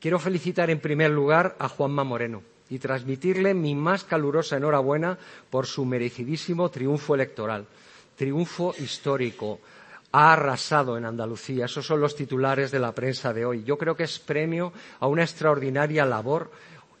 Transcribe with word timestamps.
Quiero 0.00 0.18
felicitar 0.18 0.70
en 0.70 0.80
primer 0.80 1.10
lugar 1.10 1.56
a 1.58 1.68
Juanma 1.68 2.04
Moreno 2.04 2.42
y 2.70 2.78
transmitirle 2.78 3.52
mi 3.52 3.74
más 3.74 4.02
calurosa 4.02 4.56
enhorabuena 4.56 5.18
por 5.50 5.66
su 5.66 5.84
merecidísimo 5.84 6.70
triunfo 6.70 7.14
electoral, 7.14 7.66
triunfo 8.16 8.74
histórico. 8.78 9.60
Ha 10.12 10.32
arrasado 10.32 10.96
en 10.96 11.04
Andalucía. 11.04 11.66
Esos 11.66 11.86
son 11.86 12.00
los 12.00 12.16
titulares 12.16 12.70
de 12.70 12.78
la 12.78 12.94
prensa 12.94 13.34
de 13.34 13.44
hoy. 13.44 13.62
Yo 13.62 13.76
creo 13.76 13.94
que 13.94 14.04
es 14.04 14.18
premio 14.18 14.72
a 15.00 15.06
una 15.06 15.22
extraordinaria 15.22 16.06
labor 16.06 16.50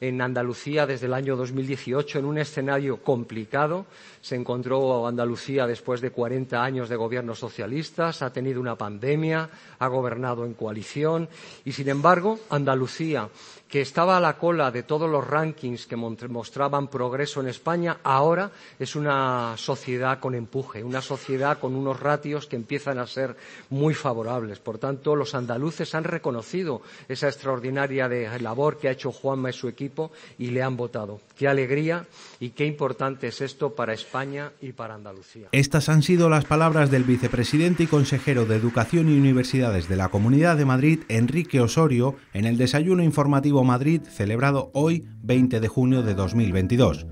en 0.00 0.22
Andalucía 0.22 0.86
desde 0.86 1.06
el 1.06 1.14
año 1.14 1.36
2018 1.36 2.18
en 2.18 2.24
un 2.24 2.38
escenario 2.38 3.02
complicado. 3.02 3.86
Se 4.20 4.34
encontró 4.34 5.06
Andalucía 5.06 5.66
después 5.66 6.00
de 6.00 6.10
40 6.10 6.62
años 6.62 6.88
de 6.88 6.96
gobiernos 6.96 7.38
socialistas, 7.38 8.22
ha 8.22 8.32
tenido 8.32 8.60
una 8.60 8.76
pandemia, 8.76 9.50
ha 9.78 9.86
gobernado 9.88 10.44
en 10.44 10.54
coalición 10.54 11.28
y, 11.64 11.72
sin 11.72 11.88
embargo, 11.88 12.38
Andalucía 12.48 13.28
que 13.70 13.80
estaba 13.80 14.16
a 14.16 14.20
la 14.20 14.36
cola 14.36 14.72
de 14.72 14.82
todos 14.82 15.08
los 15.08 15.24
rankings 15.24 15.86
que 15.86 15.94
mostraban 15.94 16.88
progreso 16.88 17.40
en 17.40 17.46
España, 17.46 17.98
ahora 18.02 18.50
es 18.80 18.96
una 18.96 19.54
sociedad 19.56 20.18
con 20.18 20.34
empuje, 20.34 20.82
una 20.82 21.00
sociedad 21.00 21.58
con 21.60 21.76
unos 21.76 22.00
ratios 22.00 22.46
que 22.46 22.56
empiezan 22.56 22.98
a 22.98 23.06
ser 23.06 23.36
muy 23.70 23.94
favorables. 23.94 24.58
Por 24.58 24.78
tanto, 24.78 25.14
los 25.14 25.36
andaluces 25.36 25.94
han 25.94 26.02
reconocido 26.02 26.82
esa 27.08 27.28
extraordinaria 27.28 28.08
labor 28.40 28.78
que 28.78 28.88
ha 28.88 28.92
hecho 28.92 29.12
Juanma 29.12 29.50
y 29.50 29.52
su 29.52 29.68
equipo 29.68 30.10
y 30.36 30.50
le 30.50 30.64
han 30.64 30.76
votado. 30.76 31.20
Qué 31.36 31.46
alegría 31.46 32.06
y 32.40 32.50
qué 32.50 32.66
importante 32.66 33.28
es 33.28 33.40
esto 33.40 33.76
para 33.76 33.94
España 33.94 34.50
y 34.60 34.72
para 34.72 34.94
Andalucía. 34.94 35.48
Estas 35.52 35.88
han 35.88 36.02
sido 36.02 36.28
las 36.28 36.44
palabras 36.44 36.90
del 36.90 37.04
vicepresidente 37.04 37.84
y 37.84 37.86
consejero 37.86 38.46
de 38.46 38.56
Educación 38.56 39.08
y 39.08 39.16
Universidades 39.16 39.88
de 39.88 39.96
la 39.96 40.08
Comunidad 40.08 40.56
de 40.56 40.64
Madrid, 40.64 41.00
Enrique 41.08 41.60
Osorio, 41.60 42.16
en 42.34 42.46
el 42.46 42.58
desayuno 42.58 43.04
informativo 43.04 43.59
Madrid 43.64 44.02
celebrado 44.02 44.70
hoy 44.74 45.06
20 45.22 45.60
de 45.60 45.68
junio 45.68 46.02
de 46.02 46.14
2022. 46.14 47.06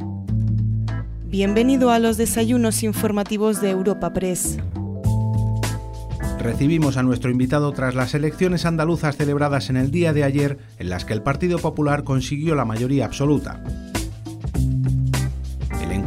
Bienvenido 1.27 1.90
a 1.90 1.98
los 1.98 2.16
desayunos 2.16 2.82
informativos 2.82 3.60
de 3.60 3.70
Europa 3.70 4.12
Press. 4.12 4.58
Recibimos 6.38 6.96
a 6.96 7.02
nuestro 7.02 7.30
invitado 7.30 7.72
tras 7.72 7.94
las 7.94 8.14
elecciones 8.14 8.64
andaluzas 8.64 9.16
celebradas 9.16 9.70
en 9.70 9.77
el 9.77 9.90
día 9.90 10.12
de 10.12 10.24
ayer, 10.24 10.58
en 10.78 10.88
las 10.88 11.05
que 11.05 11.12
el 11.12 11.22
Partido 11.22 11.58
Popular 11.58 12.05
consiguió 12.05 12.55
la 12.55 12.64
mayoría 12.64 13.05
absoluta. 13.05 13.62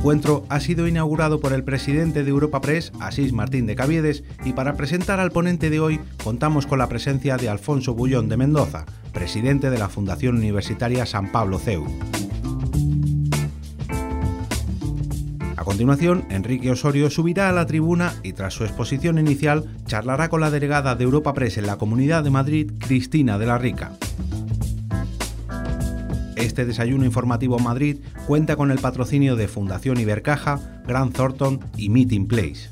Encuentro 0.02 0.48
ha 0.50 0.60
sido 0.60 0.88
inaugurado 0.88 1.40
por 1.40 1.54
el 1.54 1.64
presidente 1.64 2.24
de 2.24 2.32
Europa 2.32 2.60
Press, 2.60 2.92
Asís 3.00 3.34
Martín 3.34 3.68
de 3.68 3.76
Caviedes, 3.76 4.24
y 4.44 4.54
para 4.54 4.74
presentar 4.74 5.20
al 5.20 5.30
ponente 5.30 5.70
de 5.70 5.80
hoy 5.80 6.00
contamos 6.24 6.66
con 6.66 6.80
la 6.80 6.90
presencia 6.90 7.38
de 7.38 7.50
Alfonso 7.50 7.94
Bullón 7.94 8.28
de 8.28 8.36
Mendoza, 8.36 8.88
presidente 9.14 9.70
de 9.70 9.78
la 9.78 9.90
Fundación 9.90 10.38
Universitaria 10.38 11.06
San 11.06 11.32
Pablo 11.32 11.60
CEU. 11.60 11.86
A 15.56 15.64
continuación, 15.64 16.26
Enrique 16.32 16.72
Osorio 16.72 17.12
subirá 17.12 17.50
a 17.50 17.54
la 17.54 17.68
tribuna 17.68 18.16
y 18.24 18.34
tras 18.34 18.56
su 18.56 18.64
exposición 18.64 19.20
inicial 19.20 19.70
charlará 19.86 20.30
con 20.30 20.42
la 20.42 20.50
delegada 20.50 20.96
de 20.96 21.04
Europa 21.04 21.36
Press 21.36 21.60
en 21.60 21.68
la 21.68 21.78
Comunidad 21.78 22.24
de 22.24 22.32
Madrid, 22.32 22.72
Cristina 22.80 23.38
de 23.38 23.46
la 23.46 23.60
Rica. 23.60 23.92
Este 26.36 26.66
desayuno 26.66 27.06
informativo 27.06 27.60
Madrid 27.60 27.98
cuenta 28.26 28.56
con 28.56 28.72
el 28.72 28.80
patrocinio 28.80 29.36
de 29.36 29.48
Fundación 29.48 30.00
Ibercaja, 30.00 30.82
Grand 30.88 31.14
Thornton 31.14 31.60
y 31.78 31.90
Meeting 31.90 32.28
Place. 32.28 32.70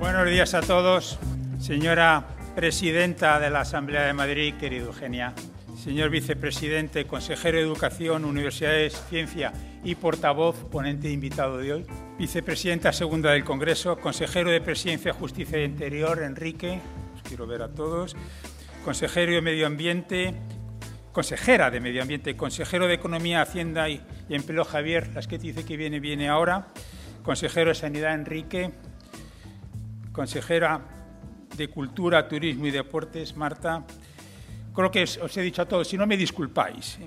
Buenos 0.00 0.28
días 0.28 0.54
a 0.54 0.60
todos. 0.60 1.18
Señora 1.58 2.26
Presidenta 2.54 3.40
de 3.40 3.50
la 3.50 3.60
Asamblea 3.60 4.02
de 4.02 4.12
Madrid, 4.12 4.54
querido 4.54 4.86
Eugenia, 4.86 5.34
señor 5.76 6.10
Vicepresidente, 6.10 7.04
Consejero 7.04 7.58
de 7.58 7.64
Educación, 7.64 8.24
Universidades, 8.24 9.02
Ciencia 9.10 9.52
y 9.82 9.96
portavoz, 9.96 10.56
ponente 10.70 11.10
invitado 11.10 11.58
de 11.58 11.72
hoy, 11.72 11.86
Vicepresidenta 12.18 12.92
Segunda 12.92 13.32
del 13.32 13.44
Congreso, 13.44 13.96
Consejero 13.96 14.50
de 14.50 14.60
Presidencia, 14.60 15.12
Justicia 15.12 15.58
e 15.58 15.64
Interior, 15.64 16.22
Enrique, 16.22 16.80
os 17.14 17.22
quiero 17.22 17.46
ver 17.46 17.62
a 17.62 17.68
todos, 17.68 18.14
Consejero 18.84 19.32
de 19.32 19.42
Medio 19.42 19.66
Ambiente, 19.66 20.34
Consejera 21.14 21.70
de 21.70 21.78
Medio 21.78 22.02
Ambiente, 22.02 22.36
Consejero 22.36 22.88
de 22.88 22.94
Economía, 22.94 23.40
Hacienda 23.40 23.88
y, 23.88 24.02
Empleo, 24.28 24.64
Javier, 24.64 25.12
las 25.14 25.28
que 25.28 25.38
dice 25.38 25.64
que 25.64 25.76
viene, 25.76 26.00
viene 26.00 26.28
ahora, 26.28 26.66
Consejero 27.22 27.68
de 27.68 27.76
Sanidad, 27.76 28.14
Enrique, 28.14 28.72
Consejera 30.10 30.80
de 31.56 31.68
Cultura, 31.68 32.26
Turismo 32.26 32.66
y 32.66 32.72
Deportes, 32.72 33.36
Marta. 33.36 33.84
Creo 34.74 34.90
que 34.90 35.04
os 35.04 35.36
he 35.36 35.42
dicho 35.42 35.62
a 35.62 35.66
todos, 35.66 35.86
si 35.86 35.96
no 35.96 36.04
me 36.04 36.16
disculpáis. 36.16 36.98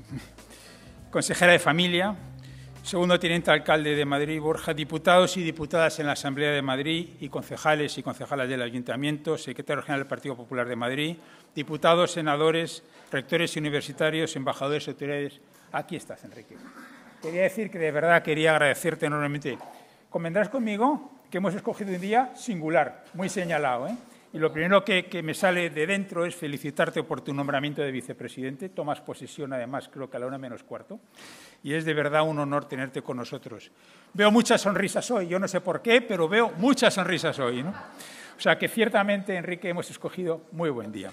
Consejera 1.11 1.51
de 1.51 1.59
Familia, 1.59 2.15
segundo 2.87 3.19
teniente 3.19 3.51
alcalde 3.51 3.95
de 3.95 4.05
Madrid, 4.05 4.39
Borja, 4.39 4.73
diputados 4.73 5.35
y 5.35 5.43
diputadas 5.43 5.99
en 5.99 6.05
la 6.05 6.13
Asamblea 6.13 6.51
de 6.51 6.61
Madrid 6.61 7.09
y 7.19 7.27
concejales 7.27 7.97
y 7.97 8.01
concejalas 8.01 8.47
del 8.47 8.61
Ayuntamiento, 8.61 9.37
secretario 9.37 9.83
general 9.83 10.03
del 10.03 10.07
Partido 10.07 10.37
Popular 10.37 10.65
de 10.69 10.77
Madrid, 10.77 11.17
diputados, 11.53 12.11
senadores, 12.11 12.83
rectores 13.11 13.57
universitarios, 13.57 14.37
embajadores, 14.37 14.87
autoridades. 14.87 15.41
Aquí 15.73 15.97
estás, 15.97 16.23
Enrique. 16.23 16.55
Quería 17.21 17.41
decir 17.41 17.69
que 17.69 17.77
de 17.77 17.91
verdad 17.91 18.23
quería 18.23 18.51
agradecerte 18.51 19.07
enormemente. 19.07 19.57
Convendrás 20.09 20.47
conmigo 20.47 21.11
que 21.29 21.39
hemos 21.39 21.53
escogido 21.55 21.93
un 21.93 21.99
día 21.99 22.31
singular, 22.37 23.03
muy 23.13 23.27
señalado, 23.27 23.89
¿eh? 23.89 23.97
Y 24.33 24.39
lo 24.39 24.51
primero 24.51 24.83
que, 24.83 25.21
me 25.23 25.33
sale 25.33 25.69
de 25.69 25.87
dentro 25.87 26.25
es 26.25 26.35
felicitarte 26.35 27.01
por 27.03 27.21
tu 27.21 27.33
nombramiento 27.33 27.81
de 27.81 27.91
vicepresidente. 27.91 28.69
Tomas 28.69 29.01
posesión, 29.01 29.53
además, 29.53 29.89
creo 29.91 30.09
que 30.09 30.17
a 30.17 30.19
la 30.19 30.27
una 30.27 30.37
menos 30.37 30.63
cuarto. 30.63 30.99
Y 31.63 31.73
es 31.73 31.85
de 31.85 31.93
verdad 31.93 32.27
un 32.27 32.39
honor 32.39 32.65
tenerte 32.65 33.01
con 33.01 33.17
nosotros. 33.17 33.71
Veo 34.13 34.31
muchas 34.31 34.61
sonrisas 34.61 35.09
hoy. 35.11 35.27
Yo 35.27 35.39
no 35.39 35.47
sé 35.47 35.61
por 35.61 35.81
qué, 35.81 36.01
pero 36.01 36.27
veo 36.29 36.51
muchas 36.57 36.93
sonrisas 36.93 37.37
hoy. 37.39 37.63
¿no? 37.63 37.69
O 37.69 38.39
sea 38.39 38.57
que 38.57 38.67
ciertamente, 38.67 39.35
Enrique, 39.35 39.69
hemos 39.69 39.89
escogido 39.89 40.41
muy 40.51 40.69
buen 40.69 40.91
día. 40.91 41.11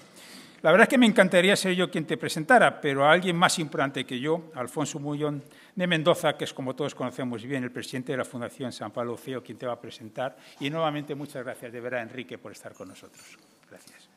La 0.61 0.71
verdad 0.71 0.85
es 0.85 0.89
que 0.89 0.97
me 0.97 1.05
encantaría 1.05 1.55
ser 1.55 1.75
yo 1.75 1.91
quien 1.91 2.05
te 2.05 2.17
presentara, 2.17 2.81
pero 2.81 3.05
a 3.05 3.11
alguien 3.11 3.35
más 3.35 3.59
importante 3.59 4.03
que 4.03 4.19
yo, 4.19 4.51
Alfonso 4.55 4.99
Mullón 4.99 5.43
de 5.75 5.85
Mendoza, 5.85 6.35
que 6.37 6.45
es 6.45 6.53
como 6.53 6.75
todos 6.75 6.95
conocemos 6.95 7.43
bien, 7.43 7.63
el 7.63 7.71
presidente 7.71 8.13
de 8.13 8.17
la 8.17 8.25
Fundación 8.25 8.71
San 8.71 8.89
Pablo 8.89 9.15
CEO, 9.15 9.43
quien 9.43 9.59
te 9.59 9.67
va 9.67 9.73
a 9.73 9.79
presentar. 9.79 10.35
Y 10.59 10.71
nuevamente 10.71 11.13
muchas 11.13 11.43
gracias 11.43 11.71
de 11.71 11.79
verdad, 11.79 12.01
Enrique, 12.01 12.39
por 12.39 12.51
estar 12.51 12.73
con 12.73 12.87
nosotros. 12.87 13.37
Gracias. 13.69 14.14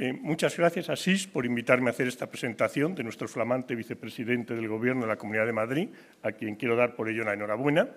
Eh, 0.00 0.12
muchas 0.12 0.56
gracias, 0.56 0.90
Asís, 0.90 1.26
por 1.26 1.44
invitarme 1.44 1.88
a 1.88 1.90
hacer 1.90 2.06
esta 2.06 2.30
presentación 2.30 2.94
de 2.94 3.02
nuestro 3.02 3.26
flamante 3.26 3.74
vicepresidente 3.74 4.54
del 4.54 4.68
Gobierno 4.68 5.02
de 5.02 5.08
la 5.08 5.16
Comunidad 5.16 5.44
de 5.44 5.52
Madrid, 5.52 5.88
a 6.22 6.30
quien 6.30 6.54
quiero 6.54 6.76
dar 6.76 6.94
por 6.94 7.08
ello 7.08 7.24
la 7.24 7.34
enhorabuena 7.34 7.88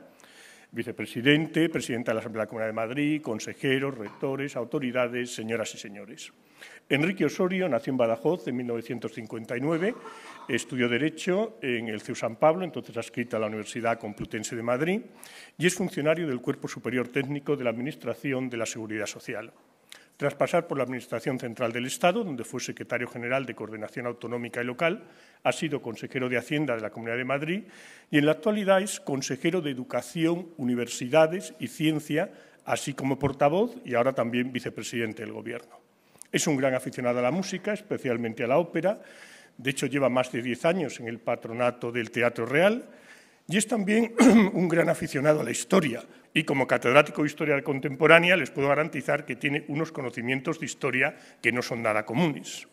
vicepresidente, 0.71 1.67
presidenta 1.69 2.11
de 2.11 2.15
la 2.15 2.19
Asamblea 2.21 2.41
de 2.41 2.45
la 2.45 2.49
Comunidad 2.49 2.69
de 2.69 2.73
Madrid, 2.73 3.21
consejeros, 3.21 3.97
rectores, 3.97 4.55
autoridades, 4.55 5.35
señoras 5.35 5.75
y 5.75 5.77
señores. 5.77 6.31
Enrique 6.87 7.25
Osorio 7.25 7.67
nació 7.67 7.91
en 7.91 7.97
Badajoz 7.97 8.47
en 8.47 8.55
1959, 8.55 9.95
estudió 10.47 10.87
Derecho 10.87 11.57
en 11.61 11.89
el 11.89 12.01
CEU 12.01 12.15
San 12.15 12.37
Pablo, 12.37 12.63
entonces 12.63 12.95
adscrita 12.95 13.37
a 13.37 13.39
la 13.39 13.47
Universidad 13.47 13.99
Complutense 13.99 14.55
de 14.55 14.63
Madrid, 14.63 15.01
y 15.57 15.67
es 15.67 15.75
funcionario 15.75 16.27
del 16.27 16.41
Cuerpo 16.41 16.67
Superior 16.67 17.09
Técnico 17.09 17.57
de 17.57 17.63
la 17.65 17.69
Administración 17.71 18.49
de 18.49 18.57
la 18.57 18.65
Seguridad 18.65 19.07
Social. 19.07 19.51
Tras 20.21 20.35
pasar 20.35 20.67
por 20.67 20.77
la 20.77 20.83
Administración 20.83 21.39
Central 21.39 21.71
del 21.71 21.87
Estado, 21.87 22.23
donde 22.23 22.43
fue 22.43 22.59
secretario 22.59 23.07
general 23.07 23.43
de 23.47 23.55
Coordinación 23.55 24.05
Autonómica 24.05 24.61
y 24.61 24.65
Local, 24.65 25.01
ha 25.43 25.51
sido 25.51 25.81
consejero 25.81 26.29
de 26.29 26.37
Hacienda 26.37 26.75
de 26.75 26.81
la 26.81 26.91
Comunidad 26.91 27.17
de 27.17 27.25
Madrid 27.25 27.63
y 28.11 28.19
en 28.19 28.27
la 28.27 28.33
actualidad 28.33 28.83
es 28.83 28.99
consejero 28.99 29.61
de 29.61 29.71
Educación, 29.71 30.49
Universidades 30.57 31.55
y 31.57 31.69
Ciencia, 31.69 32.29
así 32.65 32.93
como 32.93 33.17
portavoz 33.17 33.75
y 33.83 33.95
ahora 33.95 34.13
también 34.13 34.53
vicepresidente 34.53 35.23
del 35.23 35.33
Gobierno. 35.33 35.79
Es 36.31 36.45
un 36.45 36.55
gran 36.55 36.75
aficionado 36.75 37.17
a 37.17 37.23
la 37.23 37.31
música, 37.31 37.73
especialmente 37.73 38.43
a 38.43 38.47
la 38.47 38.59
ópera. 38.59 39.01
De 39.57 39.71
hecho, 39.71 39.87
lleva 39.87 40.09
más 40.09 40.31
de 40.31 40.43
diez 40.43 40.65
años 40.65 40.99
en 40.99 41.07
el 41.07 41.17
patronato 41.17 41.91
del 41.91 42.11
Teatro 42.11 42.45
Real 42.45 42.85
y 43.51 43.57
es 43.57 43.67
también 43.67 44.15
un 44.53 44.69
gran 44.69 44.87
aficionado 44.87 45.41
a 45.41 45.43
la 45.43 45.51
historia. 45.51 46.01
Y 46.33 46.45
como 46.45 46.65
catedrático 46.65 47.21
de 47.21 47.27
Historia 47.27 47.61
Contemporánea 47.61 48.37
les 48.37 48.49
puedo 48.49 48.69
garantizar 48.69 49.25
que 49.25 49.35
tiene 49.35 49.65
unos 49.67 49.91
conocimientos 49.91 50.59
de 50.59 50.65
historia 50.65 51.17
que 51.41 51.51
no 51.51 51.61
son 51.61 51.83
nada 51.83 52.05
comunes. 52.05 52.69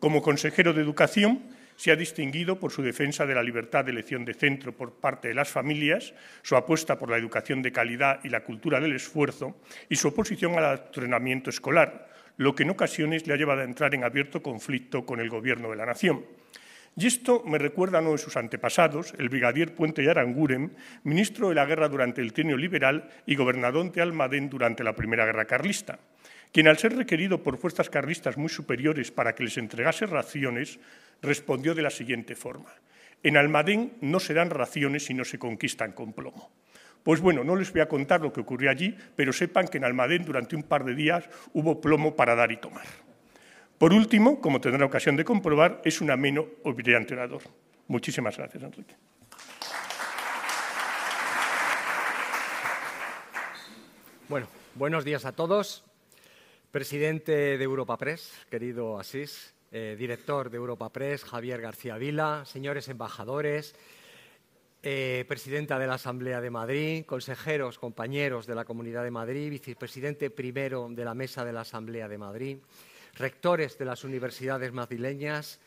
Como 0.00 0.20
consejero 0.20 0.72
de 0.72 0.82
Educación, 0.82 1.44
se 1.76 1.92
ha 1.92 1.96
distinguido 1.96 2.58
por 2.58 2.72
su 2.72 2.82
defensa 2.82 3.24
de 3.24 3.36
la 3.36 3.42
libertad 3.44 3.84
de 3.84 3.92
elección 3.92 4.24
de 4.24 4.34
centro 4.34 4.72
por 4.72 4.94
parte 4.94 5.28
de 5.28 5.34
las 5.34 5.48
familias, 5.48 6.12
su 6.42 6.56
apuesta 6.56 6.98
por 6.98 7.08
la 7.08 7.16
educación 7.16 7.62
de 7.62 7.70
calidad 7.70 8.18
y 8.24 8.28
la 8.28 8.42
cultura 8.42 8.80
del 8.80 8.96
esfuerzo 8.96 9.56
y 9.88 9.94
su 9.94 10.08
oposición 10.08 10.58
al 10.58 10.64
adoctrinamiento 10.64 11.50
escolar, 11.50 12.08
lo 12.36 12.56
que 12.56 12.64
en 12.64 12.70
ocasiones 12.70 13.28
le 13.28 13.34
ha 13.34 13.36
llevado 13.36 13.60
a 13.60 13.64
entrar 13.64 13.94
en 13.94 14.02
abierto 14.02 14.42
conflicto 14.42 15.06
con 15.06 15.20
el 15.20 15.30
Gobierno 15.30 15.70
de 15.70 15.76
la 15.76 15.86
Nación. 15.86 16.24
Y 16.96 17.06
esto 17.06 17.42
me 17.46 17.58
recuerda 17.58 17.98
a 17.98 18.00
uno 18.00 18.12
de 18.12 18.18
sus 18.18 18.36
antepasados, 18.36 19.14
el 19.18 19.28
brigadier 19.28 19.74
Puente 19.74 20.02
y 20.02 20.08
Aranguren, 20.08 20.76
ministro 21.04 21.48
de 21.48 21.54
la 21.54 21.66
guerra 21.66 21.88
durante 21.88 22.20
el 22.20 22.32
trienio 22.32 22.56
liberal 22.56 23.08
y 23.26 23.36
gobernador 23.36 23.92
de 23.92 24.02
Almadén 24.02 24.50
durante 24.50 24.82
la 24.82 24.94
Primera 24.94 25.24
Guerra 25.24 25.44
Carlista. 25.44 25.98
quien 26.50 26.66
al 26.66 26.78
ser 26.78 26.96
requerido 26.96 27.42
por 27.42 27.58
fuerzas 27.58 27.90
carlistas 27.90 28.38
muy 28.38 28.48
superiores 28.48 29.10
para 29.10 29.34
que 29.34 29.44
les 29.44 29.58
entregase 29.58 30.06
raciones, 30.06 30.80
respondió 31.20 31.74
de 31.74 31.82
la 31.82 31.90
siguiente 31.90 32.34
forma. 32.34 32.72
En 33.22 33.36
Almadén 33.36 33.92
no 34.00 34.18
se 34.18 34.34
dan 34.34 34.50
raciones 34.50 35.04
si 35.04 35.14
no 35.14 35.24
se 35.24 35.38
conquistan 35.38 35.92
con 35.92 36.12
plomo. 36.12 36.50
Pues 37.02 37.20
bueno, 37.20 37.44
no 37.44 37.56
les 37.56 37.72
voy 37.72 37.80
a 37.80 37.88
contar 37.88 38.20
lo 38.20 38.32
que 38.32 38.40
ocurrió 38.40 38.70
allí, 38.70 38.96
pero 39.16 39.32
sepan 39.32 39.68
que 39.68 39.78
en 39.78 39.84
Almadén 39.84 40.24
durante 40.24 40.56
un 40.56 40.62
par 40.62 40.84
de 40.84 40.94
días 40.94 41.28
hubo 41.52 41.80
plomo 41.80 42.16
para 42.16 42.34
dar 42.34 42.52
y 42.52 42.56
tomar. 42.56 42.86
Por 43.78 43.92
último, 43.92 44.40
como 44.40 44.60
tendrá 44.60 44.84
ocasión 44.84 45.14
de 45.14 45.24
comprobar, 45.24 45.80
es 45.84 46.00
un 46.00 46.10
ameno 46.10 46.44
o 46.64 46.72
brillante 46.74 47.14
orador. 47.14 47.42
Muchísimas 47.86 48.36
gracias, 48.36 48.62
Enrique. 48.62 48.94
Bueno, 54.28 54.48
buenos 54.74 55.04
días 55.04 55.24
a 55.24 55.32
todos. 55.32 55.84
Presidente 56.72 57.56
de 57.56 57.64
Europa 57.64 57.96
Press, 57.96 58.32
querido 58.50 58.98
Asís, 58.98 59.54
eh, 59.70 59.96
director 59.98 60.50
de 60.50 60.56
Europa 60.56 60.90
Press, 60.90 61.24
Javier 61.24 61.60
García 61.60 61.96
Vila, 61.96 62.44
señores 62.44 62.88
embajadores, 62.88 63.74
eh, 64.82 65.24
presidenta 65.28 65.78
de 65.78 65.86
la 65.86 65.94
Asamblea 65.94 66.40
de 66.40 66.50
Madrid, 66.50 67.04
consejeros, 67.06 67.78
compañeros 67.78 68.46
de 68.46 68.54
la 68.54 68.64
Comunidad 68.64 69.04
de 69.04 69.10
Madrid, 69.10 69.50
vicepresidente 69.50 70.30
primero 70.30 70.88
de 70.90 71.04
la 71.04 71.14
Mesa 71.14 71.44
de 71.44 71.52
la 71.52 71.62
Asamblea 71.62 72.08
de 72.08 72.18
Madrid, 72.18 72.58
rectores 73.18 73.76
de 73.78 73.84
las 73.84 74.04
universidades 74.04 74.72
madrileñas, 74.72 75.58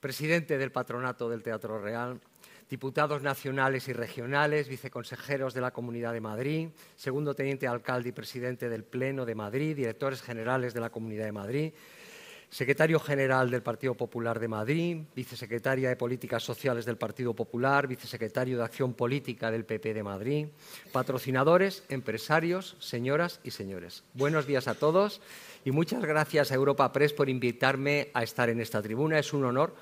presidente 0.00 0.58
del 0.58 0.72
Patronato 0.72 1.28
del 1.28 1.42
Teatro 1.42 1.80
Real, 1.80 2.20
diputados 2.68 3.22
nacionales 3.22 3.88
y 3.88 3.92
regionales, 3.92 4.68
viceconsejeros 4.68 5.54
de 5.54 5.60
la 5.60 5.72
Comunidad 5.72 6.12
de 6.12 6.20
Madrid, 6.20 6.68
segundo 6.96 7.34
teniente 7.34 7.66
alcalde 7.66 8.10
y 8.10 8.12
presidente 8.12 8.68
del 8.68 8.84
Pleno 8.84 9.24
de 9.26 9.34
Madrid, 9.34 9.74
directores 9.74 10.22
generales 10.22 10.72
de 10.72 10.80
la 10.80 10.90
Comunidad 10.90 11.24
de 11.24 11.32
Madrid, 11.32 11.72
secretario 12.50 12.98
general 12.98 13.48
del 13.48 13.62
Partido 13.62 13.94
Popular 13.94 14.40
de 14.40 14.48
Madrid, 14.48 14.98
vicesecretaria 15.14 15.88
de 15.88 15.96
Políticas 15.96 16.42
Sociales 16.42 16.84
del 16.84 16.96
Partido 16.96 17.32
Popular, 17.32 17.86
vicesecretario 17.86 18.58
de 18.58 18.64
Acción 18.64 18.94
Política 18.94 19.52
del 19.52 19.64
PP 19.64 19.94
de 19.94 20.02
Madrid, 20.02 20.46
patrocinadores, 20.92 21.84
empresarios, 21.88 22.76
señoras 22.80 23.40
y 23.44 23.52
señores. 23.52 24.02
Buenos 24.14 24.46
días 24.46 24.66
a 24.66 24.74
todos 24.74 25.20
y 25.64 25.70
muchas 25.70 26.04
gracias 26.04 26.50
a 26.50 26.56
Europa 26.56 26.92
Press 26.92 27.12
por 27.12 27.28
invitarme 27.28 28.10
a 28.14 28.24
estar 28.24 28.50
en 28.50 28.60
esta 28.60 28.82
tribuna. 28.82 29.20
Es 29.20 29.32
un 29.32 29.44
honor 29.44 29.76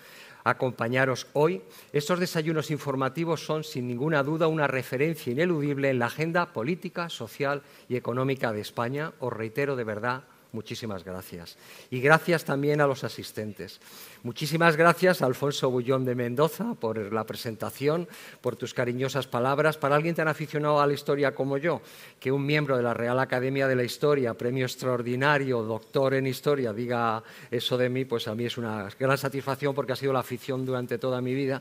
acompañaros 0.45 1.27
hoy. 1.33 1.63
Estos 1.93 2.21
desayunos 2.21 2.71
informativos 2.71 3.45
son, 3.45 3.65
sin 3.65 3.87
ninguna 3.87 4.23
duda, 4.23 4.47
una 4.47 4.67
referencia 4.67 5.33
ineludible 5.33 5.89
en 5.89 5.99
la 5.99 6.07
agenda 6.07 6.53
política, 6.53 7.09
social 7.09 7.63
y 7.89 7.97
económica 7.97 8.53
de 8.53 8.61
España. 8.61 9.13
Os 9.21 9.33
reitero 9.33 9.75
de 9.75 9.85
verdad 9.85 10.25
Muchísimas 10.51 11.05
gracias. 11.05 11.59
Y 11.91 12.01
gracias 12.01 12.43
también 12.43 12.81
a 12.81 12.87
los 12.87 13.05
asistentes. 13.05 13.81
Muchísimas 14.23 14.77
gracias 14.77 15.21
a 15.21 15.27
Alfonso 15.27 15.71
Bullón 15.71 16.07
de 16.07 16.15
Mendoza 16.15 16.75
por 16.75 17.13
la 17.13 17.25
presentación, 17.25 18.09
por 18.41 18.57
tus 18.57 18.73
cariñosas 18.73 19.27
palabras. 19.27 19.77
Para 19.77 19.97
alguien 19.97 20.15
tan 20.15 20.27
aficionado 20.27 20.81
a 20.81 20.87
la 20.87 20.95
historia 20.95 21.35
como 21.35 21.59
yo, 21.59 21.83
que 22.19 22.33
un 22.33 22.47
miembro 22.47 22.79
de 22.79 22.83
la 22.83 22.95
Real 22.95 23.19
Academia 23.19 23.69
de 23.69 23.77
la 23.77 23.85
Historia, 23.85 24.33
premio 24.33 24.65
extraordinario, 24.65 25.63
doctor 25.63 26.15
en 26.15 26.27
historia, 26.27 26.73
diga 26.73 27.23
eso 27.51 27.77
de 27.77 27.91
mí, 27.91 28.07
pues 28.07 28.27
a 28.27 28.35
mí 28.35 28.47
es 28.47 28.57
una 28.57 28.89
gran 28.99 29.19
satisfacción 29.19 29.75
porque 29.75 29.93
ha 29.93 29.97
sido 29.97 30.15
la 30.15 30.21
afición 30.21 30.65
durante 30.65 30.97
toda 30.97 31.21
mi 31.21 31.35
vida. 31.35 31.61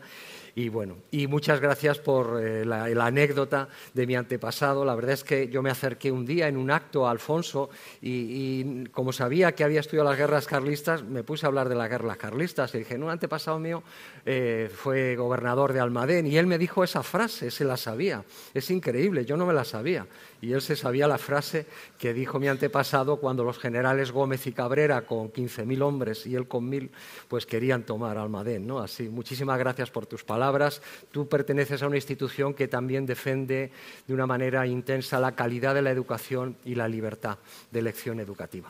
Y 0.57 0.69
bueno, 0.69 0.95
y 1.11 1.27
muchas 1.27 1.59
gracias 1.61 1.99
por 1.99 2.41
eh, 2.43 2.65
la, 2.65 2.85
anécdota 3.05 3.69
de 3.93 4.07
mi 4.07 4.15
antepasado. 4.15 4.85
La 4.85 4.95
verdad 4.95 5.11
es 5.11 5.23
que 5.23 5.49
yo 5.49 5.61
me 5.61 5.69
acerqué 5.69 6.11
un 6.11 6.25
día 6.25 6.47
en 6.47 6.57
un 6.57 6.71
acto 6.71 7.07
a 7.07 7.11
Alfonso 7.11 7.69
y, 8.01 8.85
como 8.85 9.13
sabía 9.13 9.51
que 9.51 9.63
había 9.63 9.81
estudiado 9.81 10.09
las 10.09 10.17
guerras 10.17 10.47
carlistas, 10.47 11.03
me 11.03 11.23
puse 11.23 11.45
a 11.45 11.49
hablar 11.49 11.69
de 11.69 11.75
las 11.75 11.87
guerras 11.87 12.17
carlistas 12.17 12.73
y 12.73 12.79
dije, 12.79 12.95
un 12.95 13.11
antepasado 13.11 13.59
mío 13.59 13.83
eh, 14.25 14.71
fue 14.75 15.15
gobernador 15.15 15.73
de 15.73 15.79
Almadén 15.79 16.25
y 16.25 16.37
él 16.37 16.47
me 16.47 16.57
dijo 16.57 16.83
esa 16.83 17.03
frase, 17.03 17.51
se 17.51 17.63
la 17.63 17.77
sabía. 17.77 18.23
Es 18.51 18.71
increíble, 18.71 19.25
yo 19.25 19.37
no 19.37 19.45
me 19.45 19.53
la 19.53 19.63
sabía. 19.63 20.07
Y 20.41 20.53
él 20.53 20.61
se 20.61 20.75
sabía 20.75 21.07
la 21.07 21.17
frase 21.17 21.65
que 21.97 22.13
dijo 22.13 22.39
mi 22.39 22.47
antepasado 22.47 23.17
cuando 23.17 23.43
los 23.43 23.57
generales 23.57 24.11
Gómez 24.11 24.45
y 24.45 24.51
Cabrera 24.51 25.01
con 25.01 25.31
15.000 25.31 25.81
hombres 25.81 26.27
y 26.27 26.35
él 26.35 26.47
con 26.47 26.69
1.000 26.69 26.89
pues 27.27 27.45
querían 27.45 27.83
tomar 27.83 28.17
Almadén, 28.17 28.67
¿no? 28.67 28.79
Así, 28.79 29.09
muchísimas 29.09 29.57
gracias 29.57 29.89
por 29.89 30.05
tus 30.05 30.23
palabras. 30.23 30.81
Tú 31.11 31.27
perteneces 31.27 31.81
a 31.81 31.87
una 31.87 31.97
institución 31.97 32.53
que 32.53 32.67
también 32.67 33.05
defiende 33.05 33.71
de 34.05 34.13
una 34.13 34.27
manera 34.27 34.67
intensa 34.67 35.19
la 35.19 35.33
calidad 35.33 35.73
de 35.73 35.81
la 35.81 35.91
educación 35.91 36.55
y 36.65 36.75
la 36.75 36.87
libertad 36.87 37.37
de 37.71 37.79
elección 37.79 38.19
educativa. 38.19 38.69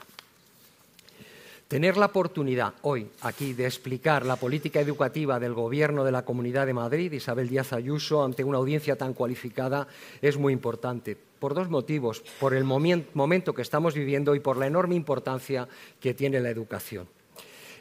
Tener 1.68 1.98
la 1.98 2.06
oportunidad 2.06 2.76
hoy 2.84 3.10
aquí 3.24 3.52
de 3.52 3.66
explicar 3.66 4.26
la 4.26 4.38
política 4.38 4.80
educativa 4.80 5.38
del 5.38 5.54
Gobierno 5.54 6.06
de 6.06 6.14
la 6.14 6.24
Comunidad 6.24 6.66
de 6.66 6.74
Madrid, 6.74 7.12
Isabel 7.12 7.50
Díaz 7.50 7.74
Ayuso, 7.74 8.24
ante 8.24 8.46
una 8.46 8.58
audiencia 8.58 8.96
tan 8.96 9.14
cualificada, 9.14 9.86
es 10.22 10.38
muy 10.38 10.54
importante. 10.54 11.27
Por 11.40 11.54
dos 11.54 11.70
motivos, 11.70 12.24
por 12.40 12.54
el 12.54 12.64
momento 12.64 13.54
que 13.54 13.62
estamos 13.62 13.94
viviendo 13.94 14.36
y 14.36 14.40
por 14.40 14.58
la 14.58 14.68
enorme 14.68 14.96
importancia 14.96 15.68
que 16.00 16.14
tiene 16.14 16.40
la 16.40 16.50
educación. 16.50 17.08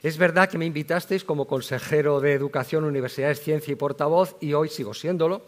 Es 0.07 0.19
verdad 0.19 0.49
que 0.49 0.57
me 0.57 0.67
invitasteis 0.67 1.25
como 1.25 1.49
consejero 1.49 2.21
de 2.21 2.33
Educación, 2.33 2.85
Universidades, 2.85 3.41
Ciencia 3.41 3.73
y 3.73 3.75
portavoz, 3.75 4.37
y 4.39 4.53
hoy 4.53 4.69
sigo 4.69 4.95
siéndolo, 4.95 5.43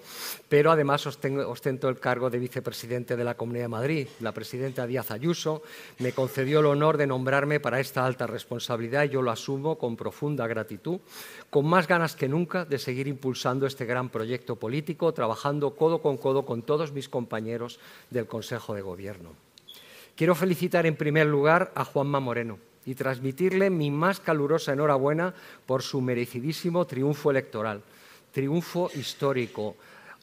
pero 0.49 0.73
además 0.73 1.07
ostento 1.07 1.89
el 1.89 2.01
cargo 2.01 2.29
de 2.29 2.41
vicepresidente 2.41 3.15
de 3.15 3.23
la 3.23 3.37
Comunidad 3.37 3.67
de 3.67 3.69
Madrid. 3.69 4.09
La 4.19 4.33
presidenta 4.33 4.85
Díaz 4.85 5.13
Ayuso 5.13 5.63
me 6.01 6.11
concedió 6.11 6.59
el 6.59 6.67
honor 6.67 6.97
de 6.97 7.07
nombrarme 7.07 7.61
para 7.61 7.79
esta 7.79 8.05
alta 8.05 8.27
responsabilidad 8.27 9.05
y 9.05 9.11
yo 9.11 9.23
lo 9.23 9.31
asumo 9.31 9.79
con 9.79 9.97
profunda 9.97 10.49
gratitud, 10.49 10.99
con 11.51 11.65
más 11.65 11.87
ganas 11.87 12.17
que 12.17 12.27
nunca 12.27 12.65
de 12.65 12.81
seguir 12.81 13.07
impulsando 13.07 13.65
este 13.65 13.85
gran 13.85 14.09
proyecto 14.09 14.57
político, 14.57 15.15
trabajando 15.15 15.77
codo 15.77 16.03
con 16.03 16.17
codo 16.17 16.45
con 16.45 16.63
todos 16.63 16.91
mis 16.91 17.09
compañeros 17.09 17.79
del 18.11 18.27
Consejo 18.27 18.75
de 18.75 18.83
Gobierno. 18.83 19.35
Quiero 20.17 20.35
felicitar 20.35 20.85
en 20.85 20.97
primer 20.97 21.29
lugar 21.29 21.71
a 21.77 21.85
Juanma 21.85 22.19
Moreno 22.19 22.59
y 22.87 22.95
transmitirle 22.95 23.71
mi 23.71 23.91
más 23.91 24.21
calurosa 24.21 24.73
enhorabuena 24.73 25.35
por 25.67 25.83
su 25.83 26.01
merecidísimo 26.01 26.87
triunfo 26.87 27.31
electoral, 27.31 27.83
triunfo 28.33 28.91
histórico. 28.95 29.77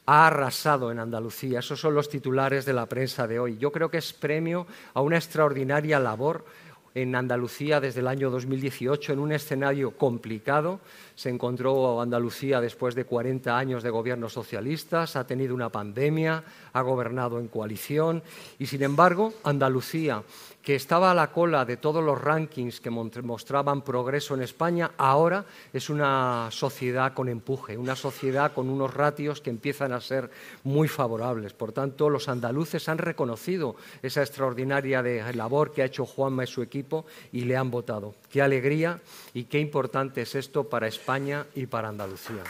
Ha 0.06 0.28
arrasado 0.28 0.92
en 0.92 1.00
Andalucía. 1.00 1.58
Esos 1.58 1.80
son 1.80 1.94
los 1.94 2.08
titulares 2.08 2.64
de 2.64 2.72
la 2.72 2.86
prensa 2.86 3.26
de 3.26 3.40
hoy. 3.40 3.58
Yo 3.58 3.72
creo 3.72 3.90
que 3.90 3.98
es 3.98 4.12
premio 4.12 4.66
a 4.94 5.00
una 5.00 5.16
extraordinaria 5.16 5.98
labor 5.98 6.44
en 6.96 7.14
Andalucía 7.14 7.78
desde 7.78 8.00
el 8.00 8.08
año 8.08 8.30
2018 8.30 9.12
en 9.12 9.18
un 9.18 9.30
escenario 9.30 9.90
complicado. 9.90 10.80
Se 11.14 11.28
encontró 11.28 12.00
Andalucía 12.00 12.58
después 12.58 12.94
de 12.94 13.04
40 13.04 13.56
años 13.56 13.82
de 13.82 13.90
gobiernos 13.90 14.32
socialistas, 14.32 15.14
ha 15.14 15.26
tenido 15.26 15.54
una 15.54 15.68
pandemia, 15.68 16.42
ha 16.72 16.80
gobernado 16.80 17.38
en 17.38 17.48
coalición 17.48 18.22
y, 18.58 18.64
sin 18.64 18.82
embargo, 18.82 19.34
Andalucía, 19.44 20.22
que 20.66 20.74
estaba 20.74 21.12
a 21.12 21.14
la 21.14 21.30
cola 21.30 21.64
de 21.64 21.76
todos 21.76 22.02
los 22.02 22.20
rankings 22.20 22.80
que 22.80 22.90
mostraban 22.90 23.82
progreso 23.82 24.34
en 24.34 24.42
España, 24.42 24.90
ahora 24.96 25.44
es 25.72 25.88
una 25.88 26.48
sociedad 26.50 27.14
con 27.14 27.28
empuje, 27.28 27.78
una 27.78 27.94
sociedad 27.94 28.52
con 28.52 28.68
unos 28.68 28.92
ratios 28.92 29.40
que 29.40 29.50
empiezan 29.50 29.92
a 29.92 30.00
ser 30.00 30.28
muy 30.64 30.88
favorables. 30.88 31.52
Por 31.52 31.70
tanto, 31.70 32.10
los 32.10 32.28
andaluces 32.28 32.88
han 32.88 32.98
reconocido 32.98 33.76
esa 34.02 34.22
extraordinaria 34.22 35.04
labor 35.34 35.70
que 35.70 35.82
ha 35.82 35.86
hecho 35.86 36.04
Juanma 36.04 36.42
y 36.42 36.48
su 36.48 36.62
equipo 36.62 37.06
y 37.30 37.42
le 37.42 37.56
han 37.56 37.70
votado. 37.70 38.16
Qué 38.28 38.42
alegría 38.42 38.98
y 39.34 39.44
qué 39.44 39.60
importante 39.60 40.22
es 40.22 40.34
esto 40.34 40.64
para 40.64 40.88
España 40.88 41.46
y 41.54 41.66
para 41.66 41.90
Andalucía. 41.90 42.42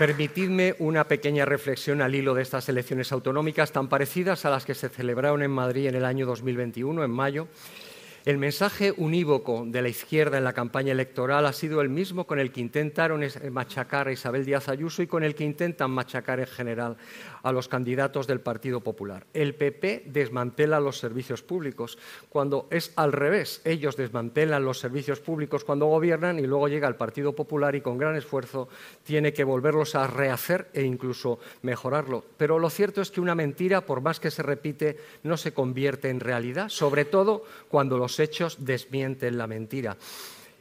Permitidme 0.00 0.76
una 0.78 1.04
pequeña 1.04 1.44
reflexión 1.44 2.00
al 2.00 2.14
hilo 2.14 2.32
de 2.32 2.40
estas 2.40 2.66
elecciones 2.70 3.12
autonómicas 3.12 3.70
tan 3.70 3.90
parecidas 3.90 4.46
a 4.46 4.50
las 4.50 4.64
que 4.64 4.74
se 4.74 4.88
celebraron 4.88 5.42
en 5.42 5.50
Madrid 5.50 5.88
en 5.88 5.94
el 5.94 6.06
año 6.06 6.24
2021, 6.24 7.04
en 7.04 7.10
mayo. 7.10 7.48
El 8.24 8.38
mensaje 8.38 8.94
unívoco 8.96 9.64
de 9.66 9.82
la 9.82 9.90
izquierda 9.90 10.38
en 10.38 10.44
la 10.44 10.54
campaña 10.54 10.92
electoral 10.92 11.44
ha 11.44 11.52
sido 11.52 11.82
el 11.82 11.90
mismo 11.90 12.26
con 12.26 12.38
el 12.38 12.50
que 12.50 12.62
intentaron 12.62 13.22
machacar 13.52 14.08
a 14.08 14.12
Isabel 14.12 14.46
Díaz 14.46 14.70
Ayuso 14.70 15.02
y 15.02 15.06
con 15.06 15.22
el 15.22 15.34
que 15.34 15.44
intentan 15.44 15.90
machacar 15.90 16.40
en 16.40 16.46
general 16.46 16.96
a 17.42 17.52
los 17.52 17.68
candidatos 17.68 18.26
del 18.26 18.40
Partido 18.40 18.80
Popular. 18.80 19.26
El 19.32 19.54
PP 19.54 20.04
desmantela 20.06 20.80
los 20.80 20.98
servicios 20.98 21.42
públicos 21.42 21.98
cuando 22.28 22.68
es 22.70 22.92
al 22.96 23.12
revés. 23.12 23.60
Ellos 23.64 23.96
desmantelan 23.96 24.64
los 24.64 24.78
servicios 24.78 25.20
públicos 25.20 25.64
cuando 25.64 25.86
gobiernan 25.86 26.38
y 26.38 26.46
luego 26.46 26.68
llega 26.68 26.88
el 26.88 26.96
Partido 26.96 27.34
Popular 27.34 27.74
y 27.74 27.80
con 27.80 27.98
gran 27.98 28.16
esfuerzo 28.16 28.68
tiene 29.04 29.32
que 29.32 29.44
volverlos 29.44 29.94
a 29.94 30.06
rehacer 30.06 30.70
e 30.72 30.82
incluso 30.82 31.38
mejorarlo. 31.62 32.24
Pero 32.36 32.58
lo 32.58 32.70
cierto 32.70 33.00
es 33.00 33.10
que 33.10 33.20
una 33.20 33.34
mentira, 33.34 33.82
por 33.82 34.00
más 34.00 34.20
que 34.20 34.30
se 34.30 34.42
repite, 34.42 34.98
no 35.22 35.36
se 35.36 35.52
convierte 35.52 36.08
en 36.08 36.20
realidad, 36.20 36.68
sobre 36.68 37.04
todo 37.04 37.44
cuando 37.68 37.98
los 37.98 38.18
hechos 38.20 38.64
desmienten 38.64 39.38
la 39.38 39.46
mentira. 39.46 39.96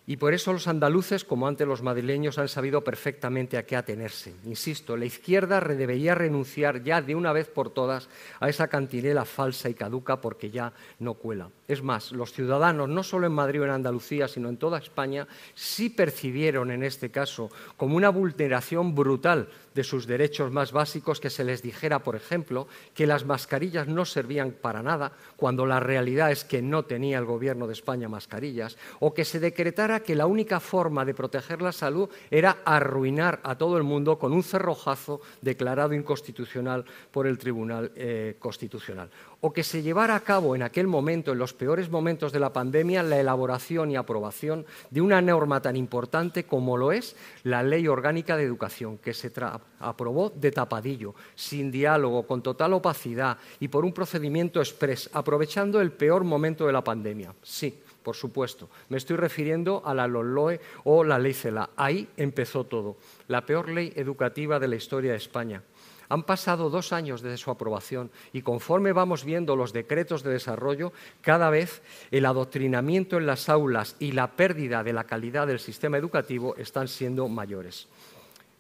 Y 0.10 0.18
por 0.18 0.34
eso 0.34 0.52
los 0.52 0.68
andaluces, 0.68 1.24
como 1.24 1.48
antes 1.48 1.68
los 1.68 1.84
madrileños, 1.84 2.40
han 2.40 2.48
sabido 2.48 2.84
perfectamente 2.84 3.60
a 3.60 3.68
qué 3.68 3.76
atenerse. 3.76 4.34
Insisto, 4.44 4.98
la 4.98 5.06
izquierda 5.06 5.60
debería 5.62 6.16
renunciar 6.16 6.82
ya 6.82 7.00
de 7.00 7.14
una 7.14 7.32
vez 7.32 7.48
por 7.48 7.70
todas 7.70 8.10
a 8.40 8.50
esa 8.50 8.70
cantinela 8.70 9.24
falsa 9.24 9.70
y 9.70 9.76
caduca 9.76 10.20
porque 10.20 10.50
ya 10.50 10.74
no 10.98 11.14
cuela. 11.14 11.52
Es 11.68 11.84
más, 11.84 12.12
los 12.12 12.34
ciudadanos, 12.34 12.90
no 12.90 13.04
solo 13.04 13.28
en 13.28 13.34
Madrid 13.34 13.62
o 13.62 13.66
en 13.66 13.70
Andalucía, 13.70 14.28
sino 14.28 14.50
en 14.50 14.58
toda 14.58 14.80
España, 14.80 15.28
sí 15.54 15.92
percibieron 15.92 16.72
en 16.72 16.82
este 16.82 17.12
caso 17.12 17.52
como 17.78 17.96
una 17.96 18.10
vulneración 18.10 18.96
brutal 18.96 19.48
de 19.76 19.84
sus 19.84 20.08
derechos 20.08 20.52
más 20.52 20.72
básicos 20.72 21.20
que 21.20 21.30
se 21.30 21.44
les 21.44 21.62
dijera, 21.62 22.00
por 22.00 22.16
ejemplo, 22.16 22.68
que 22.96 23.06
las 23.06 23.26
mascarillas 23.26 23.88
no 23.88 24.06
servían 24.06 24.52
para 24.52 24.82
nada, 24.82 25.12
cuando 25.38 25.68
la 25.68 25.80
realidad 25.80 26.32
es 26.32 26.44
que 26.44 26.64
no 26.64 26.86
tenía 26.86 27.20
el 27.20 27.26
Gobierno 27.26 27.68
de 27.68 27.74
España 27.74 28.10
mascarillas, 28.10 28.76
o 29.00 29.14
que 29.14 29.24
se 29.24 29.40
decretara 29.40 29.99
que 30.02 30.16
la 30.16 30.26
única 30.26 30.60
forma 30.60 31.06
de 31.06 31.14
proteger 31.14 31.62
la 31.62 31.72
salud 31.72 32.10
era 32.32 32.58
arruinar 32.66 33.40
a 33.44 33.58
todo 33.58 33.78
el 33.78 33.84
mundo 33.84 34.18
con 34.18 34.34
un 34.34 34.44
cerrojazo 34.44 35.22
declarado 35.42 35.94
inconstitucional 35.94 36.86
por 37.12 37.28
el 37.28 37.38
Tribunal 37.38 37.92
eh, 37.96 38.36
Constitucional 38.40 39.10
o 39.42 39.54
que 39.54 39.64
se 39.64 39.82
llevara 39.82 40.16
a 40.16 40.20
cabo 40.20 40.56
en 40.56 40.64
aquel 40.64 40.88
momento, 40.88 41.32
en 41.32 41.40
los 41.40 41.54
peores 41.54 41.90
momentos 41.90 42.32
de 42.32 42.40
la 42.40 42.52
pandemia, 42.52 43.04
la 43.04 43.20
elaboración 43.20 43.92
y 43.92 43.96
aprobación 43.96 44.66
de 44.90 45.02
una 45.02 45.22
norma 45.22 45.62
tan 45.62 45.76
importante 45.76 46.44
como 46.44 46.78
lo 46.78 46.92
es 46.92 47.16
la 47.44 47.64
Ley 47.64 47.88
Orgánica 47.88 48.36
de 48.36 48.44
Educación, 48.44 48.98
que 48.98 49.14
se 49.14 49.32
aprobó 49.80 50.30
de 50.30 50.52
tapadillo, 50.52 51.16
sin 51.36 51.72
diálogo, 51.72 52.24
con 52.24 52.42
total 52.42 52.74
opacidad 52.74 53.38
y 53.60 53.70
por 53.70 53.86
un 53.86 53.94
procedimiento 53.94 54.60
express, 54.60 55.10
aprovechando 55.14 55.80
el 55.80 55.92
peor 55.92 56.24
momento 56.24 56.66
de 56.66 56.74
la 56.74 56.84
pandemia. 56.84 57.34
Sí, 57.42 57.80
por 58.04 58.16
supuesto. 58.16 58.70
Me 58.90 58.98
estoy 58.98 59.18
refiriendo 59.18 59.82
a 59.86 59.94
la 59.94 60.08
LOLOE 60.08 60.60
o 60.84 61.04
la 61.04 61.20
Ley 61.20 61.34
CELA. 61.34 61.70
Ahí 61.76 62.10
empezó 62.18 62.66
todo. 62.66 62.98
La 63.28 63.46
peor 63.46 63.70
ley 63.70 63.94
educativa 63.96 64.60
de 64.60 64.68
la 64.68 64.76
historia 64.76 65.12
de 65.12 65.18
España. 65.18 65.64
Han 66.10 66.24
pasado 66.24 66.72
dos 66.72 66.92
años 66.92 67.22
desde 67.22 67.38
su 67.38 67.52
aprobación 67.52 68.10
y 68.34 68.42
conforme 68.42 68.94
vamos 68.94 69.24
viendo 69.24 69.56
los 69.56 69.74
decretos 69.74 70.24
de 70.24 70.32
desarrollo, 70.32 70.92
cada 71.22 71.52
vez 71.52 71.84
el 72.10 72.26
adoctrinamiento 72.26 73.18
en 73.18 73.28
las 73.28 73.48
aulas 73.48 73.96
y 74.00 74.14
la 74.14 74.32
pérdida 74.32 74.84
de 74.84 74.94
la 74.94 75.04
calidad 75.04 75.46
del 75.46 75.60
sistema 75.60 75.98
educativo 75.98 76.56
están 76.58 76.88
siendo 76.88 77.28
mayores 77.28 77.88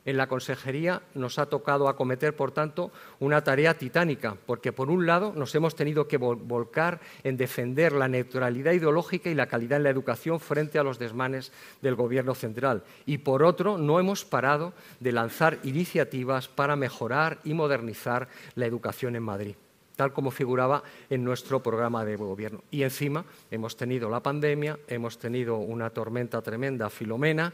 en 0.06 0.18
la 0.18 0.28
Consejería 0.28 1.02
nos 1.14 1.40
ha 1.40 1.48
tocado 1.48 1.88
acometer, 1.88 2.36
por 2.36 2.52
tanto, 2.52 2.92
una 3.20 3.44
tarea 3.44 3.78
titánica, 3.78 4.38
porque 4.46 4.72
por 4.72 4.90
un 4.90 5.06
lado 5.06 5.34
nos 5.36 5.54
hemos 5.56 5.76
tenido 5.76 6.08
que 6.08 6.18
volcar 6.18 7.00
en 7.24 7.38
defender 7.38 7.94
la 7.94 8.08
neutralidad 8.08 8.72
ideológica 8.72 9.30
y 9.30 9.36
la 9.36 9.48
calidad 9.48 9.78
en 9.78 9.84
la 9.84 9.90
educación 9.90 10.40
frente 10.40 10.80
a 10.80 10.84
los 10.84 11.00
desmanes 11.00 11.52
del 11.82 11.96
Gobierno 11.96 12.36
central, 12.36 12.84
y 13.06 13.20
por 13.20 13.44
otro 13.44 13.78
no 13.78 14.00
hemos 14.00 14.26
parado 14.26 14.74
de 15.00 15.12
lanzar 15.12 15.60
iniciativas 15.64 16.48
para 16.48 16.76
mejorar 16.76 17.40
y 17.44 17.54
modernizar 17.54 18.28
la 18.56 18.66
educación 18.66 19.16
en 19.16 19.24
Madrid 19.24 19.56
tal 19.96 20.14
como 20.14 20.32
figuraba 20.32 20.82
en 21.10 21.26
nuestro 21.26 21.62
programa 21.62 22.06
de 22.06 22.16
gobierno. 22.16 22.64
Y 22.72 22.84
encima 22.84 23.26
hemos 23.52 23.76
tenido 23.76 24.10
la 24.10 24.24
pandemia, 24.24 24.80
hemos 24.88 25.20
tenido 25.20 25.58
una 25.58 25.90
tormenta 25.90 26.42
tremenda, 26.42 26.90
Filomena, 26.90 27.52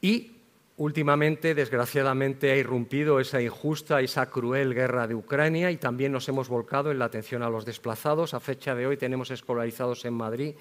y 0.00 0.35
Últimamente, 0.78 1.54
desgraciadamente, 1.54 2.52
ha 2.52 2.56
irrumpido 2.56 3.18
esa 3.18 3.40
injusta, 3.40 4.02
esa 4.02 4.28
cruel 4.28 4.74
guerra 4.74 5.06
de 5.06 5.14
Ucrania 5.14 5.70
y 5.70 5.78
también 5.78 6.12
nos 6.12 6.28
hemos 6.28 6.50
volcado 6.50 6.90
en 6.90 6.98
la 6.98 7.06
atención 7.06 7.42
a 7.42 7.48
los 7.48 7.64
desplazados. 7.64 8.34
A 8.34 8.40
fecha 8.40 8.74
de 8.74 8.86
hoy 8.86 8.98
tenemos 8.98 9.30
escolarizados 9.30 10.04
en 10.04 10.12
Madrid 10.12 10.54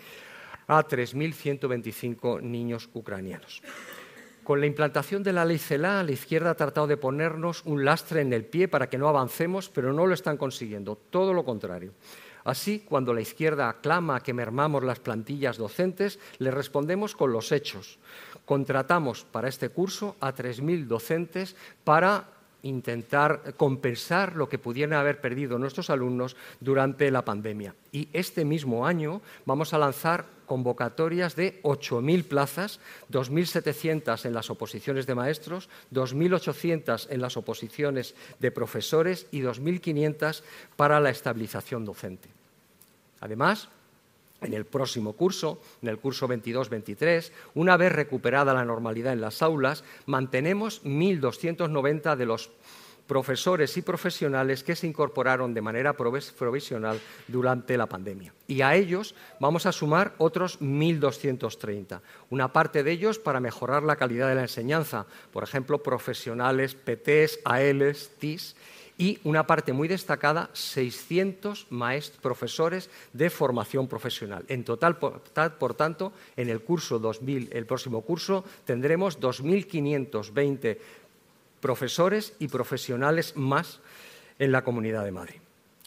a 0.68 0.88
3.125 0.88 2.42
niños 2.42 2.90
ucranianos. 2.94 3.62
Con 4.46 4.62
la 4.62 4.68
implantación 4.68 5.22
de 5.22 5.34
la 5.34 5.44
ley 5.44 5.58
CELA, 5.58 6.02
la 6.04 6.12
izquierda 6.14 6.52
ha 6.52 6.56
tratado 6.56 6.88
de 6.88 6.96
ponernos 6.96 7.66
un 7.66 7.84
lastre 7.84 8.22
en 8.22 8.32
el 8.32 8.46
pie 8.46 8.70
para 8.70 8.88
que 8.88 8.98
no 8.98 9.10
avancemos, 9.10 9.68
pero 9.68 9.92
no 9.92 10.08
lo 10.08 10.14
están 10.14 10.38
consiguiendo, 10.38 10.96
todo 11.10 11.34
lo 11.34 11.44
contrario. 11.44 11.92
Así, 12.46 12.86
cuando 12.88 13.12
la 13.12 13.22
izquierda 13.22 13.68
aclama 13.68 14.22
que 14.22 14.32
mermamos 14.34 14.84
las 14.84 15.00
plantillas 15.00 15.58
docentes, 15.58 16.20
le 16.38 16.52
respondemos 16.52 17.16
con 17.16 17.34
los 17.34 17.52
hechos. 17.52 17.98
Contratamos 18.46 19.26
para 19.26 19.50
este 19.50 19.70
curso 19.70 20.16
a 20.20 20.32
3.000 20.32 20.86
docentes 20.86 21.56
para 21.84 22.35
intentar 22.66 23.54
compensar 23.58 24.36
lo 24.36 24.50
que 24.50 24.58
pudieran 24.58 25.00
haber 25.00 25.22
perdido 25.22 25.60
nuestros 25.60 25.90
alumnos 25.90 26.36
durante 26.60 27.10
la 27.12 27.24
pandemia. 27.24 27.76
Y 27.92 28.10
este 28.12 28.44
mismo 28.44 28.88
año 28.88 29.22
vamos 29.46 29.74
a 29.74 29.78
lanzar 29.78 30.26
convocatorias 30.48 31.36
de 31.36 31.62
8.000 31.62 32.24
plazas, 32.24 32.80
2.700 33.12 34.26
en 34.26 34.34
las 34.34 34.50
oposiciones 34.50 35.06
de 35.06 35.16
maestros, 35.16 35.70
2.800 35.94 37.08
en 37.10 37.22
las 37.22 37.38
oposiciones 37.38 38.16
de 38.40 38.52
profesores 38.52 39.28
y 39.32 39.42
2.500 39.42 40.42
para 40.76 41.00
la 41.00 41.12
estabilización 41.12 41.86
docente. 41.86 42.30
Además, 43.22 43.70
en 44.42 44.54
el 44.54 44.66
próximo 44.66 45.14
curso, 45.14 45.62
en 45.82 45.90
el 45.90 45.98
curso 45.98 46.28
22-23, 46.28 47.32
una 47.56 47.78
vez 47.78 47.92
recuperada 47.92 48.54
la 48.54 48.66
normalidad 48.66 49.14
en 49.14 49.22
las 49.22 49.42
aulas, 49.42 49.84
mantenemos 50.06 50.84
1.290 50.84 52.16
de 52.16 52.26
los 52.26 52.52
profesores 53.08 53.78
y 53.78 53.82
profesionales 53.82 54.64
que 54.64 54.76
se 54.76 54.88
incorporaron 54.88 55.54
de 55.54 55.62
manera 55.62 55.94
provisional 55.94 57.00
durante 57.28 57.78
la 57.78 57.86
pandemia. 57.88 58.34
Y 58.48 58.62
a 58.62 58.76
ellos 58.76 59.16
vamos 59.40 59.66
a 59.66 59.72
sumar 59.72 60.14
otros 60.18 60.60
1.230, 60.60 62.02
una 62.30 62.52
parte 62.52 62.84
de 62.84 62.92
ellos 62.92 63.20
para 63.20 63.40
mejorar 63.40 63.84
la 63.84 63.96
calidad 63.96 64.30
de 64.30 64.36
la 64.36 64.42
enseñanza, 64.42 65.06
por 65.32 65.44
ejemplo, 65.44 65.84
profesionales, 65.84 66.76
PTs, 66.76 67.40
ALs, 67.46 68.10
TIS, 68.18 68.56
y 68.98 69.20
una 69.24 69.46
parte 69.46 69.74
muy 69.74 69.88
destacada, 69.88 70.50
600 70.54 71.68
maestros, 71.70 72.22
profesores 72.22 72.90
de 73.14 73.30
formación 73.30 73.88
profesional. 73.88 74.46
En 74.48 74.64
total, 74.64 74.98
por, 74.98 75.74
tanto, 75.76 76.14
en 76.36 76.50
el 76.50 76.62
curso 76.62 77.00
2000, 77.00 77.50
el 77.52 77.66
próximo 77.66 78.02
curso, 78.02 78.46
tendremos 78.64 79.20
2.520 79.20 80.78
profesores 81.60 82.34
y 82.40 82.48
profesionales 82.48 83.36
más 83.36 83.80
en 84.40 84.52
la 84.52 84.64
Comunidad 84.64 85.04
de 85.04 85.12
Madrid. 85.12 85.45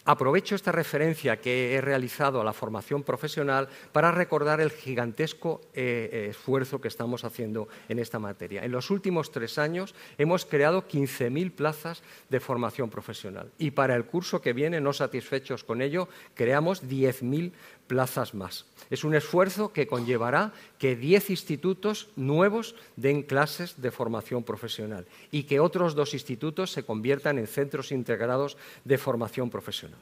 Aprovecho 0.08 0.54
esta 0.54 0.72
referencia 0.72 1.38
que 1.38 1.74
he 1.74 1.82
realizado 1.82 2.40
a 2.40 2.44
la 2.44 2.54
formación 2.54 3.02
profesional 3.02 3.68
para 3.92 4.10
recordar 4.10 4.58
el 4.58 4.70
gigantesco 4.70 5.60
eh, 5.74 6.08
eh, 6.10 6.26
esfuerzo 6.30 6.80
que 6.80 6.88
estamos 6.88 7.24
haciendo 7.24 7.68
en 7.90 7.98
esta 7.98 8.18
materia. 8.18 8.64
En 8.64 8.72
los 8.72 8.90
últimos 8.90 9.30
tres 9.30 9.58
años 9.58 9.94
hemos 10.16 10.46
creado 10.46 10.88
15.000 10.88 11.52
plazas 11.52 12.02
de 12.30 12.40
formación 12.40 12.88
profesional 12.88 13.52
y 13.58 13.72
para 13.72 13.96
el 13.96 14.06
curso 14.06 14.40
que 14.40 14.54
viene, 14.54 14.80
no 14.80 14.94
satisfechos 14.94 15.62
con 15.62 15.82
ello, 15.82 16.08
creamos 16.32 16.88
10.000 16.88 17.52
plazas 17.88 18.34
más. 18.34 18.66
Es 18.90 19.02
un 19.02 19.16
esfuerzo 19.16 19.72
que 19.72 19.88
conllevará 19.88 20.52
que 20.78 20.94
10 20.94 21.30
institutos 21.30 22.08
nuevos 22.14 22.76
den 22.94 23.22
clases 23.22 23.82
de 23.82 23.90
formación 23.90 24.44
profesional 24.44 25.06
y 25.32 25.44
que 25.44 25.58
otros 25.58 25.96
dos 25.96 26.14
institutos 26.14 26.70
se 26.70 26.84
conviertan 26.84 27.38
en 27.38 27.48
centros 27.48 27.90
integrados 27.90 28.56
de 28.84 28.98
formación 28.98 29.50
profesional. 29.50 29.98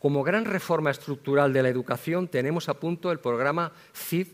Como 0.00 0.24
gran 0.24 0.44
reforma 0.44 0.90
estructural 0.90 1.52
de 1.52 1.62
la 1.62 1.68
educación 1.68 2.26
tenemos 2.26 2.68
a 2.68 2.74
punto 2.74 3.12
el 3.12 3.20
programa 3.20 3.72
CID 3.94 4.28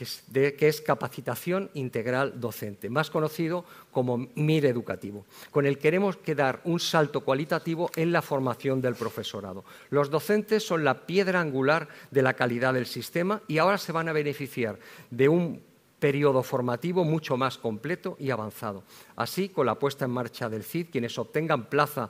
que 0.00 0.68
es, 0.68 0.80
capacitación 0.80 1.70
integral 1.74 2.40
docente, 2.40 2.88
más 2.88 3.10
conocido 3.10 3.64
como 3.90 4.28
MIR 4.34 4.66
educativo, 4.66 5.26
con 5.50 5.66
el 5.66 5.76
que 5.76 5.90
queremos 5.90 6.16
que 6.16 6.36
dar 6.36 6.60
un 6.62 6.78
salto 6.78 7.22
cualitativo 7.22 7.90
en 7.96 8.12
la 8.12 8.22
formación 8.22 8.80
del 8.80 8.94
profesorado. 8.94 9.64
Los 9.90 10.08
docentes 10.08 10.64
son 10.64 10.84
la 10.84 11.04
piedra 11.04 11.40
angular 11.40 11.88
de 12.12 12.22
la 12.22 12.34
calidad 12.34 12.74
del 12.74 12.86
sistema 12.86 13.42
y 13.48 13.58
ahora 13.58 13.76
se 13.76 13.90
van 13.90 14.08
a 14.08 14.12
beneficiar 14.12 14.78
de 15.10 15.28
un 15.28 15.60
periodo 15.98 16.44
formativo 16.44 17.02
mucho 17.02 17.36
más 17.36 17.58
completo 17.58 18.16
y 18.20 18.30
avanzado. 18.30 18.84
Así, 19.16 19.48
con 19.48 19.66
la 19.66 19.80
puesta 19.80 20.04
en 20.04 20.12
marcha 20.12 20.48
del 20.48 20.62
CID, 20.62 20.90
quienes 20.92 21.18
obtengan 21.18 21.68
plaza 21.68 22.08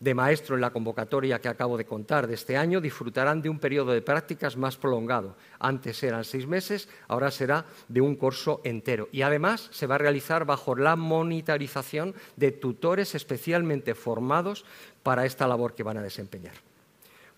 de 0.00 0.14
maestro 0.14 0.54
en 0.54 0.62
la 0.62 0.72
convocatoria 0.72 1.40
que 1.40 1.48
acabo 1.48 1.76
de 1.76 1.84
contar 1.84 2.26
de 2.26 2.34
este 2.34 2.56
año 2.56 2.80
disfrutarán 2.80 3.42
de 3.42 3.50
un 3.50 3.58
periodo 3.58 3.92
de 3.92 4.00
prácticas 4.00 4.56
más 4.56 4.76
prolongado. 4.76 5.36
Antes 5.58 6.02
eran 6.02 6.24
seis 6.24 6.46
meses, 6.46 6.88
ahora 7.06 7.30
será 7.30 7.66
de 7.86 8.00
un 8.00 8.16
curso 8.16 8.62
entero. 8.64 9.08
Y 9.12 9.22
además 9.22 9.68
se 9.72 9.86
va 9.86 9.96
a 9.96 9.98
realizar 9.98 10.46
bajo 10.46 10.74
la 10.74 10.96
monitorización 10.96 12.14
de 12.36 12.50
tutores 12.50 13.14
especialmente 13.14 13.94
formados 13.94 14.64
para 15.02 15.26
esta 15.26 15.46
labor 15.46 15.74
que 15.74 15.82
van 15.82 15.98
a 15.98 16.02
desempeñar. 16.02 16.54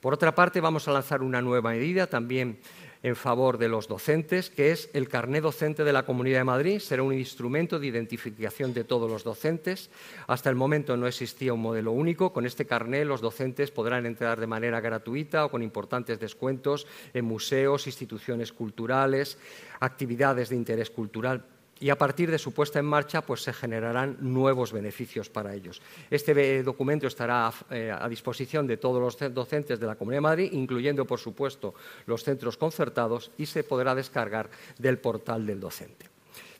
Por 0.01 0.15
otra 0.15 0.35
parte, 0.35 0.61
vamos 0.61 0.87
a 0.87 0.93
lanzar 0.93 1.23
una 1.23 1.43
nueva 1.43 1.71
medida 1.71 2.07
también 2.07 2.59
en 3.03 3.17
favor 3.17 3.59
de 3.59 3.69
los 3.69 3.89
docentes, 3.89 4.51
que 4.51 4.71
es 4.71 4.89
el 4.93 5.09
carné 5.09 5.41
docente 5.41 5.85
de 5.85 5.93
la 5.93 6.05
Comunidad 6.05 6.39
de 6.39 6.45
Madrid. 6.45 6.79
Será 6.79 7.03
un 7.03 7.13
instrumento 7.13 7.79
de 7.79 7.89
identificación 7.89 8.73
de 8.73 8.85
todos 8.85 9.11
los 9.11 9.25
docentes. 9.25 9.91
Hasta 10.27 10.51
el 10.51 10.57
momento 10.57 10.97
no 10.97 11.07
existía 11.07 11.53
un 11.53 11.63
modelo 11.63 11.93
único. 11.93 12.33
Con 12.33 12.47
este 12.47 12.67
carné 12.67 13.05
los 13.05 13.21
docentes 13.21 13.71
podrán 13.71 14.07
entrar 14.07 14.39
de 14.39 14.47
manera 14.47 14.81
gratuita 14.81 15.45
o 15.45 15.51
con 15.51 15.63
importantes 15.63 16.21
descuentos 16.21 16.87
en 17.13 17.25
museos, 17.25 17.87
instituciones 17.87 18.53
culturales, 18.53 19.39
actividades 19.81 20.49
de 20.49 20.57
interés 20.57 20.91
cultural 20.91 21.45
y 21.83 21.91
a 21.91 21.99
partir 21.99 22.31
de 22.31 22.39
su 22.39 22.53
puesta 22.53 22.79
en 22.79 22.85
marcha 22.85 23.23
pues 23.23 23.43
se 23.43 23.53
generarán 23.53 24.17
nuevos 24.21 24.73
beneficios 24.73 25.29
para 25.29 25.53
ellos. 25.53 25.83
Este 26.11 26.63
documento 26.63 27.09
estará 27.09 27.53
eh, 27.71 27.91
a 27.91 28.09
disposición 28.09 28.69
de 28.69 28.77
todos 28.77 29.03
los 29.03 29.35
docentes 29.35 29.81
de 29.81 29.87
la 29.87 29.97
Comunidad 29.97 30.19
de 30.19 30.23
Madrid, 30.23 30.53
incluyendo, 30.53 31.05
por 31.05 31.19
supuesto, 31.19 31.75
los 32.07 32.23
centros 32.23 32.57
concertados 32.57 33.33
y 33.37 33.47
se 33.47 33.65
podrá 33.65 33.97
descargar 33.97 34.49
del 34.79 34.99
portal 34.99 35.45
del 35.45 35.59
docente. 35.59 36.12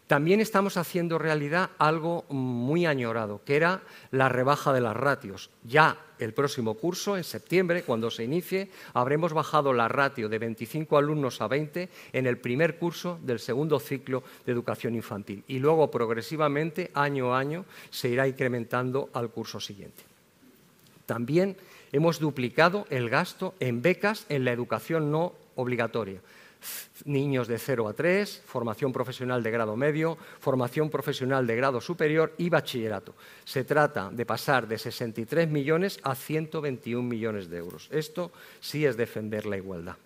También 0.07 0.41
estamos 0.41 0.77
haciendo 0.77 1.19
realidad 1.19 1.71
algo 1.79 2.25
muy 2.29 2.87
añorado, 2.87 3.41
que 3.45 3.57
era 3.57 3.83
la 4.11 4.29
rebaja 4.29 4.73
de 4.73 4.81
las 4.81 4.97
ratios. 4.97 5.49
Ya 5.65 5.97
el 6.19 6.35
próximo 6.35 6.75
curso, 6.75 7.17
en 7.17 7.25
septiembre, 7.25 7.83
cuando 7.83 8.11
se 8.11 8.25
inicie, 8.25 8.71
habremos 8.95 9.33
bajado 9.33 9.73
la 9.73 9.89
ratio 9.89 10.29
de 10.29 10.39
25 10.39 10.99
alumnos 10.99 11.41
a 11.41 11.49
20 11.49 11.89
en 12.13 12.27
el 12.27 12.39
primer 12.39 12.79
curso 12.79 13.19
del 13.23 13.39
segundo 13.39 13.81
ciclo 13.81 14.23
de 14.45 14.53
educación 14.53 14.95
infantil 14.95 15.45
y 15.49 15.59
luego 15.59 15.91
progresivamente, 15.91 16.91
año 16.95 17.35
a 17.35 17.39
año, 17.39 17.65
se 17.91 18.09
irá 18.09 18.29
incrementando 18.29 19.09
al 19.15 19.31
curso 19.31 19.61
siguiente. 19.61 20.03
También 21.07 21.57
hemos 21.91 22.19
duplicado 22.19 22.87
el 22.91 23.09
gasto 23.09 23.55
en 23.61 23.83
becas 23.83 24.27
en 24.29 24.45
la 24.45 24.53
educación 24.53 25.11
no 25.11 25.33
obligatoria 25.57 26.21
niños 27.05 27.49
de 27.49 27.59
0 27.59 27.89
a 27.89 27.93
3, 27.93 28.43
formación 28.47 28.93
profesional 28.93 29.43
de 29.43 29.51
grado 29.51 29.77
medio, 29.77 30.17
formación 30.41 30.91
profesional 30.91 31.47
de 31.47 31.57
grado 31.57 31.81
superior 31.81 32.35
y 32.39 32.51
bachillerato. 32.51 33.15
Se 33.45 33.65
trata 33.65 34.11
de 34.11 34.27
pasar 34.27 34.69
de 34.69 34.79
63 34.79 35.49
millones 35.49 35.99
a 36.03 36.15
121 36.15 37.03
millones 37.03 37.49
de 37.49 37.59
euros. 37.59 37.89
Esto 37.91 38.33
sí 38.61 38.87
es 38.87 38.97
defender 38.97 39.47
la 39.47 39.57
igualdad. 39.57 39.97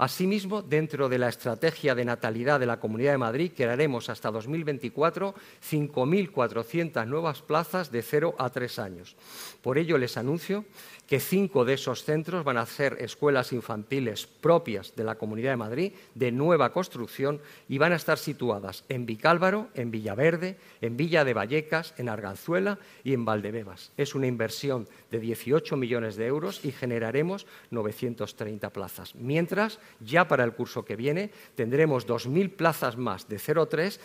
Asimismo, 0.00 0.62
dentro 0.62 1.10
de 1.10 1.18
la 1.18 1.28
estrategia 1.28 1.94
de 1.94 2.06
natalidad 2.06 2.58
de 2.58 2.64
la 2.64 2.80
Comunidad 2.80 3.12
de 3.12 3.18
Madrid, 3.18 3.52
crearemos 3.54 4.08
hasta 4.08 4.30
2024 4.30 5.34
5.400 5.62 7.06
nuevas 7.06 7.42
plazas 7.42 7.92
de 7.92 8.00
0 8.00 8.34
a 8.38 8.48
3 8.48 8.78
años. 8.78 9.14
Por 9.60 9.76
ello, 9.76 9.98
les 9.98 10.16
anuncio 10.16 10.64
que 11.10 11.18
cinco 11.18 11.64
de 11.64 11.74
esos 11.74 12.04
centros 12.04 12.44
van 12.44 12.56
a 12.56 12.64
ser 12.66 12.96
escuelas 13.00 13.52
infantiles 13.52 14.28
propias 14.28 14.94
de 14.94 15.02
la 15.02 15.16
Comunidad 15.16 15.50
de 15.50 15.56
Madrid, 15.56 15.92
de 16.14 16.30
nueva 16.30 16.72
construcción, 16.72 17.40
y 17.68 17.78
van 17.78 17.92
a 17.92 17.96
estar 17.96 18.16
situadas 18.16 18.84
en 18.88 19.06
Vicálvaro, 19.06 19.70
en 19.74 19.90
Villaverde, 19.90 20.56
en 20.80 20.96
Villa 20.96 21.24
de 21.24 21.34
Vallecas, 21.34 21.94
en 21.98 22.08
Arganzuela 22.08 22.78
y 23.02 23.12
en 23.12 23.24
Valdebebas. 23.24 23.90
Es 23.96 24.14
una 24.14 24.28
inversión 24.28 24.86
de 25.10 25.18
18 25.18 25.76
millones 25.76 26.14
de 26.14 26.26
euros 26.26 26.64
y 26.64 26.70
generaremos 26.70 27.44
930 27.72 28.70
plazas. 28.70 29.16
Mientras, 29.16 29.80
ya 30.00 30.28
para 30.28 30.44
el 30.44 30.52
curso 30.52 30.84
que 30.84 30.96
viene, 30.96 31.30
tendremos 31.54 32.06
2.000 32.06 32.50
plazas 32.50 32.96
más 32.96 33.28
de 33.28 33.38
0,3 33.38 33.98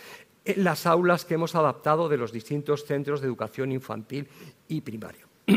en 0.44 0.64
las 0.64 0.86
aulas 0.86 1.24
que 1.24 1.34
hemos 1.34 1.54
adaptado 1.54 2.08
de 2.08 2.16
los 2.16 2.32
distintos 2.32 2.84
centros 2.84 3.20
de 3.20 3.26
educación 3.26 3.72
infantil 3.72 4.28
y 4.68 4.80
primario. 4.80 5.26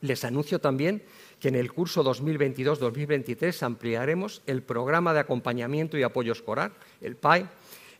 Les 0.00 0.24
anuncio 0.24 0.60
también 0.60 1.02
que 1.40 1.48
en 1.48 1.54
el 1.54 1.72
curso 1.72 2.04
2022-2023 2.04 3.62
ampliaremos 3.62 4.42
el 4.46 4.62
programa 4.62 5.12
de 5.12 5.20
acompañamiento 5.20 5.98
y 5.98 6.02
apoyo 6.02 6.32
escolar, 6.32 6.72
el 7.00 7.16
PAE, 7.16 7.46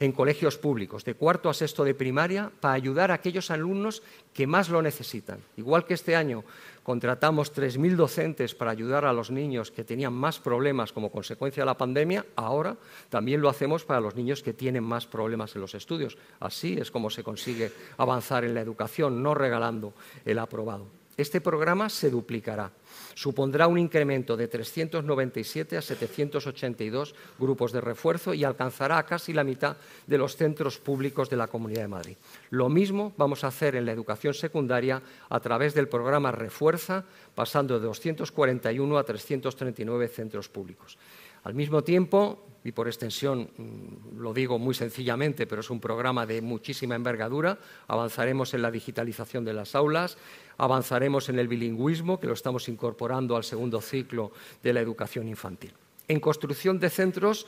en 0.01 0.13
colegios 0.13 0.59
públicos, 0.59 1.05
de 1.05 1.15
cuarto 1.15 1.49
a 1.49 1.55
sexto 1.55 1.85
de 1.85 1.95
primaria, 1.95 2.51
para 2.61 2.75
ayudar 2.75 3.11
a 3.11 3.15
aquellos 3.15 3.51
alumnos 3.51 4.03
que 4.33 4.47
más 4.47 4.69
lo 4.69 4.83
necesitan. 4.83 5.39
Igual 5.57 5.87
que 5.87 5.95
este 5.95 6.17
año 6.17 6.45
contratamos 6.85 7.53
3.000 7.53 7.97
docentes 7.97 8.55
para 8.55 8.71
ayudar 8.71 9.07
a 9.07 9.13
los 9.13 9.31
niños 9.31 9.73
que 9.73 9.83
tenían 9.83 10.13
más 10.13 10.39
problemas 10.39 10.93
como 10.93 11.11
consecuencia 11.11 11.63
de 11.63 11.67
la 11.67 11.79
pandemia, 11.79 12.27
ahora 12.37 12.77
también 13.09 13.41
lo 13.41 13.49
hacemos 13.49 13.85
para 13.85 14.01
los 14.01 14.15
niños 14.15 14.43
que 14.43 14.53
tienen 14.53 14.85
más 14.85 15.07
problemas 15.07 15.55
en 15.57 15.63
los 15.63 15.75
estudios. 15.75 16.17
Así 16.39 16.77
es 16.79 16.91
como 16.91 17.11
se 17.11 17.25
consigue 17.25 17.73
avanzar 17.97 18.45
en 18.45 18.55
la 18.55 18.61
educación, 18.61 19.23
no 19.23 19.35
regalando 19.35 19.95
el 20.25 20.39
aprobado. 20.39 20.87
Este 21.17 21.41
programa 21.41 21.89
se 21.89 22.11
duplicará. 22.11 22.71
Supondrá 23.15 23.67
un 23.67 23.79
incremento 23.79 24.37
de 24.37 24.49
397 24.49 25.77
a 25.77 25.83
782 25.83 27.15
grupos 27.39 27.73
de 27.73 27.81
refuerzo 27.81 28.35
y 28.35 28.45
alcanzará 28.45 28.99
a 28.99 29.07
casi 29.07 29.33
la 29.33 29.45
mitad 29.45 29.77
de 30.07 30.19
los 30.19 30.37
centros 30.37 30.79
públicos 30.79 31.31
de 31.31 31.37
la 31.37 31.47
Comunidad 31.47 31.83
de 31.83 31.89
Madrid. 31.89 32.17
Lo 32.51 32.69
mismo 32.69 33.13
vamos 33.17 33.45
a 33.45 33.49
hacer 33.49 33.77
en 33.77 33.87
la 33.87 33.93
educación 33.93 34.35
secundaria 34.35 35.03
a 35.29 35.41
través 35.41 35.75
del 35.75 35.89
programa 35.89 36.33
Refuerza, 36.33 37.05
pasando 37.35 37.79
de 37.79 37.87
241 37.87 38.99
a 38.99 39.05
339 39.05 40.09
centros 40.09 40.49
públicos. 40.49 40.99
Al 41.45 41.55
mismo 41.55 41.85
tiempo, 41.85 42.47
y 42.65 42.73
por 42.73 42.89
extensión 42.89 43.51
mm, 43.57 44.19
lo 44.19 44.33
digo 44.33 44.59
muy 44.59 44.75
sencillamente, 44.75 45.47
pero 45.47 45.61
es 45.61 45.69
un 45.69 45.79
programa 45.79 46.25
de 46.25 46.41
muchísima 46.41 46.95
envergadura, 46.95 47.59
avanzaremos 47.87 48.55
en 48.55 48.63
la 48.63 48.71
digitalización 48.71 49.45
de 49.45 49.53
las 49.53 49.75
aulas, 49.75 50.17
avanzaremos 50.59 51.29
en 51.29 51.39
el 51.39 51.49
bilingüismo, 51.49 52.21
que 52.21 52.27
lo 52.27 52.35
estamos 52.35 52.69
incorporando 52.69 53.37
al 53.37 53.45
segundo 53.45 53.81
ciclo 53.81 54.33
de 54.63 54.73
la 54.73 54.81
educación 54.81 55.29
infantil. 55.29 55.73
En 56.09 56.21
construcción 56.21 56.79
de 56.79 56.91
centros 56.91 57.47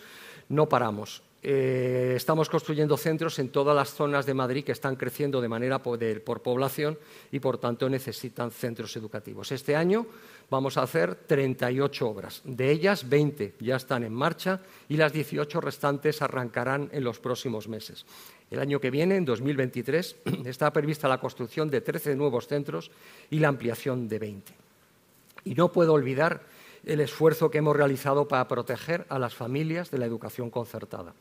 no 0.49 0.69
paramos. 0.69 1.23
Eh, 1.43 2.15
estamos 2.17 2.49
construyendo 2.49 2.97
centros 2.97 3.39
en 3.39 3.51
todas 3.51 3.77
las 3.77 3.91
zonas 3.91 4.27
de 4.27 4.35
Madrid 4.35 4.65
que 4.65 4.73
están 4.73 4.97
creciendo 4.97 5.41
de 5.41 5.49
manera 5.49 5.81
por, 5.81 6.01
por 6.25 6.43
población 6.43 6.99
y, 7.31 7.39
por 7.39 7.59
tanto, 7.59 7.89
necesitan 7.89 8.51
centros 8.51 8.97
educativos. 8.97 9.53
Este 9.53 9.77
año 9.77 10.07
vamos 10.51 10.77
a 10.77 10.83
hacer 10.83 11.15
38 11.15 12.09
obras. 12.09 12.41
De 12.45 12.71
ellas, 12.73 13.09
20 13.09 13.55
ya 13.61 13.77
están 13.77 14.03
en 14.03 14.13
marcha 14.13 14.61
y 14.89 14.97
las 14.97 15.13
18 15.13 15.61
restantes 15.61 16.21
arrancarán 16.21 16.89
en 16.93 17.05
los 17.05 17.21
próximos 17.21 17.69
meses. 17.69 18.07
El 18.51 18.61
año 18.61 18.81
que 18.81 18.91
viene, 18.91 19.17
en 19.17 19.25
2023, 19.25 20.17
está 20.45 20.73
prevista 20.73 21.09
la 21.09 21.19
construcción 21.19 21.69
de 21.71 21.81
13 21.81 22.15
nuevos 22.15 22.47
centros 22.47 22.91
y 23.31 23.39
la 23.39 23.49
ampliación 23.49 24.09
de 24.09 24.19
20. 24.19 24.53
Y 25.45 25.55
no 25.55 25.73
puedo 25.73 25.93
olvidar 25.93 26.43
el 26.85 27.01
esfuerzo 27.01 27.51
que 27.51 27.59
hemos 27.59 27.77
realizado 27.77 28.29
para 28.29 28.47
proteger 28.47 29.07
a 29.09 29.19
las 29.19 29.35
familias 29.35 29.91
de 29.91 29.99
la 29.99 30.07
educación 30.07 30.51
concertada. 30.51 31.15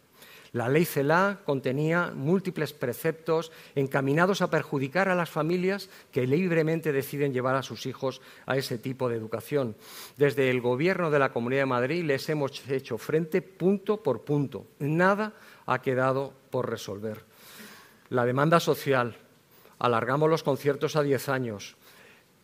La 0.56 0.70
ley 0.70 0.86
CELA 0.86 1.42
contenía 1.44 2.14
múltiples 2.16 2.72
preceptos 2.72 3.52
encaminados 3.76 4.42
a 4.42 4.50
perjudicar 4.50 5.10
a 5.10 5.16
las 5.16 5.30
familias 5.30 5.90
que 6.14 6.26
libremente 6.26 6.94
deciden 6.94 7.34
llevar 7.34 7.56
a 7.56 7.62
sus 7.62 7.86
hijos 7.86 8.22
a 8.46 8.56
ese 8.56 8.78
tipo 8.78 9.10
de 9.10 9.18
educación. 9.18 9.76
Desde 10.16 10.50
el 10.50 10.62
Gobierno 10.62 11.12
de 11.12 11.20
la 11.20 11.34
Comunidad 11.34 11.64
de 11.64 11.66
Madrid 11.66 12.06
les 12.06 12.30
hemos 12.30 12.66
hecho 12.70 12.98
frente 12.98 13.42
punto 13.42 14.02
por 14.02 14.22
punto. 14.22 14.66
Nada 14.80 15.34
ha 15.66 15.82
quedado 15.82 16.32
por 16.56 16.70
resolver. 16.70 17.26
La 18.08 18.24
demanda 18.24 18.62
social. 18.62 19.18
Alargamos 19.78 20.30
los 20.30 20.41
conciertos 20.41 20.96
a 20.96 21.04
10 21.04 21.28
años 21.28 21.76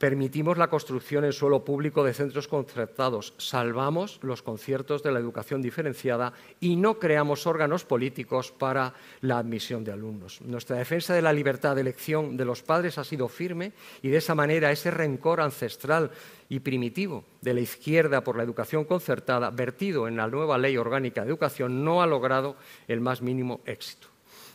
Permitimos 0.02 0.58
la 0.58 0.68
construcción 0.68 1.26
en 1.26 1.32
suelo 1.32 1.64
público 1.64 2.04
de 2.04 2.16
centros 2.16 2.48
concertados, 2.48 3.36
salvamos 3.38 4.20
los 4.24 4.42
conciertos 4.42 5.04
de 5.04 5.12
la 5.12 5.20
educación 5.20 5.62
diferenciada 5.62 6.34
y 6.60 6.76
no 6.76 6.98
creamos 6.98 7.46
órganos 7.46 7.86
políticos 7.86 8.52
para 8.52 8.96
la 9.22 9.38
admisión 9.38 9.84
de 9.84 9.92
alumnos. 9.92 10.42
Nuestra 10.42 10.78
defensa 10.78 11.14
de 11.14 11.22
la 11.22 11.32
libertad 11.32 11.76
de 11.76 11.82
elección 11.82 12.36
de 12.36 12.46
los 12.46 12.64
padres 12.64 12.98
ha 12.98 13.04
sido 13.04 13.28
firme 13.28 13.74
y 14.02 14.10
de 14.10 14.18
esa 14.18 14.34
manera 14.34 14.72
ese 14.72 14.90
rencor 14.90 15.40
ancestral 15.40 16.10
y 16.50 16.62
primitivo 16.62 17.24
de 17.40 17.54
la 17.54 17.62
izquierda 17.62 18.24
por 18.24 18.38
la 18.38 18.42
educación 18.42 18.86
concertada, 18.86 19.52
vertido 19.52 20.08
en 20.08 20.18
la 20.18 20.28
nueva 20.28 20.58
ley 20.58 20.78
orgánica 20.78 21.22
de 21.22 21.28
educación, 21.28 21.86
no 21.86 22.02
ha 22.02 22.08
logrado 22.08 22.56
el 22.88 23.02
más 23.02 23.22
mínimo 23.22 23.62
éxito 23.68 24.11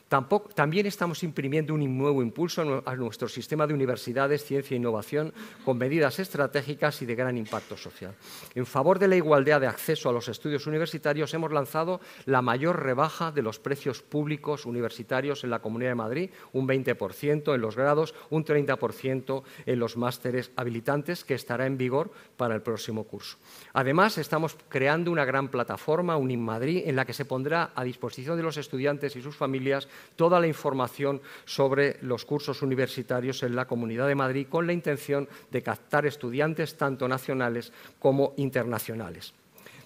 también 0.09 0.87
estamos 0.87 1.25
imprimiendo 1.25 1.75
un 1.75 1.99
nuevo 1.99 2.23
impulso 2.23 2.83
a 2.87 2.95
nuestro 2.95 3.29
sistema 3.29 3.67
de 3.67 3.75
universidades, 3.75 4.45
ciencia 4.45 4.77
e 4.77 4.79
innovación 4.79 5.33
con 5.65 5.79
medidas 5.79 6.21
estratégicas 6.21 7.03
y 7.03 7.07
de 7.07 7.17
gran 7.17 7.37
impacto 7.37 7.77
social. 7.77 8.15
En 8.55 8.67
favor 8.67 9.01
de 9.01 9.09
la 9.09 9.17
igualdad 9.17 9.61
de 9.61 9.67
acceso 9.67 10.09
a 10.09 10.13
los 10.13 10.29
estudios 10.29 10.69
universitarios 10.69 11.35
hemos 11.35 11.51
lanzado 11.51 12.01
la 12.25 12.41
mayor 12.41 12.85
rebaja 12.85 13.33
de 13.33 13.43
los 13.43 13.59
precios 13.59 14.03
públicos 14.03 14.65
universitarios 14.65 15.43
en 15.43 15.51
la 15.51 15.59
Comunidad 15.59 15.91
de 15.91 15.97
Madrid, 15.97 16.31
un 16.53 16.69
20% 16.69 17.55
en 17.55 17.61
los 17.61 17.75
grados, 17.75 18.15
un 18.31 18.45
30% 18.45 19.43
en 19.67 19.79
los 19.79 19.97
másteres 19.97 20.53
habilitantes, 20.55 21.25
que 21.25 21.35
estará 21.35 21.67
en 21.67 21.79
vigor 21.79 22.13
para 22.37 22.55
el 22.55 22.63
próximo 22.63 23.05
curso. 23.05 23.39
Además, 23.73 24.19
estamos 24.19 24.57
creando 24.69 25.11
una 25.11 25.25
gran 25.25 25.49
plataforma, 25.49 26.17
un 26.17 26.37
Madrid, 26.37 26.83
en 26.87 26.97
la 26.97 27.05
que 27.05 27.13
se 27.13 27.25
pondrá 27.25 27.73
a 27.75 27.85
disposición 27.85 28.37
de 28.37 28.43
los 28.43 28.57
estudiantes 28.57 29.17
y 29.17 29.23
sus 29.23 29.37
familias 29.37 29.89
toda 30.17 30.41
la 30.41 30.47
información 30.47 31.21
sobre 31.45 31.99
los 32.03 32.25
cursos 32.25 32.63
universitarios 32.63 33.43
en 33.43 33.57
la 33.57 33.67
Comunidad 33.67 34.09
de 34.09 34.15
Madrid 34.15 34.47
con 34.49 34.67
la 34.67 34.73
intención 34.73 35.29
de 35.51 35.63
captar 35.63 36.07
estudiantes 36.07 36.77
tanto 36.77 37.09
nacionales 37.09 37.73
como 37.99 38.35
internacionales. 38.37 39.35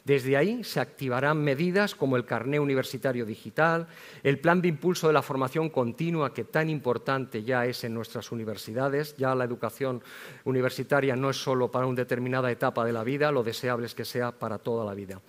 Desde 0.05 0.37
ahí 0.37 0.65
se 0.65 0.81
activarán 0.81 1.43
medidas 1.43 1.95
como 1.95 2.17
el 2.17 2.25
carné 2.25 2.59
universitario 2.59 3.27
digital, 3.27 3.87
el 4.23 4.39
plan 4.39 4.63
de 4.63 4.69
impulso 4.69 5.07
de 5.07 5.13
la 5.13 5.23
formación 5.23 5.69
continua, 5.69 6.33
que 6.33 6.45
tan 6.45 6.71
importante 6.71 7.43
ya 7.43 7.67
es 7.67 7.85
en 7.85 7.95
nuestras 7.95 8.33
universidades. 8.33 9.15
Ya 9.17 9.35
la 9.35 9.45
educación 9.45 10.03
universitaria 10.45 11.17
no 11.17 11.31
es 11.31 11.37
solo 11.37 11.71
para 11.71 11.87
una 11.87 11.97
determinada 11.97 12.51
etapa 12.51 12.85
de 12.85 12.93
la 12.93 13.05
vida, 13.05 13.31
lo 13.31 13.43
deseable 13.43 13.87
es 13.87 13.95
que 13.95 14.05
sea 14.05 14.33
para 14.33 14.59
toda 14.59 14.85
la 14.85 14.95
vida. 14.95 15.21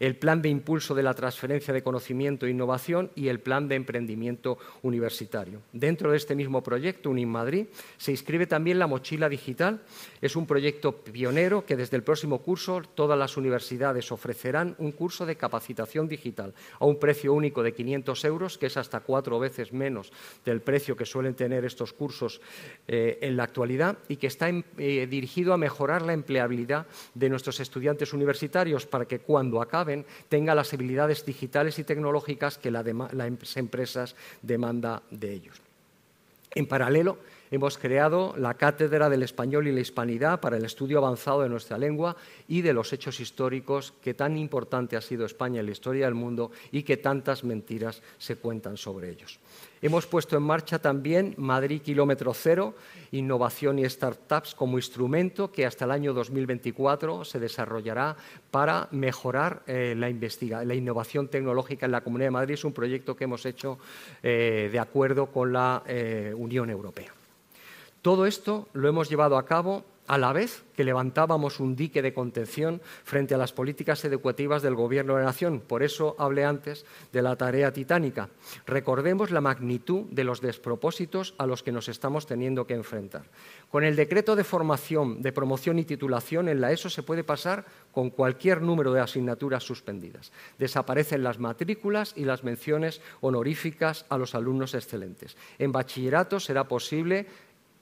El 0.00 0.16
plan 0.16 0.40
de 0.40 0.48
impulso 0.48 0.94
de 0.94 1.02
la 1.02 1.12
transferencia 1.12 1.74
de 1.74 1.82
conocimiento 1.82 2.46
e 2.46 2.50
innovación 2.50 3.10
y 3.14 3.28
el 3.28 3.40
plan 3.40 3.68
de 3.68 3.74
emprendimiento 3.74 4.56
universitario. 4.80 5.60
Dentro 5.74 6.10
de 6.10 6.16
este 6.16 6.34
mismo 6.34 6.62
proyecto, 6.62 7.10
UNIM 7.10 7.28
Madrid, 7.28 7.66
se 7.98 8.10
inscribe 8.10 8.46
también 8.46 8.78
la 8.78 8.86
mochila 8.86 9.28
digital. 9.28 9.82
Es 10.22 10.36
un 10.36 10.46
proyecto 10.46 10.96
pionero 10.96 11.66
que 11.66 11.76
desde 11.76 11.98
el 11.98 12.02
próximo 12.02 12.38
curso 12.38 12.80
todas 12.94 13.18
las 13.18 13.36
universidades 13.36 14.10
ofrecerán 14.10 14.74
un 14.78 14.92
curso 14.92 15.26
de 15.26 15.36
capacitación 15.36 16.08
digital 16.08 16.54
a 16.78 16.86
un 16.86 16.98
precio 16.98 17.34
único 17.34 17.62
de 17.62 17.74
500 17.74 18.24
euros, 18.24 18.56
que 18.56 18.66
es 18.66 18.78
hasta 18.78 19.00
cuatro 19.00 19.38
veces 19.38 19.72
menos 19.74 20.12
del 20.46 20.62
precio 20.62 20.96
que 20.96 21.04
suelen 21.04 21.34
tener 21.34 21.66
estos 21.66 21.92
cursos 21.92 22.40
eh, 22.88 23.18
en 23.20 23.36
la 23.36 23.44
actualidad 23.44 23.98
y 24.08 24.16
que 24.16 24.28
está 24.28 24.48
eh, 24.48 25.06
dirigido 25.10 25.52
a 25.52 25.58
mejorar 25.58 26.00
la 26.00 26.14
empleabilidad 26.14 26.86
de 27.14 27.28
nuestros 27.28 27.60
estudiantes 27.60 28.14
universitarios 28.14 28.86
para 28.86 29.04
que 29.04 29.18
cuando 29.18 29.60
acaben 29.60 29.89
tengan 30.28 30.56
las 30.56 30.72
habilidades 30.72 31.24
digitales 31.24 31.78
y 31.78 31.84
tecnológicas 31.84 32.58
que 32.58 32.70
las 32.70 33.56
empresas 33.56 34.16
demandan 34.42 35.00
de 35.10 35.32
ellos. 35.32 35.60
En 36.54 36.66
paralelo, 36.66 37.18
Hemos 37.52 37.78
creado 37.78 38.32
la 38.36 38.54
Cátedra 38.54 39.08
del 39.08 39.24
Español 39.24 39.66
y 39.66 39.72
la 39.72 39.80
Hispanidad 39.80 40.38
para 40.38 40.56
el 40.56 40.64
estudio 40.64 40.98
avanzado 40.98 41.42
de 41.42 41.48
nuestra 41.48 41.78
lengua 41.78 42.14
y 42.46 42.62
de 42.62 42.72
los 42.72 42.92
hechos 42.92 43.18
históricos 43.18 43.92
que 44.00 44.14
tan 44.14 44.38
importante 44.38 44.96
ha 44.96 45.00
sido 45.00 45.26
España 45.26 45.58
en 45.58 45.66
la 45.66 45.72
historia 45.72 46.04
del 46.04 46.14
mundo 46.14 46.52
y 46.70 46.84
que 46.84 46.96
tantas 46.96 47.42
mentiras 47.42 48.02
se 48.18 48.36
cuentan 48.36 48.76
sobre 48.76 49.10
ellos. 49.10 49.40
Hemos 49.82 50.06
puesto 50.06 50.36
en 50.36 50.44
marcha 50.44 50.78
también 50.78 51.34
Madrid 51.38 51.82
Kilómetro 51.82 52.32
Cero, 52.34 52.74
Innovación 53.10 53.80
y 53.80 53.90
Startups 53.90 54.54
como 54.54 54.78
instrumento 54.78 55.50
que 55.50 55.66
hasta 55.66 55.86
el 55.86 55.90
año 55.90 56.12
2024 56.12 57.24
se 57.24 57.40
desarrollará 57.40 58.16
para 58.52 58.86
mejorar 58.92 59.64
eh, 59.66 59.96
la, 59.96 60.08
innovación 60.08 61.26
tecnológica 61.26 61.86
en 61.86 61.92
la 61.92 62.02
Comunidad 62.02 62.28
de 62.28 62.30
Madrid. 62.30 62.54
Es 62.54 62.64
un 62.64 62.72
proyecto 62.72 63.16
que 63.16 63.24
hemos 63.24 63.44
hecho 63.44 63.80
eh, 64.22 64.68
de 64.70 64.78
acuerdo 64.78 65.26
con 65.26 65.52
la 65.52 65.82
eh, 65.88 66.32
Unión 66.36 66.70
Europea. 66.70 67.12
Todo 68.02 68.24
esto 68.24 68.68
lo 68.72 68.88
hemos 68.88 69.10
llevado 69.10 69.36
a 69.36 69.44
cabo 69.44 69.84
a 70.10 70.18
la 70.18 70.32
vez 70.32 70.64
que 70.74 70.82
levantábamos 70.82 71.60
un 71.60 71.76
dique 71.76 72.02
de 72.02 72.12
contención 72.12 72.80
frente 73.04 73.36
a 73.36 73.38
las 73.38 73.52
políticas 73.52 74.04
educativas 74.04 74.60
del 74.60 74.74
Gobierno 74.74 75.14
de 75.14 75.20
la 75.20 75.26
Nación. 75.26 75.60
Por 75.60 75.84
eso 75.84 76.16
hablé 76.18 76.44
antes 76.44 76.84
de 77.12 77.22
la 77.22 77.36
tarea 77.36 77.72
titánica. 77.72 78.28
Recordemos 78.66 79.30
la 79.30 79.40
magnitud 79.40 80.06
de 80.10 80.24
los 80.24 80.40
despropósitos 80.40 81.34
a 81.38 81.46
los 81.46 81.62
que 81.62 81.70
nos 81.70 81.88
estamos 81.88 82.26
teniendo 82.26 82.66
que 82.66 82.74
enfrentar. 82.74 83.22
Con 83.70 83.84
el 83.84 83.94
decreto 83.94 84.34
de 84.34 84.42
formación, 84.42 85.22
de 85.22 85.30
promoción 85.30 85.78
y 85.78 85.84
titulación 85.84 86.48
en 86.48 86.60
la 86.60 86.72
ESO 86.72 86.90
se 86.90 87.04
puede 87.04 87.22
pasar 87.22 87.64
con 87.92 88.10
cualquier 88.10 88.62
número 88.62 88.92
de 88.92 89.00
asignaturas 89.00 89.62
suspendidas. 89.62 90.32
Desaparecen 90.58 91.22
las 91.22 91.38
matrículas 91.38 92.14
y 92.16 92.24
las 92.24 92.42
menciones 92.42 93.00
honoríficas 93.20 94.06
a 94.08 94.18
los 94.18 94.34
alumnos 94.34 94.74
excelentes. 94.74 95.36
En 95.60 95.70
bachillerato 95.70 96.40
será 96.40 96.64
posible 96.64 97.28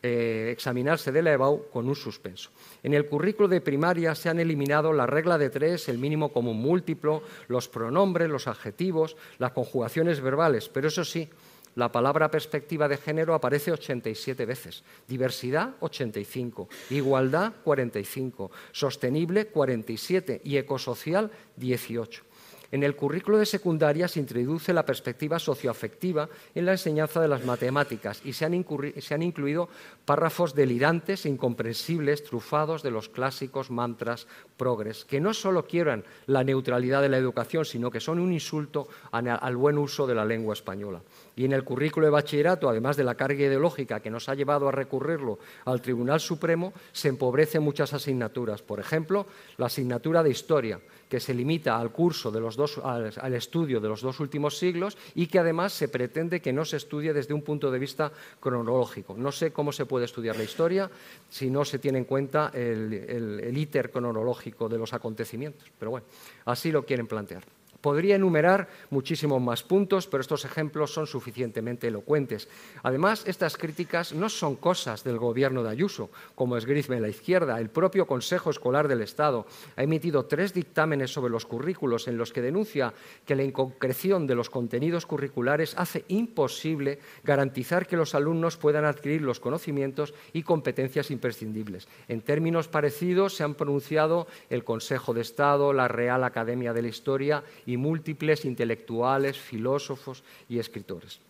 eh, 0.03 0.51
examinarse 0.53 1.11
de 1.11 1.23
la 1.23 1.33
EBAU 1.33 1.71
con 1.71 1.89
un 1.89 1.97
suspenso. 1.97 2.51
En 2.83 2.95
el 2.95 3.07
currículo 3.07 3.49
de 3.49 3.61
primaria 3.61 4.15
se 4.15 4.29
han 4.29 4.39
eliminado 4.39 4.93
la 4.93 5.07
regla 5.07 5.39
de 5.39 5.51
tres, 5.51 5.89
el 5.89 5.99
mínimo 5.99 6.33
común 6.33 6.61
múltiplo, 6.61 7.23
los 7.49 7.69
pronombres, 7.69 8.31
los 8.31 8.47
adjetivos, 8.47 9.17
las 9.39 9.53
conjugaciones 9.53 10.21
verbales, 10.21 10.69
pero 10.69 10.89
eso 10.89 11.05
sí, 11.05 11.29
la 11.75 11.93
palabra 11.93 12.31
perspectiva 12.31 12.89
de 12.89 12.97
género 12.97 13.35
aparece 13.35 13.73
87 13.73 14.47
veces, 14.47 14.83
diversidad 15.07 15.75
85, 15.81 16.69
igualdad 16.91 17.53
45, 17.63 18.51
sostenible 18.73 19.47
47 19.47 20.41
y 20.45 20.57
ecosocial 20.57 21.31
18. 21.57 22.28
En 22.71 22.83
el 22.83 22.97
currículo 22.97 23.39
de 23.39 23.47
secundaria 23.47 24.09
se 24.09 24.21
introduce 24.21 24.75
la 24.75 24.85
perspectiva 24.85 25.39
socioafectiva 25.39 26.29
en 26.55 26.67
la 26.67 26.73
enseñanza 26.73 27.19
de 27.19 27.29
las 27.29 27.47
matemáticas 27.47 28.21
y 28.25 28.35
se 28.35 28.45
han, 28.45 28.53
incluido 28.53 29.71
párrafos 30.05 30.55
delirantes 30.55 31.25
e 31.25 31.31
incomprensibles, 31.31 32.25
trufados 32.25 32.83
de 32.83 32.91
los 32.91 33.09
clásicos 33.09 33.71
mantras 33.71 34.27
progres, 34.59 35.07
que 35.07 35.19
no 35.19 35.33
solo 35.33 35.67
quieran 35.67 36.05
la 36.27 36.45
neutralidad 36.45 37.01
de 37.01 37.09
la 37.09 37.17
educación, 37.17 37.65
sino 37.65 37.91
que 37.91 38.01
son 38.01 38.19
un 38.19 38.33
insulto 38.33 38.89
al 39.13 39.57
buen 39.57 39.79
uso 39.79 40.07
de 40.07 40.15
la 40.15 40.27
lengua 40.27 40.53
española. 40.53 41.01
Y 41.39 41.45
en 41.45 41.53
el 41.53 41.63
currículo 41.63 42.05
de 42.05 42.11
bachillerato, 42.11 42.69
además 42.69 42.97
de 42.97 43.05
la 43.05 43.15
carga 43.15 43.45
ideológica 43.45 44.01
que 44.01 44.11
nos 44.11 44.29
ha 44.29 44.35
llevado 44.35 44.67
a 44.67 44.73
recurrirlo 44.73 45.39
al 45.67 45.81
Tribunal 45.81 46.19
Supremo, 46.19 46.73
se 46.91 47.07
empobrecen 47.07 47.63
muchas 47.63 47.95
asignaturas. 47.95 48.61
Por 48.61 48.81
ejemplo, 48.81 49.25
la 49.57 49.67
asignatura 49.67 50.25
de 50.25 50.31
Historia, 50.31 50.81
que 51.09 51.21
se 51.21 51.33
limita 51.35 51.79
al 51.79 51.93
curso 51.93 52.33
de 52.33 52.41
los 52.41 52.57
dos, 52.57 52.79
al, 52.79 53.35
estudio 53.35 53.79
de 53.79 53.89
los 53.89 54.01
dos 54.01 54.19
últimos 54.19 54.59
siglos 54.59 54.99
y 55.15 55.29
que 55.29 55.39
además 55.39 55.73
se 55.73 55.87
pretende 55.87 56.41
que 56.41 56.53
no 56.53 56.65
se 56.65 56.77
estudie 56.77 57.13
desde 57.13 57.35
un 57.35 57.43
punto 57.43 57.71
de 57.71 57.79
vista 57.79 58.11
cronológico. 58.41 59.15
No 59.17 59.31
sé 59.31 59.53
cómo 59.53 59.71
se 59.71 59.87
puede 59.87 60.07
estudiar 60.07 60.37
la 60.37 60.43
historia 60.43 60.91
si 61.31 61.51
no 61.51 61.65
se 61.65 61.79
tiene 61.79 61.99
en 61.99 62.05
cuenta 62.05 62.51
el, 62.53 62.93
el 62.93 63.57
íter 63.57 63.93
cronológico 63.93 64.69
de 64.69 64.79
los 64.79 64.93
acontecimientos, 64.93 65.71
pero 65.79 65.93
bueno, 65.93 66.07
así 66.47 66.73
lo 66.73 66.85
quieren 66.85 67.07
plantear. 67.07 67.45
Podría 67.81 68.17
enumerar 68.17 68.69
muchísimos 68.91 69.41
más 69.41 69.63
puntos, 69.63 70.09
pero 70.09 70.21
estos 70.21 70.45
ejemplos 70.45 70.93
son 70.93 71.07
suficientemente 71.07 71.87
elocuentes. 71.87 72.49
Además, 72.83 73.23
estas 73.27 73.57
críticas 73.57 74.13
no 74.13 74.29
son 74.29 74.57
cosas 74.57 75.05
del 75.05 75.19
gobierno 75.19 75.63
de 75.63 75.71
Ayuso, 75.71 76.11
como 76.35 76.57
esgrizme 76.57 77.01
la 77.01 77.09
izquierda. 77.09 77.61
El 77.61 77.71
propio 77.71 78.07
Consejo 78.07 78.51
Escolar 78.51 78.89
del 78.89 79.03
Estado 79.03 79.47
ha 79.77 79.83
emitido 79.85 80.25
tres 80.25 80.53
dictámenes 80.53 81.13
sobre 81.13 81.31
los 81.31 81.47
currículos 81.47 82.09
en 82.09 82.19
los 82.19 82.33
que 82.33 82.43
denuncia 82.43 82.93
que 83.25 83.37
la 83.37 83.45
inconcreción 83.45 84.27
de 84.27 84.35
los 84.35 84.51
contenidos 84.51 85.07
curriculares 85.07 85.75
hace 85.77 86.05
imposible 86.09 86.99
garantizar 87.23 87.87
que 87.87 87.97
los 87.97 88.15
alumnos 88.15 88.57
puedan 88.57 88.85
adquirir 88.87 89.23
los 89.23 89.39
conocimientos 89.39 90.15
y 90.33 90.43
competencias 90.43 91.11
imprescindibles. 91.11 91.87
En 92.09 92.23
términos 92.23 92.67
parecidos 92.67 93.35
se 93.35 93.45
han 93.45 93.55
pronunciado 93.55 94.27
el 94.51 94.65
Consejo 94.65 95.15
de 95.15 95.21
Estado, 95.21 95.73
la 95.73 95.87
Real 95.87 96.25
Academia 96.25 96.73
de 96.73 96.83
la 96.83 96.89
Historia 96.89 97.45
y 97.69 97.77
múltiples 97.77 98.47
intelectuales, 98.47 99.37
filósofos 99.39 100.25
y 100.49 100.59
escritores. 100.59 101.21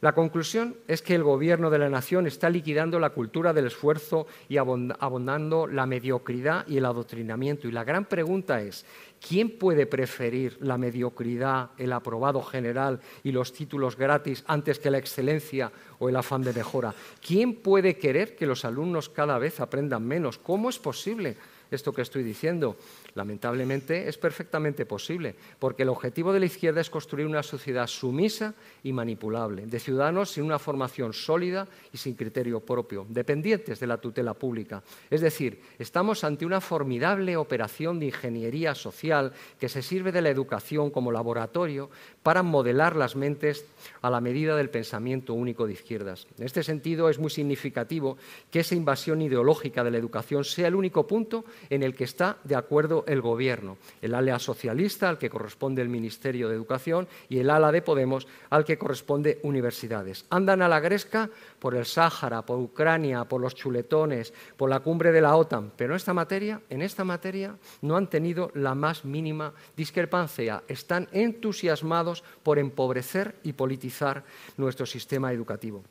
La 0.00 0.14
conclusión 0.14 0.76
es 0.88 1.00
que 1.00 1.14
el 1.14 1.22
Gobierno 1.22 1.70
de 1.70 1.78
la 1.78 1.88
Nación 1.88 2.26
está 2.26 2.50
liquidando 2.50 2.98
la 2.98 3.10
cultura 3.10 3.52
del 3.52 3.66
esfuerzo 3.66 4.26
y 4.48 4.56
abondando 4.56 5.68
la 5.68 5.86
mediocridad 5.86 6.66
y 6.66 6.78
el 6.78 6.86
adoctrinamiento. 6.86 7.68
Y 7.68 7.72
la 7.72 7.84
gran 7.84 8.06
pregunta 8.06 8.62
es, 8.62 8.84
¿quién 9.20 9.58
puede 9.58 9.86
preferir 9.86 10.56
la 10.60 10.76
mediocridad, 10.76 11.70
el 11.78 11.92
aprobado 11.92 12.42
general 12.42 12.98
y 13.22 13.30
los 13.30 13.52
títulos 13.52 13.96
gratis 13.96 14.42
antes 14.48 14.80
que 14.80 14.90
la 14.90 14.98
excelencia 14.98 15.70
o 16.00 16.08
el 16.08 16.16
afán 16.16 16.42
de 16.42 16.54
mejora? 16.54 16.94
¿Quién 17.24 17.56
puede 17.56 17.96
querer 17.96 18.34
que 18.34 18.46
los 18.46 18.64
alumnos 18.64 19.08
cada 19.08 19.38
vez 19.38 19.60
aprendan 19.60 20.04
menos? 20.04 20.38
¿Cómo 20.38 20.70
es 20.70 20.80
posible 20.80 21.36
esto 21.70 21.92
que 21.92 22.02
estoy 22.02 22.24
diciendo? 22.24 22.76
Lamentablemente 23.14 24.08
es 24.08 24.18
perfectamente 24.18 24.86
posible, 24.86 25.34
porque 25.58 25.82
el 25.82 25.88
objetivo 25.88 26.32
de 26.32 26.40
la 26.40 26.46
izquierda 26.46 26.80
es 26.80 26.90
construir 26.90 27.26
una 27.26 27.42
sociedad 27.42 27.86
sumisa 27.86 28.54
y 28.82 28.92
manipulable, 28.92 29.66
de 29.66 29.80
ciudadanos 29.80 30.30
sin 30.30 30.44
una 30.44 30.58
formación 30.58 31.12
sólida 31.12 31.66
y 31.92 31.98
sin 31.98 32.14
criterio 32.14 32.60
propio, 32.60 33.06
dependientes 33.08 33.80
de 33.80 33.86
la 33.86 33.98
tutela 33.98 34.34
pública. 34.34 34.82
Es 35.10 35.20
decir, 35.20 35.60
estamos 35.78 36.24
ante 36.24 36.46
una 36.46 36.60
formidable 36.60 37.36
operación 37.36 37.98
de 37.98 38.06
ingeniería 38.06 38.74
social 38.74 39.32
que 39.58 39.68
se 39.68 39.82
sirve 39.82 40.12
de 40.12 40.22
la 40.22 40.30
educación 40.30 40.90
como 40.90 41.12
laboratorio 41.12 41.90
para 42.22 42.42
modelar 42.42 42.96
las 42.96 43.16
mentes 43.16 43.64
a 44.02 44.10
la 44.10 44.20
medida 44.20 44.56
del 44.56 44.70
pensamiento 44.70 45.34
único 45.34 45.66
de 45.66 45.72
izquierdas. 45.72 46.26
En 46.38 46.44
este 46.44 46.62
sentido, 46.62 47.08
es 47.08 47.18
muy 47.18 47.30
significativo 47.30 48.18
que 48.50 48.60
esa 48.60 48.74
invasión 48.74 49.22
ideológica 49.22 49.84
de 49.84 49.90
la 49.90 49.98
educación 49.98 50.44
sea 50.44 50.68
el 50.68 50.74
único 50.74 51.06
punto 51.06 51.44
en 51.70 51.82
el 51.82 51.94
que 51.94 52.04
está 52.04 52.38
de 52.44 52.56
acuerdo 52.56 53.04
el 53.06 53.20
Gobierno, 53.20 53.78
el 54.02 54.14
ala 54.14 54.38
socialista 54.38 55.08
al 55.08 55.18
que 55.18 55.30
corresponde 55.30 55.82
el 55.82 55.88
Ministerio 55.88 56.48
de 56.48 56.54
Educación 56.54 57.08
y 57.28 57.38
el 57.38 57.50
ala 57.50 57.72
de 57.72 57.82
Podemos 57.82 58.26
al 58.50 58.64
que 58.64 58.78
corresponde 58.78 59.40
universidades. 59.42 60.24
Andan 60.30 60.62
a 60.62 60.68
la 60.68 60.80
gresca 60.80 61.30
por 61.60 61.76
el 61.76 61.86
Sáhara, 61.86 62.42
por 62.42 62.58
Ucrania, 62.58 63.24
por 63.24 63.40
los 63.40 63.54
chuletones, 63.54 64.32
por 64.56 64.68
la 64.68 64.80
cumbre 64.80 65.12
de 65.12 65.20
la 65.20 65.36
OTAN, 65.36 65.72
pero 65.76 65.92
en 65.92 65.96
esta 65.98 66.14
materia, 66.14 66.60
en 66.68 66.82
esta 66.82 67.04
materia 67.04 67.56
no 67.82 67.96
han 67.96 68.08
tenido 68.08 68.50
la 68.54 68.74
más 68.74 69.04
mínima 69.04 69.52
discrepancia. 69.76 70.64
Están 70.66 71.08
entusiasmados 71.12 72.24
por 72.42 72.58
empobrecer 72.58 73.36
y 73.44 73.52
politizar 73.52 74.24
nuestro 74.56 74.86
sistema 74.86 75.32
educativo. 75.32 75.84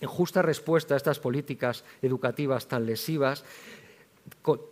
En 0.00 0.08
justa 0.08 0.42
respuesta 0.42 0.94
a 0.94 0.96
estas 0.96 1.20
políticas 1.20 1.84
educativas 2.02 2.66
tan 2.66 2.84
lesivas, 2.84 3.44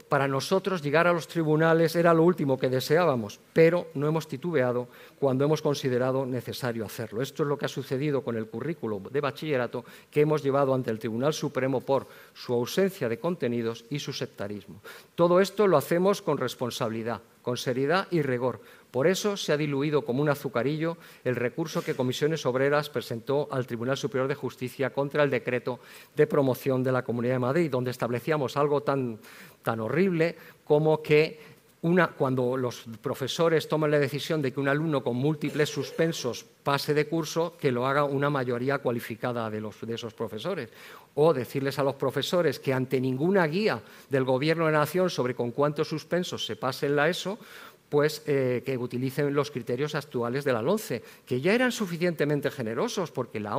para 0.08 0.26
nosotros 0.26 0.82
llegar 0.82 1.06
a 1.06 1.12
los 1.12 1.28
tribunales 1.28 1.94
era 1.94 2.12
lo 2.12 2.24
último 2.24 2.58
que 2.58 2.68
deseábamos, 2.68 3.38
pero 3.52 3.88
no 3.94 4.08
hemos 4.08 4.26
titubeado 4.26 4.88
cuando 5.18 5.44
hemos 5.44 5.62
considerado 5.62 6.26
necesario 6.26 6.84
hacerlo. 6.84 7.22
Esto 7.22 7.44
es 7.44 7.48
lo 7.48 7.56
que 7.56 7.66
ha 7.66 7.68
sucedido 7.68 8.22
con 8.22 8.36
el 8.36 8.46
currículo 8.46 9.00
de 9.10 9.20
bachillerato 9.20 9.84
que 10.10 10.22
hemos 10.22 10.42
llevado 10.42 10.74
ante 10.74 10.90
el 10.90 10.98
Tribunal 10.98 11.32
Supremo 11.32 11.80
por 11.80 12.08
su 12.34 12.52
ausencia 12.52 13.08
de 13.08 13.20
contenidos 13.20 13.84
y 13.90 14.00
su 14.00 14.12
sectarismo. 14.12 14.80
Todo 15.14 15.40
esto 15.40 15.66
lo 15.68 15.76
hacemos 15.76 16.22
con 16.22 16.38
responsabilidad, 16.38 17.20
con 17.42 17.56
seriedad 17.56 18.08
y 18.10 18.22
rigor, 18.22 18.60
por 18.90 19.06
eso 19.06 19.36
se 19.36 19.52
ha 19.52 19.56
diluido 19.56 20.04
como 20.04 20.22
un 20.22 20.28
azucarillo 20.28 20.96
el 21.24 21.36
recurso 21.36 21.82
que 21.82 21.94
Comisiones 21.94 22.44
Obreras 22.46 22.90
presentó 22.90 23.48
al 23.50 23.66
Tribunal 23.66 23.96
Superior 23.96 24.28
de 24.28 24.34
Justicia 24.34 24.90
contra 24.90 25.22
el 25.22 25.30
decreto 25.30 25.80
de 26.16 26.26
promoción 26.26 26.82
de 26.82 26.92
la 26.92 27.04
Comunidad 27.04 27.34
de 27.34 27.40
Madrid, 27.40 27.70
donde 27.70 27.90
establecíamos 27.90 28.56
algo 28.56 28.82
tan, 28.82 29.18
horrible 29.64 30.36
como 30.64 31.02
que 31.02 31.38
cuando 32.16 32.56
los 32.58 32.84
profesores 33.00 33.66
toman 33.66 33.90
la 33.90 33.98
decisión 33.98 34.42
de 34.42 34.52
que 34.52 34.60
un 34.60 34.68
alumno 34.68 35.02
con 35.02 35.16
múltiples 35.16 35.70
suspensos 35.70 36.44
pase 36.62 36.92
de 36.92 37.08
curso, 37.08 37.56
que 37.58 37.72
lo 37.72 37.86
haga 37.86 38.04
una 38.04 38.28
mayoría 38.28 38.78
cualificada 38.78 39.48
de, 39.48 39.60
de, 39.60 39.94
esos 39.94 40.12
profesores. 40.12 40.68
O 41.14 41.32
decirles 41.32 41.78
a 41.78 41.82
los 41.82 41.94
profesores 41.94 42.60
que 42.60 42.74
ante 42.74 43.00
ninguna 43.00 43.46
guía 43.46 43.80
del 44.10 44.24
Gobierno 44.24 44.66
de 44.66 44.72
la 44.72 44.80
Nación 44.80 45.08
sobre 45.08 45.34
con 45.34 45.52
cuántos 45.52 45.88
suspensos 45.88 46.44
se 46.44 46.56
pase 46.56 46.88
la 46.90 47.08
ESO, 47.08 47.38
pues 47.90 48.22
eh, 48.26 48.62
que 48.64 48.78
utilicen 48.78 49.34
los 49.34 49.50
criterios 49.50 49.94
actuales 49.94 50.44
de 50.44 50.52
la 50.52 50.62
LONCE, 50.62 51.02
que 51.26 51.40
ya 51.40 51.52
eran 51.52 51.72
suficientemente 51.72 52.50
generosos, 52.50 53.10
porque 53.10 53.40
la 53.40 53.50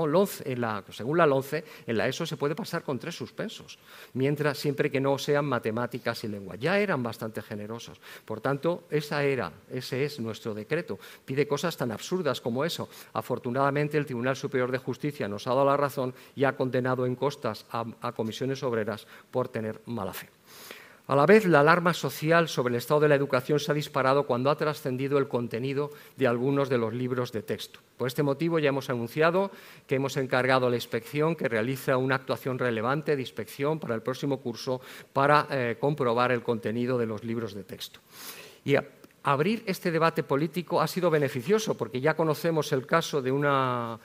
según 0.92 1.18
la 1.18 1.28
LONCE, 1.28 1.64
en 1.86 1.98
la 1.98 2.08
ESO 2.08 2.26
se 2.26 2.38
puede 2.38 2.56
pasar 2.56 2.84
con 2.84 2.98
tres 2.98 3.16
suspensos, 3.16 3.78
mientras 4.14 4.58
siempre 4.58 4.90
que 4.90 5.02
no 5.02 5.18
sean 5.18 5.46
matemáticas 5.46 6.24
y 6.24 6.30
lengua. 6.30 6.56
Ya 6.56 6.80
eran 6.80 7.04
bastante 7.04 7.42
generosos. 7.42 8.00
Por 8.26 8.40
tanto, 8.40 8.86
esa 8.90 9.24
era, 9.24 9.52
ese 9.70 10.06
es 10.06 10.20
nuestro 10.20 10.54
decreto. 10.54 10.98
Pide 11.26 11.48
cosas 11.48 11.76
tan 11.76 11.92
absurdas 11.92 12.40
como 12.40 12.64
eso. 12.64 12.90
Afortunadamente, 13.14 13.98
el 13.98 14.06
Tribunal 14.06 14.38
Superior 14.38 14.72
de 14.72 14.78
Justicia 14.78 15.28
nos 15.28 15.46
ha 15.46 15.52
dado 15.52 15.66
la 15.66 15.78
razón 15.78 16.14
y 16.36 16.46
ha 16.46 16.56
condenado 16.56 17.06
en 17.06 17.16
costas 17.16 17.66
a 17.70 18.14
comisiones 18.14 18.64
obreras 18.64 19.06
por 19.30 19.50
tener 19.50 19.82
mala 19.86 20.14
fe. 20.14 20.30
A 21.12 21.16
la 21.16 21.26
vez, 21.26 21.46
la 21.46 21.60
alarma 21.60 21.94
social 21.94 22.48
sobre 22.48 22.74
el 22.74 22.78
estado 22.78 23.02
de 23.02 23.10
la 23.10 23.16
educación 23.16 23.60
se 23.60 23.70
ha 23.70 23.76
disparado 23.76 24.26
cuando 24.26 24.50
ha 24.50 24.56
trascendido 24.56 25.18
el 25.18 25.28
contenido 25.28 25.92
de 26.16 26.26
algunos 26.26 26.70
de 26.70 26.78
los 26.78 26.94
libros 26.94 27.34
de 27.34 27.44
texto. 27.44 27.82
Por 27.98 28.08
este 28.08 28.24
motivo, 28.24 28.60
ya 28.60 28.70
hemos 28.70 28.90
anunciado 28.90 29.52
que 29.88 29.96
hemos 29.96 30.16
encargado 30.16 30.68
a 30.68 30.70
la 30.70 30.78
inspección 30.78 31.36
que 31.36 31.50
realice 31.50 31.94
una 31.94 32.16
actuación 32.16 32.58
relevante 32.58 33.18
de 33.18 33.24
inspección 33.24 33.78
para 33.78 33.94
el 33.94 34.02
próximo 34.02 34.40
curso 34.40 34.80
para 35.12 35.48
eh, 35.52 35.76
comprobar 35.78 36.32
el 36.32 36.44
contenido 36.44 36.98
de 36.98 37.08
los 37.08 37.26
libros 37.26 37.54
de 37.54 37.66
texto. 37.66 38.00
Y 38.64 38.76
abrir 39.24 39.64
este 39.66 39.92
debate 39.92 40.24
político 40.24 40.80
ha 40.80 40.88
sido 40.88 41.10
beneficioso 41.10 41.76
porque 41.76 42.00
ya 42.00 42.14
conocemos 42.14 42.72
el 42.72 42.86
caso 42.86 43.22
de 43.22 43.34
una 43.34 44.00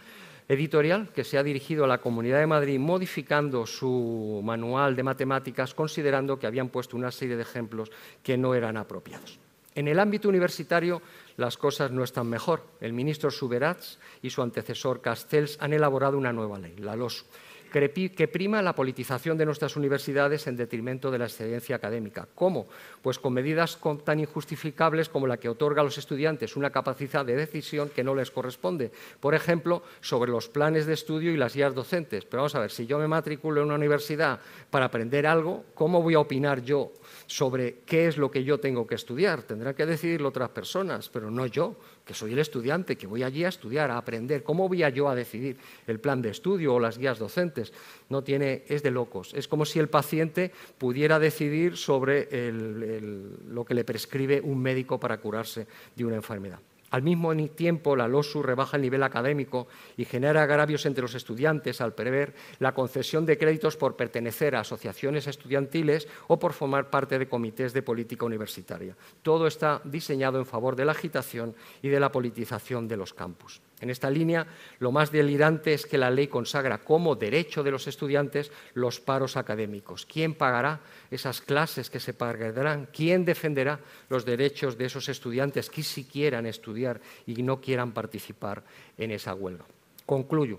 editorial 0.48 1.10
que 1.12 1.24
se 1.24 1.38
ha 1.38 1.42
dirigido 1.42 1.84
a 1.84 1.88
la 1.88 1.98
Comunidad 1.98 2.38
de 2.38 2.46
Madrid 2.46 2.78
modificando 2.78 3.66
su 3.66 4.40
manual 4.44 4.94
de 4.94 5.02
matemáticas 5.02 5.74
considerando 5.74 6.38
que 6.38 6.46
habían 6.46 6.68
puesto 6.68 6.96
una 6.96 7.10
serie 7.10 7.36
de 7.36 7.42
ejemplos 7.42 7.90
que 8.22 8.36
no 8.36 8.54
eran 8.54 8.76
apropiados. 8.76 9.38
En 9.74 9.88
el 9.88 9.98
ámbito 9.98 10.28
universitario 10.28 11.02
las 11.36 11.58
cosas 11.58 11.90
no 11.90 12.02
están 12.02 12.28
mejor. 12.28 12.62
El 12.80 12.94
ministro 12.94 13.30
Subirats 13.30 13.98
y 14.22 14.30
su 14.30 14.40
antecesor 14.40 15.02
Castells 15.02 15.58
han 15.60 15.74
elaborado 15.74 16.16
una 16.16 16.32
nueva 16.32 16.58
ley, 16.58 16.76
la 16.78 16.96
LOSU, 16.96 17.26
que 17.66 18.28
prima 18.28 18.62
la 18.62 18.74
politización 18.74 19.36
de 19.36 19.44
nuestras 19.44 19.76
universidades 19.76 20.46
en 20.46 20.56
detrimento 20.56 21.10
de 21.10 21.18
la 21.18 21.26
excelencia 21.26 21.76
académica. 21.76 22.26
¿Cómo? 22.34 22.66
Pues 23.02 23.18
con 23.18 23.32
medidas 23.32 23.78
tan 24.04 24.20
injustificables 24.20 25.08
como 25.08 25.26
la 25.26 25.36
que 25.36 25.48
otorga 25.48 25.82
a 25.82 25.84
los 25.84 25.98
estudiantes 25.98 26.56
una 26.56 26.70
capacidad 26.70 27.24
de 27.24 27.36
decisión 27.36 27.90
que 27.90 28.04
no 28.04 28.14
les 28.14 28.30
corresponde. 28.30 28.90
Por 29.20 29.34
ejemplo, 29.34 29.82
sobre 30.00 30.30
los 30.30 30.48
planes 30.48 30.86
de 30.86 30.94
estudio 30.94 31.32
y 31.32 31.36
las 31.36 31.54
guías 31.54 31.74
docentes. 31.74 32.24
Pero 32.24 32.42
vamos 32.42 32.54
a 32.54 32.60
ver, 32.60 32.70
si 32.70 32.86
yo 32.86 32.98
me 32.98 33.08
matriculo 33.08 33.60
en 33.60 33.66
una 33.66 33.76
universidad 33.76 34.40
para 34.70 34.86
aprender 34.86 35.26
algo, 35.26 35.64
¿cómo 35.74 36.02
voy 36.02 36.14
a 36.14 36.20
opinar 36.20 36.62
yo 36.62 36.92
sobre 37.26 37.78
qué 37.86 38.06
es 38.06 38.16
lo 38.16 38.30
que 38.30 38.44
yo 38.44 38.58
tengo 38.58 38.86
que 38.86 38.94
estudiar? 38.94 39.42
Tendrán 39.42 39.74
que 39.74 39.86
decidirlo 39.86 40.28
otras 40.28 40.50
personas, 40.50 41.08
pero 41.08 41.30
no 41.30 41.46
yo 41.46 41.76
que 42.04 42.14
soy 42.14 42.32
el 42.32 42.38
estudiante, 42.38 42.96
que 42.96 43.06
voy 43.06 43.22
allí 43.22 43.44
a 43.44 43.48
estudiar, 43.48 43.90
a 43.90 43.98
aprender. 43.98 44.42
¿Cómo 44.42 44.68
voy 44.68 44.82
a 44.82 44.88
yo 44.90 45.08
a 45.08 45.14
decidir 45.14 45.56
el 45.86 45.98
plan 45.98 46.22
de 46.22 46.30
estudio 46.30 46.74
o 46.74 46.80
las 46.80 46.98
guías 46.98 47.18
docentes? 47.18 47.72
No 48.08 48.22
tiene, 48.22 48.64
es 48.68 48.82
de 48.82 48.90
locos. 48.90 49.34
Es 49.34 49.48
como 49.48 49.64
si 49.64 49.78
el 49.78 49.88
paciente 49.88 50.52
pudiera 50.78 51.18
decidir 51.18 51.76
sobre 51.76 52.28
lo 52.52 53.64
que 53.64 53.74
le 53.74 53.84
prescribe 53.84 54.40
un 54.40 54.60
médico 54.60 55.00
para 55.00 55.18
curarse 55.18 55.66
de 55.96 56.04
una 56.04 56.16
enfermedad. 56.16 56.60
Al 56.90 57.02
mismo 57.02 57.34
tiempo, 57.48 57.96
la 57.96 58.06
LOSU 58.08 58.42
rebaja 58.42 58.76
el 58.76 58.82
nivel 58.82 59.02
académico 59.02 59.66
y 59.96 60.04
genera 60.04 60.42
agravios 60.42 60.86
entre 60.86 61.02
los 61.02 61.14
estudiantes 61.14 61.80
al 61.80 61.94
prever 61.94 62.34
la 62.58 62.74
concesión 62.74 63.26
de 63.26 63.38
créditos 63.38 63.76
por 63.76 63.96
pertenecer 63.96 64.54
a 64.54 64.60
asociaciones 64.60 65.26
estudiantiles 65.26 66.06
o 66.28 66.38
por 66.38 66.52
formar 66.52 66.88
parte 66.90 67.18
de 67.18 67.28
comités 67.28 67.72
de 67.72 67.82
política 67.82 68.24
universitaria. 68.24 68.96
Todo 69.22 69.46
está 69.46 69.80
diseñado 69.84 70.38
en 70.38 70.46
favor 70.46 70.76
de 70.76 70.84
la 70.84 70.92
agitación 70.92 71.54
y 71.82 71.88
de 71.88 72.00
la 72.00 72.12
politización 72.12 72.86
de 72.86 72.96
los 72.96 73.12
campus. 73.12 73.60
En 73.80 73.90
esta 73.90 74.08
línea, 74.08 74.46
lo 74.78 74.90
más 74.90 75.12
delirante 75.12 75.74
es 75.74 75.84
que 75.84 75.98
la 75.98 76.10
ley 76.10 76.28
consagra 76.28 76.78
como 76.78 77.14
derecho 77.14 77.62
de 77.62 77.70
los 77.70 77.86
estudiantes 77.86 78.50
los 78.72 79.00
paros 79.00 79.36
académicos. 79.36 80.06
¿Quién 80.06 80.34
pagará 80.34 80.80
esas 81.10 81.42
clases 81.42 81.90
que 81.90 82.00
se 82.00 82.14
pagarán? 82.14 82.88
¿Quién 82.90 83.26
defenderá 83.26 83.78
los 84.08 84.24
derechos 84.24 84.78
de 84.78 84.86
esos 84.86 85.08
estudiantes 85.10 85.68
que 85.68 85.82
si 85.82 86.04
quieran 86.04 86.46
estudiar 86.46 87.00
y 87.26 87.42
no 87.42 87.60
quieran 87.60 87.92
participar 87.92 88.62
en 88.96 89.10
esa 89.10 89.34
huelga? 89.34 89.66
Concluyo. 90.06 90.58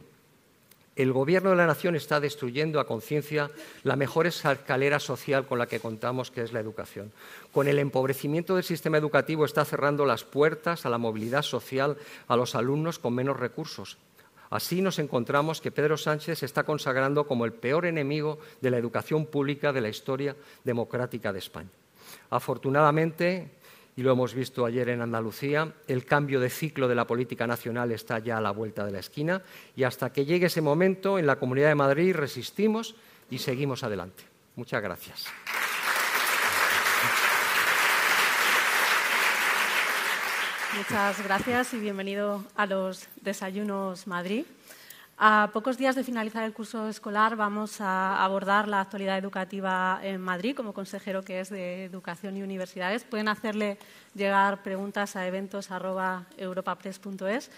El 0.98 1.14
Gobierno 1.14 1.52
de 1.52 1.56
la 1.56 1.68
Nación 1.68 1.96
está 1.96 2.20
destruyendo 2.20 2.80
a 2.80 2.88
conciencia 2.88 3.52
la 3.84 3.96
mejor 3.96 4.26
escalera 4.26 5.00
social 5.00 5.46
con 5.46 5.60
la 5.60 5.68
que 5.68 5.80
contamos, 5.80 6.32
que 6.32 6.42
es 6.42 6.54
la 6.54 6.60
educación. 6.60 7.12
Con 7.54 7.68
el 7.68 7.78
empobrecimiento 7.78 8.56
del 8.56 8.64
sistema 8.64 8.98
educativo 8.98 9.46
está 9.46 9.64
cerrando 9.64 10.08
las 10.08 10.24
puertas 10.24 10.88
a 10.88 10.90
la 10.90 10.98
movilidad 10.98 11.44
social 11.44 11.98
a 12.28 12.36
los 12.36 12.56
alumnos 12.56 12.98
con 12.98 13.14
menos 13.14 13.40
recursos. 13.40 14.00
Así 14.50 14.82
nos 14.82 14.98
encontramos 14.98 15.62
que 15.62 15.72
Pedro 15.72 15.98
Sánchez 15.98 16.42
está 16.42 16.64
consagrando 16.64 17.28
como 17.28 17.46
el 17.46 17.54
peor 17.54 17.86
enemigo 17.86 18.40
de 18.62 18.72
la 18.72 18.78
educación 18.78 19.28
pública 19.28 19.72
de 19.72 19.82
la 19.82 19.90
historia 19.90 20.36
democrática 20.64 21.32
de 21.32 21.40
España. 21.40 21.70
Afortunadamente, 22.32 23.52
y 23.98 24.04
lo 24.04 24.12
hemos 24.12 24.36
visto 24.36 24.64
ayer 24.64 24.90
en 24.90 25.02
Andalucía, 25.02 25.74
el 25.88 26.06
cambio 26.06 26.40
de 26.40 26.52
ciclo 26.52 26.88
de 26.88 26.94
la 26.94 27.08
política 27.08 27.48
nacional 27.48 27.92
está 27.92 28.20
ya 28.20 28.38
a 28.38 28.42
la 28.42 28.52
vuelta 28.52 28.86
de 28.86 28.92
la 28.92 29.00
esquina 29.00 29.42
y 29.76 29.84
hasta 29.84 30.14
que 30.14 30.24
llegue 30.24 30.46
ese 30.46 30.62
momento 30.62 31.18
en 31.18 31.26
la 31.26 31.38
Comunidad 31.38 31.70
de 31.70 31.76
Madrid 31.76 32.16
resistimos 32.16 32.96
y 33.32 33.40
seguimos 33.40 33.84
adelante. 33.84 34.24
Muchas 34.56 34.84
gracias. 34.84 35.26
Muchas 40.78 41.24
gracias 41.24 41.74
y 41.74 41.80
bienvenido 41.80 42.44
a 42.56 42.68
los 42.68 43.08
Desayunos 43.22 44.06
Madrid. 44.06 44.46
A 45.20 45.50
pocos 45.52 45.80
días 45.80 45.96
de 45.96 46.04
finalizar 46.04 46.44
el 46.44 46.54
curso 46.54 46.88
escolar 46.88 47.36
vamos 47.36 47.82
a 47.82 48.24
abordar 48.24 48.68
la 48.68 48.82
actualidad 48.82 49.18
educativa 49.18 50.00
en 50.04 50.22
Madrid 50.22 50.56
como 50.56 50.76
consejero 50.76 51.24
que 51.24 51.40
es 51.40 51.50
de 51.50 51.86
Educación 51.86 52.38
y 52.38 52.44
Universidades. 52.44 53.04
Pueden 53.04 53.28
hacerle 53.28 53.80
llegar 54.14 54.62
preguntas 54.62 55.16
a 55.16 55.26
eventos.europapress.es. 55.26 57.50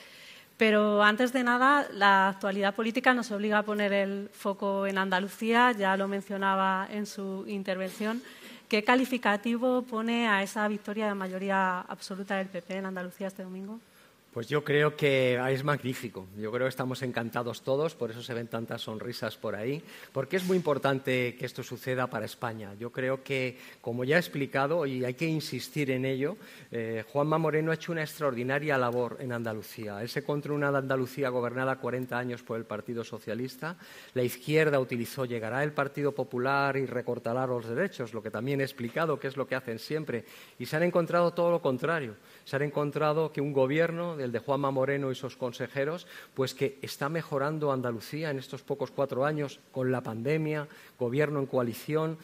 Pero 0.56 1.04
antes 1.04 1.34
de 1.34 1.44
nada, 1.44 1.86
la 1.92 2.30
actualidad 2.30 2.76
política 2.76 3.14
nos 3.14 3.30
obliga 3.32 3.58
a 3.58 3.64
poner 3.64 3.92
el 3.92 4.30
foco 4.32 4.88
en 4.88 4.98
Andalucía, 4.98 5.74
ya 5.74 5.98
lo 5.98 6.08
mencionaba 6.08 6.88
en 6.90 7.06
su 7.06 7.44
intervención. 7.46 8.24
¿Qué 8.70 8.86
calificativo 8.86 9.82
pone 9.82 10.30
a 10.30 10.44
esa 10.44 10.66
victoria 10.70 11.08
de 11.08 11.14
mayoría 11.14 11.82
absoluta 11.82 12.38
del 12.38 12.48
PP 12.48 12.78
en 12.78 12.86
Andalucía 12.86 13.28
este 13.28 13.44
domingo? 13.44 13.82
Pues 14.34 14.48
yo 14.48 14.64
creo 14.64 14.96
que 14.96 15.42
es 15.52 15.64
magnífico. 15.64 16.28
Yo 16.38 16.52
creo 16.52 16.66
que 16.66 16.70
estamos 16.70 17.02
encantados 17.02 17.64
todos, 17.64 17.96
por 17.96 18.12
eso 18.12 18.22
se 18.22 18.36
ven 18.36 18.48
tantas 18.48 18.82
sonrisas 18.82 19.36
por 19.38 19.56
ahí, 19.56 19.82
porque 20.14 20.38
es 20.38 20.44
muy 20.44 20.56
importante 20.56 21.36
que 21.36 21.48
esto 21.48 21.64
suceda 21.64 22.06
para 22.08 22.26
España. 22.26 22.76
Yo 22.80 22.92
creo 22.92 23.24
que, 23.24 23.58
como 23.82 24.04
ya 24.04 24.18
he 24.18 24.20
explicado, 24.20 24.86
y 24.86 25.04
hay 25.04 25.16
que 25.16 25.26
insistir 25.26 25.90
en 25.90 26.06
ello, 26.06 26.38
eh, 26.72 27.04
Juanma 27.12 27.40
Moreno 27.40 27.72
ha 27.72 27.74
hecho 27.74 27.92
una 27.92 28.04
extraordinaria 28.04 28.78
labor 28.78 29.18
en 29.20 29.32
Andalucía. 29.32 30.00
Él 30.00 30.10
se 30.10 30.20
encontró 30.20 30.54
una 30.54 30.68
Andalucía 30.68 31.30
gobernada 31.30 31.78
40 31.78 32.16
años 32.16 32.44
por 32.44 32.58
el 32.58 32.66
Partido 32.66 33.04
Socialista. 33.04 33.78
La 34.14 34.22
izquierda 34.22 34.80
utilizó 34.80 35.26
llegará 35.26 35.64
el 35.64 35.72
Partido 35.72 36.12
Popular 36.12 36.78
y 36.78 36.86
recortará 36.86 37.48
los 37.48 37.68
derechos, 37.68 38.14
lo 38.14 38.22
que 38.22 38.30
también 38.30 38.62
he 38.62 38.64
explicado, 38.64 39.20
que 39.20 39.28
es 39.28 39.38
lo 39.38 39.48
que 39.48 39.56
hacen 39.56 39.80
siempre. 39.80 40.24
Y 40.60 40.68
se 40.68 40.76
han 40.76 40.84
encontrado 40.84 41.32
todo 41.34 41.50
lo 41.50 41.62
contrario. 41.64 42.16
Se 42.50 42.56
han 42.56 42.64
encontrado 42.64 43.32
que 43.32 43.42
un 43.42 43.54
gobierno 43.54 44.20
el 44.20 44.32
de 44.32 44.40
Juanma 44.40 44.72
Moreno 44.72 45.12
y 45.12 45.16
sus 45.16 45.38
consejeros, 45.38 46.08
pues 46.34 46.56
que 46.56 46.80
está 46.82 47.08
mejorando 47.08 47.72
Andalucía 47.72 48.32
en 48.32 48.40
estos 48.40 48.64
pocos 48.64 48.90
cuatro 48.90 49.24
años 49.24 49.60
con 49.72 49.92
la 49.92 50.02
pandemia, 50.02 50.68
gobierno 50.98 51.42
en 51.42 51.46
coalición. 51.46 52.18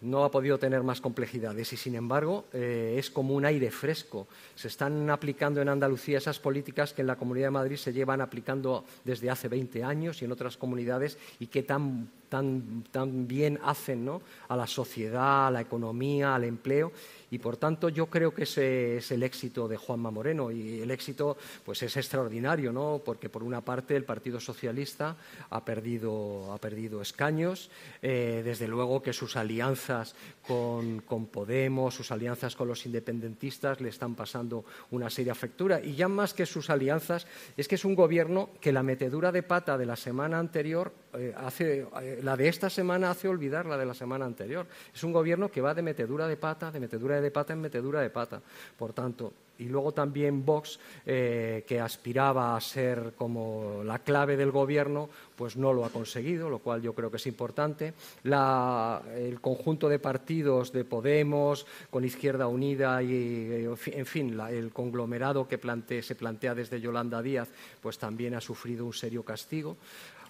no 0.00 0.24
ha 0.24 0.32
podido 0.32 0.58
tener 0.58 0.82
más 0.82 1.00
complejidades 1.00 1.72
y, 1.72 1.76
sin 1.76 1.94
embargo, 1.94 2.46
eh, 2.52 2.96
es 2.98 3.08
como 3.08 3.36
un 3.36 3.44
aire 3.44 3.70
fresco. 3.70 4.26
Se 4.56 4.66
están 4.66 5.08
aplicando 5.10 5.62
en 5.62 5.68
Andalucía 5.68 6.18
esas 6.18 6.40
políticas 6.40 6.92
que 6.92 7.02
en 7.02 7.06
la 7.06 7.14
Comunidad 7.14 7.46
de 7.46 7.50
Madrid 7.52 7.76
se 7.76 7.92
llevan 7.92 8.20
aplicando 8.20 8.84
desde 9.04 9.30
hace 9.30 9.46
20 9.46 9.84
años 9.84 10.20
y 10.20 10.24
en 10.24 10.32
otras 10.32 10.56
comunidades 10.56 11.18
y 11.38 11.46
que 11.46 11.62
tan, 11.62 12.10
tan, 12.32 13.28
bien 13.28 13.58
hacen 13.62 14.08
a 14.48 14.56
la 14.56 14.66
sociedad, 14.66 15.48
a 15.48 15.50
la 15.50 15.60
economía, 15.60 16.34
al 16.34 16.44
empleo. 16.44 16.92
Y 17.30 17.38
por 17.38 17.56
tanto 17.56 17.88
yo 17.88 18.06
creo 18.06 18.34
que 18.34 18.42
ese 18.44 18.98
es 18.98 19.10
el 19.10 19.22
éxito 19.22 19.68
de 19.68 19.76
Juanma 19.76 20.10
Moreno. 20.10 20.50
Y 20.50 20.80
el 20.80 20.90
éxito 20.90 21.36
pues 21.64 21.82
es 21.82 21.96
extraordinario, 21.96 22.72
¿no? 22.72 23.02
Porque 23.04 23.28
por 23.28 23.42
una 23.42 23.60
parte 23.60 23.96
el 23.96 24.04
Partido 24.04 24.40
Socialista 24.40 25.16
ha 25.50 25.64
perdido, 25.64 26.52
ha 26.52 26.58
perdido 26.58 27.02
escaños, 27.02 27.70
eh, 28.00 28.42
desde 28.44 28.68
luego 28.68 29.02
que 29.02 29.12
sus 29.12 29.36
alianzas 29.36 30.14
con, 30.46 31.02
Podemos, 31.32 31.94
sus 31.94 32.10
alianzas 32.10 32.56
con 32.56 32.68
los 32.68 32.84
independentistas 32.84 33.80
le 33.80 33.88
están 33.88 34.14
pasando 34.14 34.64
una 34.90 35.08
seria 35.08 35.34
factura 35.34 35.80
y 35.80 35.94
ya 35.94 36.08
más 36.08 36.34
que 36.34 36.46
sus 36.46 36.68
alianzas 36.68 37.26
es 37.56 37.68
que 37.68 37.76
es 37.76 37.84
un 37.84 37.94
gobierno 37.94 38.50
que 38.60 38.72
la 38.72 38.82
metedura 38.82 39.32
de 39.32 39.42
pata 39.42 39.78
de 39.78 39.86
la 39.86 39.96
semana 39.96 40.38
anterior 40.38 40.92
eh, 41.14 41.34
hace, 41.36 41.86
eh, 42.00 42.20
la 42.22 42.36
de 42.36 42.48
esta 42.48 42.70
semana 42.70 43.10
hace 43.10 43.28
olvidar 43.28 43.66
la 43.66 43.76
de 43.76 43.84
la 43.84 43.94
semana 43.94 44.24
anterior. 44.24 44.66
Es 44.94 45.04
un 45.04 45.12
gobierno 45.12 45.50
que 45.50 45.60
va 45.60 45.74
de 45.74 45.82
metedura 45.82 46.26
de 46.26 46.36
pata, 46.36 46.70
de 46.70 46.80
metedura 46.80 47.20
de 47.20 47.30
pata 47.30 47.52
en 47.52 47.60
metedura 47.60 48.00
de 48.00 48.10
pata. 48.10 48.40
Por 48.78 48.92
tanto, 48.92 49.32
y 49.58 49.66
luego 49.66 49.92
también 49.92 50.44
Vox, 50.44 50.80
eh, 51.04 51.64
que 51.66 51.78
aspiraba 51.78 52.56
a 52.56 52.60
ser 52.60 53.12
como 53.16 53.82
la 53.84 53.98
clave 53.98 54.36
del 54.36 54.50
gobierno, 54.50 55.10
pues 55.36 55.56
no 55.56 55.72
lo 55.72 55.84
ha 55.84 55.90
conseguido, 55.90 56.48
lo 56.48 56.60
cual 56.60 56.80
yo 56.80 56.94
creo 56.94 57.10
que 57.10 57.18
es 57.18 57.26
importante. 57.26 57.92
el 58.24 59.40
conjunto 59.40 59.88
de 59.88 59.98
partidos 59.98 60.72
de 60.72 60.84
Podemos, 60.84 61.66
con 61.90 62.04
Izquierda 62.04 62.46
Unida 62.46 63.02
y, 63.02 63.66
en 63.86 64.06
fin, 64.06 64.40
el 64.40 64.72
conglomerado 64.72 65.46
que 65.46 65.60
se 66.02 66.14
plantea 66.14 66.54
desde 66.54 66.80
Yolanda 66.80 67.22
Díaz, 67.22 67.48
pues 67.80 67.98
también 67.98 68.34
ha 68.34 68.40
sufrido 68.40 68.86
un 68.86 68.94
serio 68.94 69.22
castigo. 69.22 69.76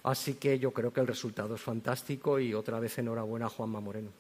Así 0.02 0.34
que 0.34 0.58
yo 0.58 0.72
creo 0.72 0.92
que 0.92 1.00
el 1.00 1.06
resultado 1.06 1.54
es 1.54 1.60
fantástico 1.60 2.38
y 2.38 2.54
otra 2.54 2.80
vez 2.80 2.98
enhorabuena 2.98 3.46
a 3.46 3.48
Juanma 3.48 3.80
Moreno. 3.80 4.10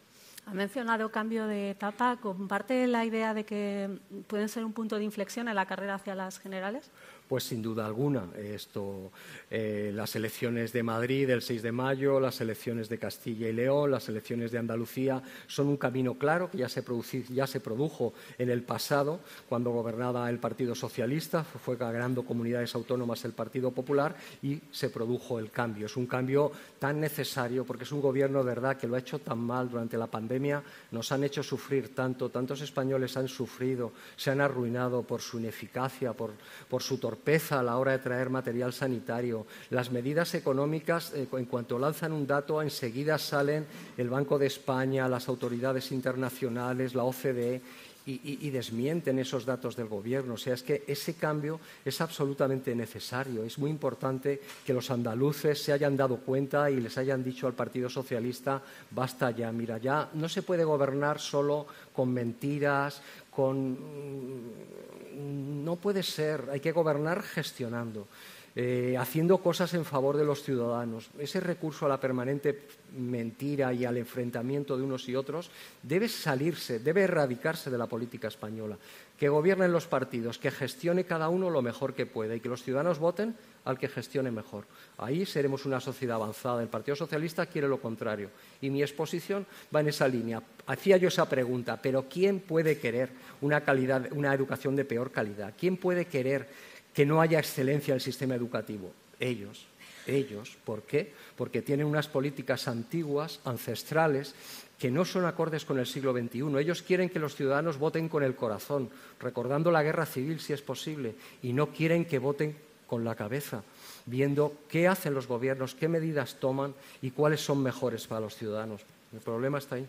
Ha 0.46 0.54
mencionado 0.54 1.10
cambio 1.10 1.46
de 1.46 1.70
etapa. 1.70 2.16
¿Comparte 2.20 2.86
la 2.88 3.04
idea 3.04 3.32
de 3.32 3.44
que 3.44 3.88
pueden 4.26 4.48
ser 4.48 4.64
un 4.64 4.72
punto 4.72 4.96
de 4.98 5.04
inflexión 5.04 5.48
en 5.48 5.54
la 5.54 5.66
carrera 5.66 5.94
hacia 5.94 6.16
las 6.16 6.40
generales? 6.40 6.90
Pues 7.32 7.44
sin 7.44 7.62
duda 7.62 7.86
alguna. 7.86 8.28
Esto, 8.36 9.10
eh, 9.50 9.90
las 9.94 10.14
elecciones 10.16 10.70
de 10.70 10.82
Madrid 10.82 11.30
el 11.30 11.40
6 11.40 11.62
de 11.62 11.72
mayo, 11.72 12.20
las 12.20 12.42
elecciones 12.42 12.90
de 12.90 12.98
Castilla 12.98 13.48
y 13.48 13.54
León, 13.54 13.90
las 13.90 14.06
elecciones 14.10 14.52
de 14.52 14.58
Andalucía 14.58 15.22
son 15.46 15.68
un 15.68 15.78
camino 15.78 16.18
claro 16.18 16.50
que 16.50 16.58
ya 16.58 16.68
se, 16.68 16.84
ya 17.30 17.46
se 17.46 17.60
produjo 17.60 18.12
en 18.36 18.50
el 18.50 18.64
pasado 18.64 19.20
cuando 19.48 19.70
gobernaba 19.70 20.28
el 20.28 20.40
Partido 20.40 20.74
Socialista, 20.74 21.42
fue 21.42 21.76
ganando 21.76 22.22
comunidades 22.22 22.74
autónomas 22.74 23.24
el 23.24 23.32
Partido 23.32 23.70
Popular 23.70 24.14
y 24.42 24.60
se 24.70 24.90
produjo 24.90 25.38
el 25.38 25.50
cambio. 25.50 25.86
Es 25.86 25.96
un 25.96 26.06
cambio 26.06 26.52
tan 26.78 27.00
necesario 27.00 27.64
porque 27.64 27.84
es 27.84 27.92
un 27.92 28.02
gobierno, 28.02 28.44
verdad, 28.44 28.76
que 28.76 28.86
lo 28.86 28.96
ha 28.96 28.98
hecho 28.98 29.20
tan 29.20 29.38
mal 29.38 29.70
durante 29.70 29.96
la 29.96 30.06
pandemia, 30.06 30.62
nos 30.90 31.10
han 31.12 31.24
hecho 31.24 31.42
sufrir 31.42 31.94
tanto, 31.94 32.28
tantos 32.28 32.60
españoles 32.60 33.16
han 33.16 33.28
sufrido, 33.28 33.92
se 34.16 34.30
han 34.30 34.42
arruinado 34.42 35.02
por 35.02 35.22
su 35.22 35.38
ineficacia, 35.38 36.12
por, 36.12 36.32
por 36.68 36.82
su 36.82 36.98
torpeza 36.98 37.21
pesa 37.24 37.60
a 37.60 37.62
la 37.62 37.78
hora 37.78 37.92
de 37.92 37.98
traer 37.98 38.30
material 38.30 38.72
sanitario. 38.72 39.46
Las 39.70 39.90
medidas 39.90 40.34
económicas, 40.34 41.12
eh, 41.14 41.28
en 41.32 41.44
cuanto 41.46 41.78
lanzan 41.78 42.12
un 42.12 42.26
dato, 42.26 42.62
enseguida 42.62 43.18
salen 43.18 43.66
el 43.96 44.10
Banco 44.10 44.38
de 44.38 44.46
España, 44.46 45.08
las 45.08 45.28
autoridades 45.28 45.92
internacionales, 45.92 46.94
la 46.94 47.04
OCDE 47.04 47.62
y, 48.04 48.50
desmienten 48.50 49.18
esos 49.18 49.44
datos 49.44 49.76
del 49.76 49.88
gobierno. 49.88 50.34
O 50.34 50.36
sea, 50.36 50.54
es 50.54 50.62
que 50.62 50.82
ese 50.86 51.14
cambio 51.14 51.60
es 51.84 52.00
absolutamente 52.00 52.74
necesario. 52.74 53.44
Es 53.44 53.58
muy 53.58 53.70
importante 53.70 54.40
que 54.66 54.72
los 54.72 54.90
andaluces 54.90 55.62
se 55.62 55.72
hayan 55.72 55.96
dado 55.96 56.16
cuenta 56.16 56.70
y 56.70 56.80
les 56.80 56.98
hayan 56.98 57.22
dicho 57.22 57.46
al 57.46 57.54
Partido 57.54 57.88
Socialista, 57.88 58.60
basta 58.90 59.30
ya, 59.30 59.52
mira, 59.52 59.78
ya 59.78 60.10
no 60.14 60.28
se 60.28 60.42
puede 60.42 60.64
gobernar 60.64 61.20
solo 61.20 61.66
con 61.92 62.12
mentiras, 62.12 63.02
con... 63.34 63.72
Mm, 63.72 65.64
no 65.64 65.76
puede 65.76 66.02
ser, 66.02 66.48
hay 66.50 66.60
que 66.60 66.72
gobernar 66.72 67.22
gestionando. 67.22 68.06
Eh, 68.54 68.96
haciendo 68.98 69.38
cosas 69.38 69.72
en 69.72 69.86
favor 69.86 70.18
de 70.18 70.26
los 70.26 70.42
ciudadanos. 70.42 71.08
Ese 71.18 71.40
recurso 71.40 71.86
a 71.86 71.88
la 71.88 71.98
permanente 71.98 72.66
mentira 72.94 73.72
y 73.72 73.86
al 73.86 73.96
enfrentamiento 73.96 74.76
de 74.76 74.82
unos 74.82 75.08
y 75.08 75.16
otros 75.16 75.50
debe 75.82 76.06
salirse, 76.06 76.78
debe 76.78 77.04
erradicarse 77.04 77.70
de 77.70 77.78
la 77.78 77.86
política 77.86 78.28
española. 78.28 78.76
Que 79.22 79.28
gobiernen 79.28 79.70
los 79.70 79.86
partidos, 79.86 80.36
que 80.40 80.50
gestione 80.50 81.04
cada 81.04 81.28
uno 81.28 81.48
lo 81.48 81.62
mejor 81.62 81.94
que 81.94 82.06
pueda 82.06 82.34
y 82.34 82.40
que 82.40 82.48
los 82.48 82.64
ciudadanos 82.64 82.98
voten 82.98 83.36
al 83.64 83.78
que 83.78 83.86
gestione 83.86 84.32
mejor. 84.32 84.64
Ahí 84.98 85.24
seremos 85.26 85.64
una 85.64 85.78
sociedad 85.78 86.16
avanzada. 86.16 86.60
El 86.60 86.66
Partido 86.66 86.96
Socialista 86.96 87.46
quiere 87.46 87.68
lo 87.68 87.80
contrario. 87.80 88.30
Y 88.60 88.68
mi 88.68 88.82
exposición 88.82 89.46
va 89.72 89.78
en 89.78 89.90
esa 89.90 90.08
línea. 90.08 90.42
Hacía 90.66 90.96
yo 90.96 91.06
esa 91.06 91.28
pregunta, 91.28 91.80
pero 91.80 92.08
¿quién 92.08 92.40
puede 92.40 92.78
querer 92.78 93.10
una, 93.42 93.60
calidad, 93.60 94.08
una 94.10 94.34
educación 94.34 94.74
de 94.74 94.84
peor 94.84 95.12
calidad? 95.12 95.54
¿Quién 95.56 95.76
puede 95.76 96.06
querer 96.06 96.48
que 96.92 97.06
no 97.06 97.20
haya 97.20 97.38
excelencia 97.38 97.92
en 97.92 97.96
el 97.96 98.00
sistema 98.00 98.34
educativo. 98.34 98.92
Ellos, 99.18 99.66
ellos. 100.06 100.56
¿Por 100.64 100.82
qué? 100.82 101.12
Porque 101.36 101.62
tienen 101.62 101.86
unas 101.86 102.08
políticas 102.08 102.68
antiguas, 102.68 103.40
ancestrales, 103.44 104.34
que 104.78 104.90
no 104.90 105.04
son 105.04 105.24
acordes 105.24 105.64
con 105.64 105.78
el 105.78 105.86
siglo 105.86 106.12
XXI. 106.12 106.58
Ellos 106.58 106.82
quieren 106.82 107.08
que 107.08 107.20
los 107.20 107.36
ciudadanos 107.36 107.78
voten 107.78 108.08
con 108.08 108.22
el 108.22 108.34
corazón, 108.34 108.90
recordando 109.20 109.70
la 109.70 109.82
guerra 109.82 110.06
civil 110.06 110.40
si 110.40 110.52
es 110.52 110.62
posible, 110.62 111.14
y 111.42 111.52
no 111.52 111.68
quieren 111.68 112.04
que 112.04 112.18
voten 112.18 112.56
con 112.86 113.04
la 113.04 113.14
cabeza, 113.14 113.62
viendo 114.06 114.54
qué 114.68 114.88
hacen 114.88 115.14
los 115.14 115.26
gobiernos, 115.26 115.74
qué 115.74 115.88
medidas 115.88 116.36
toman 116.40 116.74
y 117.00 117.12
cuáles 117.12 117.40
son 117.40 117.62
mejores 117.62 118.06
para 118.06 118.20
los 118.20 118.36
ciudadanos. 118.36 118.82
El 119.12 119.20
problema 119.20 119.58
está 119.58 119.76
ahí. 119.76 119.86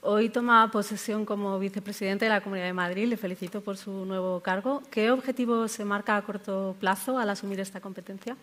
Hoy 0.00 0.28
toma 0.28 0.70
posesión 0.70 1.24
como 1.24 1.58
vicepresidente 1.58 2.26
de 2.26 2.28
la 2.28 2.42
Comunidad 2.42 2.66
de 2.66 2.72
Madrid. 2.72 3.08
Le 3.08 3.16
felicito 3.16 3.62
por 3.62 3.76
su 3.76 3.90
nuevo 4.04 4.40
cargo. 4.40 4.82
¿Qué 4.90 5.10
objetivo 5.10 5.66
se 5.66 5.84
marca 5.84 6.16
a 6.16 6.22
corto 6.22 6.76
plazo 6.78 7.18
al 7.18 7.30
asumir 7.30 7.58
esta 7.60 7.80
competencia? 7.80 8.36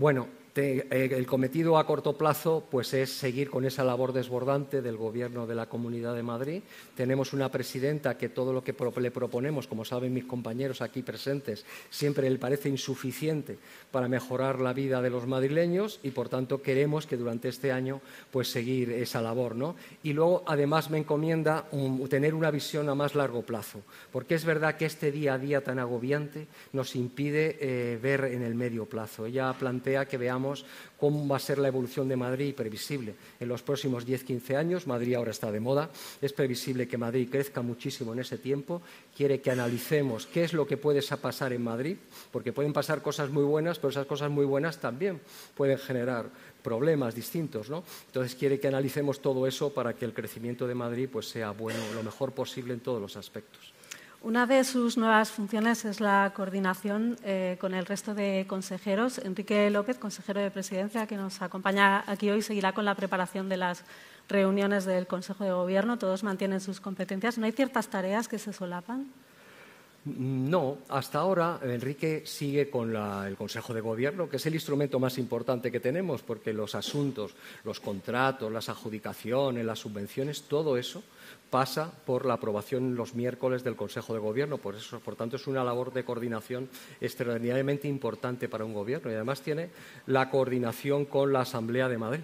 Bueno, 0.00 0.28
eh, 0.56 0.88
el 0.90 1.26
cometido 1.26 1.78
a 1.78 1.86
corto 1.86 2.16
plazo 2.16 2.64
pues, 2.70 2.92
es 2.94 3.12
seguir 3.12 3.50
con 3.50 3.64
esa 3.64 3.84
labor 3.84 4.12
desbordante 4.12 4.82
del 4.82 4.96
Gobierno 4.96 5.46
de 5.46 5.54
la 5.54 5.66
Comunidad 5.66 6.14
de 6.14 6.22
Madrid. 6.22 6.62
Tenemos 6.96 7.32
una 7.32 7.50
presidenta 7.50 8.18
que 8.18 8.28
todo 8.28 8.52
lo 8.52 8.64
que 8.64 8.74
le 9.00 9.10
proponemos, 9.10 9.66
como 9.66 9.84
saben 9.84 10.12
mis 10.12 10.24
compañeros 10.24 10.80
aquí 10.80 11.02
presentes, 11.02 11.64
siempre 11.90 12.28
le 12.28 12.38
parece 12.38 12.68
insuficiente 12.68 13.58
para 13.90 14.08
mejorar 14.08 14.60
la 14.60 14.72
vida 14.72 15.00
de 15.00 15.10
los 15.10 15.26
madrileños 15.26 16.00
y, 16.02 16.10
por 16.10 16.28
tanto, 16.28 16.62
queremos 16.62 17.06
que 17.06 17.16
durante 17.16 17.48
este 17.48 17.70
año 17.70 18.00
pues, 18.30 18.48
seguir 18.48 18.90
esa 18.90 19.22
labor. 19.22 19.54
¿no? 19.54 19.76
Y 20.02 20.12
luego, 20.12 20.42
además, 20.46 20.90
me 20.90 20.98
encomienda 20.98 21.66
tener 22.08 22.34
una 22.34 22.50
visión 22.50 22.88
a 22.88 22.94
más 22.94 23.14
largo 23.14 23.42
plazo, 23.42 23.82
porque 24.12 24.34
es 24.34 24.44
verdad 24.44 24.76
que 24.76 24.86
este 24.86 25.12
día 25.12 25.34
a 25.34 25.38
día 25.38 25.62
tan 25.62 25.78
agobiante 25.78 26.46
nos 26.72 26.96
impide 26.96 27.56
eh, 27.60 27.98
ver 28.00 28.24
en 28.24 28.42
el 28.42 28.54
medio 28.54 28.86
plazo. 28.86 29.26
Ella 29.26 29.52
plantea 29.58 30.06
que 30.06 30.18
veamos 30.40 30.64
cómo 30.98 31.26
va 31.28 31.36
a 31.36 31.40
ser 31.40 31.58
la 31.58 31.68
evolución 31.68 32.08
de 32.08 32.16
Madrid 32.16 32.54
previsible 32.54 33.14
en 33.38 33.48
los 33.48 33.62
próximos 33.62 34.06
10-15 34.06 34.56
años. 34.56 34.86
Madrid 34.86 35.14
ahora 35.14 35.30
está 35.30 35.52
de 35.52 35.60
moda. 35.60 35.90
Es 36.20 36.32
previsible 36.32 36.88
que 36.88 36.98
Madrid 36.98 37.28
crezca 37.30 37.62
muchísimo 37.62 38.12
en 38.12 38.20
ese 38.20 38.38
tiempo. 38.38 38.82
Quiere 39.16 39.40
que 39.40 39.50
analicemos 39.50 40.26
qué 40.26 40.44
es 40.44 40.52
lo 40.52 40.66
que 40.66 40.76
puede 40.76 41.00
pasar 41.16 41.52
en 41.52 41.62
Madrid, 41.62 41.96
porque 42.30 42.52
pueden 42.52 42.72
pasar 42.72 43.02
cosas 43.02 43.30
muy 43.30 43.44
buenas, 43.44 43.78
pero 43.78 43.90
esas 43.90 44.06
cosas 44.06 44.30
muy 44.30 44.44
buenas 44.44 44.78
también 44.78 45.20
pueden 45.56 45.78
generar 45.78 46.30
problemas 46.62 47.14
distintos, 47.14 47.70
Entonces 48.06 48.34
quiere 48.34 48.60
que 48.60 48.68
analicemos 48.68 49.20
todo 49.20 49.46
eso 49.46 49.72
para 49.72 49.94
que 49.94 50.04
el 50.04 50.12
crecimiento 50.12 50.66
de 50.66 50.74
Madrid 50.74 51.08
pues, 51.10 51.28
sea 51.28 51.52
bueno, 51.52 51.80
lo 51.94 52.02
mejor 52.02 52.32
posible 52.32 52.74
en 52.74 52.80
todos 52.80 53.00
los 53.00 53.16
aspectos. 53.16 53.69
Una 54.22 54.44
de 54.46 54.64
sus 54.64 54.98
nuevas 54.98 55.30
funciones 55.30 55.86
es 55.86 55.98
la 55.98 56.30
coordinación 56.36 57.16
eh, 57.24 57.56
con 57.58 57.72
el 57.72 57.86
resto 57.86 58.14
de 58.14 58.44
consejeros. 58.46 59.16
Enrique 59.16 59.70
López, 59.70 59.96
consejero 59.96 60.40
de 60.40 60.50
Presidencia, 60.50 61.06
que 61.06 61.16
nos 61.16 61.40
acompaña 61.40 62.04
aquí 62.06 62.28
hoy, 62.28 62.42
seguirá 62.42 62.74
con 62.74 62.84
la 62.84 62.94
preparación 62.94 63.48
de 63.48 63.56
las 63.56 63.82
reuniones 64.28 64.84
del 64.84 65.06
Consejo 65.06 65.44
de 65.44 65.52
Gobierno. 65.52 65.98
Todos 65.98 66.22
mantienen 66.22 66.60
sus 66.60 66.80
competencias. 66.80 67.38
¿No 67.38 67.46
hay 67.46 67.52
ciertas 67.52 67.88
tareas 67.88 68.28
que 68.28 68.38
se 68.38 68.52
solapan? 68.52 69.10
No, 70.04 70.76
hasta 70.90 71.18
ahora 71.18 71.58
Enrique 71.62 72.24
sigue 72.26 72.68
con 72.68 72.94
el 72.94 73.36
Consejo 73.38 73.72
de 73.72 73.80
Gobierno, 73.80 74.28
que 74.28 74.36
es 74.36 74.44
el 74.44 74.54
instrumento 74.54 75.00
más 75.00 75.16
importante 75.16 75.72
que 75.72 75.80
tenemos, 75.80 76.20
porque 76.20 76.52
los 76.52 76.74
asuntos, 76.74 77.34
los 77.64 77.80
contratos, 77.80 78.52
las 78.52 78.68
adjudicaciones, 78.68 79.64
las 79.64 79.78
subvenciones, 79.78 80.42
todo 80.42 80.76
eso 80.76 81.02
pasa 81.50 81.92
por 82.06 82.24
la 82.24 82.34
aprobación 82.34 82.94
los 82.94 83.14
miércoles 83.14 83.64
del 83.64 83.76
Consejo 83.76 84.14
de 84.14 84.20
Gobierno. 84.20 84.58
Por, 84.58 84.76
eso, 84.76 85.00
por 85.00 85.16
tanto, 85.16 85.36
es 85.36 85.46
una 85.46 85.64
labor 85.64 85.92
de 85.92 86.04
coordinación 86.04 86.68
extraordinariamente 87.00 87.88
importante 87.88 88.48
para 88.48 88.64
un 88.64 88.72
gobierno 88.72 89.10
y 89.10 89.14
además 89.14 89.42
tiene 89.42 89.70
la 90.06 90.30
coordinación 90.30 91.04
con 91.04 91.32
la 91.32 91.40
Asamblea 91.40 91.88
de 91.88 91.98
Madrid 91.98 92.20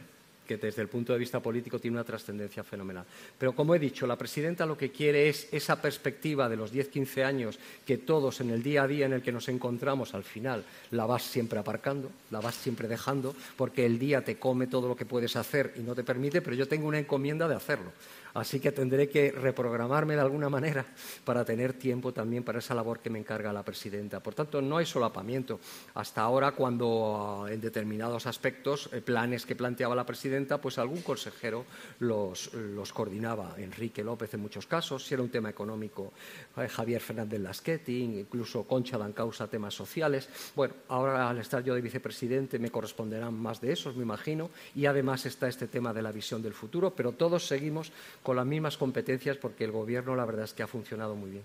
que 0.47 0.57
desde 0.57 0.81
el 0.81 0.89
punto 0.89 1.13
de 1.13 1.19
vista 1.19 1.41
político 1.41 1.79
tiene 1.79 1.97
una 1.97 2.05
trascendencia 2.05 2.63
fenomenal. 2.63 3.05
Pero 3.39 3.55
como 3.55 3.75
he 3.75 3.79
dicho, 3.79 4.07
la 4.07 4.17
presidenta 4.17 4.65
lo 4.65 4.79
que 4.79 4.91
quiere 4.91 5.29
es 5.29 5.49
esa 5.53 5.83
perspectiva 5.83 6.49
de 6.49 6.57
los 6.57 6.73
10-15 6.73 7.25
años 7.25 7.59
que 7.85 7.99
todos 7.99 8.41
en 8.41 8.51
el 8.51 8.63
día 8.63 8.85
a 8.85 8.87
día 8.87 9.07
en 9.07 9.13
el 9.13 9.23
que 9.23 9.33
nos 9.33 9.49
encontramos 9.49 10.15
al 10.15 10.25
final 10.25 10.65
la 10.93 11.05
vas 11.05 11.25
siempre 11.25 11.59
aparcando, 11.59 12.11
la 12.31 12.41
vas 12.41 12.55
siempre 12.55 12.89
dejando, 12.89 13.35
porque 13.57 13.85
el 13.85 13.99
día 13.99 14.25
te 14.25 14.39
come 14.39 14.69
todo 14.69 14.89
lo 14.89 14.97
que 14.97 15.05
puedes 15.05 15.37
hacer 15.37 15.75
y 15.77 15.81
no 15.81 15.95
te 15.95 16.05
permite, 16.05 16.41
pero 16.41 16.57
yo 16.57 16.69
tengo 16.69 16.87
una 16.87 16.99
encomienda 16.99 17.49
de 17.49 17.57
hacerlo. 17.57 17.91
Así 18.37 18.61
que 18.61 18.71
tendré 18.71 19.09
que 19.09 19.33
reprogramarme 19.33 20.15
de 20.15 20.21
alguna 20.21 20.51
manera 20.51 20.85
para 21.25 21.43
tener 21.43 21.73
tiempo 21.73 22.13
también 22.13 22.45
para 22.45 22.59
esa 22.59 22.75
labor 22.75 23.01
que 23.01 23.09
me 23.09 23.19
encarga 23.19 23.51
la 23.51 23.65
presidenta. 23.65 24.21
Por 24.21 24.35
tanto, 24.35 24.61
no 24.61 24.77
hay 24.77 24.85
solapamiento. 24.85 25.59
Hasta 25.95 26.21
ahora, 26.21 26.53
cuando 26.53 27.45
ah, 27.47 27.51
en 27.51 27.63
determinados 27.63 28.27
aspectos, 28.27 28.91
eh, 28.93 29.01
planes 29.01 29.47
que 29.47 29.57
planteaba 29.57 29.95
la 29.95 30.05
presidenta, 30.05 30.61
pues 30.61 30.77
algún 30.77 31.01
consejero 31.01 31.65
los, 32.01 32.51
coordinaba. 32.93 33.55
Enrique 33.57 34.05
López 34.05 34.35
en 34.35 34.41
muchos 34.41 34.67
casos, 34.67 35.07
si 35.07 35.15
era 35.15 35.23
un 35.23 35.31
tema 35.31 35.49
económico, 35.49 36.13
eh, 36.59 36.69
Javier 36.69 37.01
Fernández 37.01 37.41
Lasqueti, 37.41 38.03
incluso 38.03 38.65
Concha 38.65 38.99
Dancausa, 38.99 39.49
temas 39.49 39.73
sociales. 39.73 40.29
Bueno, 40.55 40.75
ahora 40.89 41.31
al 41.31 41.39
estar 41.39 41.65
yo 41.65 41.75
de 41.75 41.81
vicepresidente 41.81 42.59
me 42.59 42.71
corresponderán 42.71 43.33
más 43.33 43.63
de 43.63 43.73
esos, 43.73 43.97
me 43.97 44.03
imagino, 44.03 44.51
y 44.75 44.85
además 44.85 45.25
está 45.25 45.49
este 45.49 45.69
tema 45.69 45.95
de 45.95 46.03
la 46.03 46.13
visión 46.13 46.43
del 46.43 46.53
futuro, 46.53 46.95
pero 46.95 47.13
todos 47.13 47.47
seguimos 47.47 47.93
con 48.27 48.35
las 48.35 48.45
mismas 48.45 48.77
competencias 48.77 49.37
porque 49.37 49.63
el 49.63 49.71
Gobierno 49.71 50.17
la 50.17 50.25
verdad 50.25 50.47
es 50.47 50.53
que 50.53 50.65
ha 50.65 50.67
funcionado 50.67 51.15
muy 51.15 51.31
bien. 51.31 51.45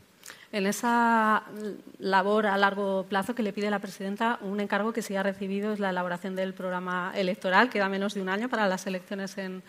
En 0.52 0.66
esa 0.66 1.44
labor 2.00 2.48
a 2.48 2.58
largo 2.58 3.06
plazo 3.08 3.36
que 3.36 3.44
le 3.44 3.54
pide 3.54 3.70
la 3.70 3.78
presidenta, 3.78 4.40
un 4.42 4.60
encargo 4.60 4.92
que 4.92 5.04
sí 5.04 5.16
ha 5.16 5.22
recibido 5.22 5.74
es 5.74 5.80
la 5.80 5.92
elaboración 5.92 6.36
del 6.36 6.56
programa 6.56 7.14
electoral. 7.16 7.70
Queda 7.70 7.88
menos 7.88 8.16
de 8.16 8.24
un 8.24 8.30
año 8.30 8.50
para 8.50 8.68
las 8.68 8.88
elecciones 8.88 9.38
en 9.38 9.62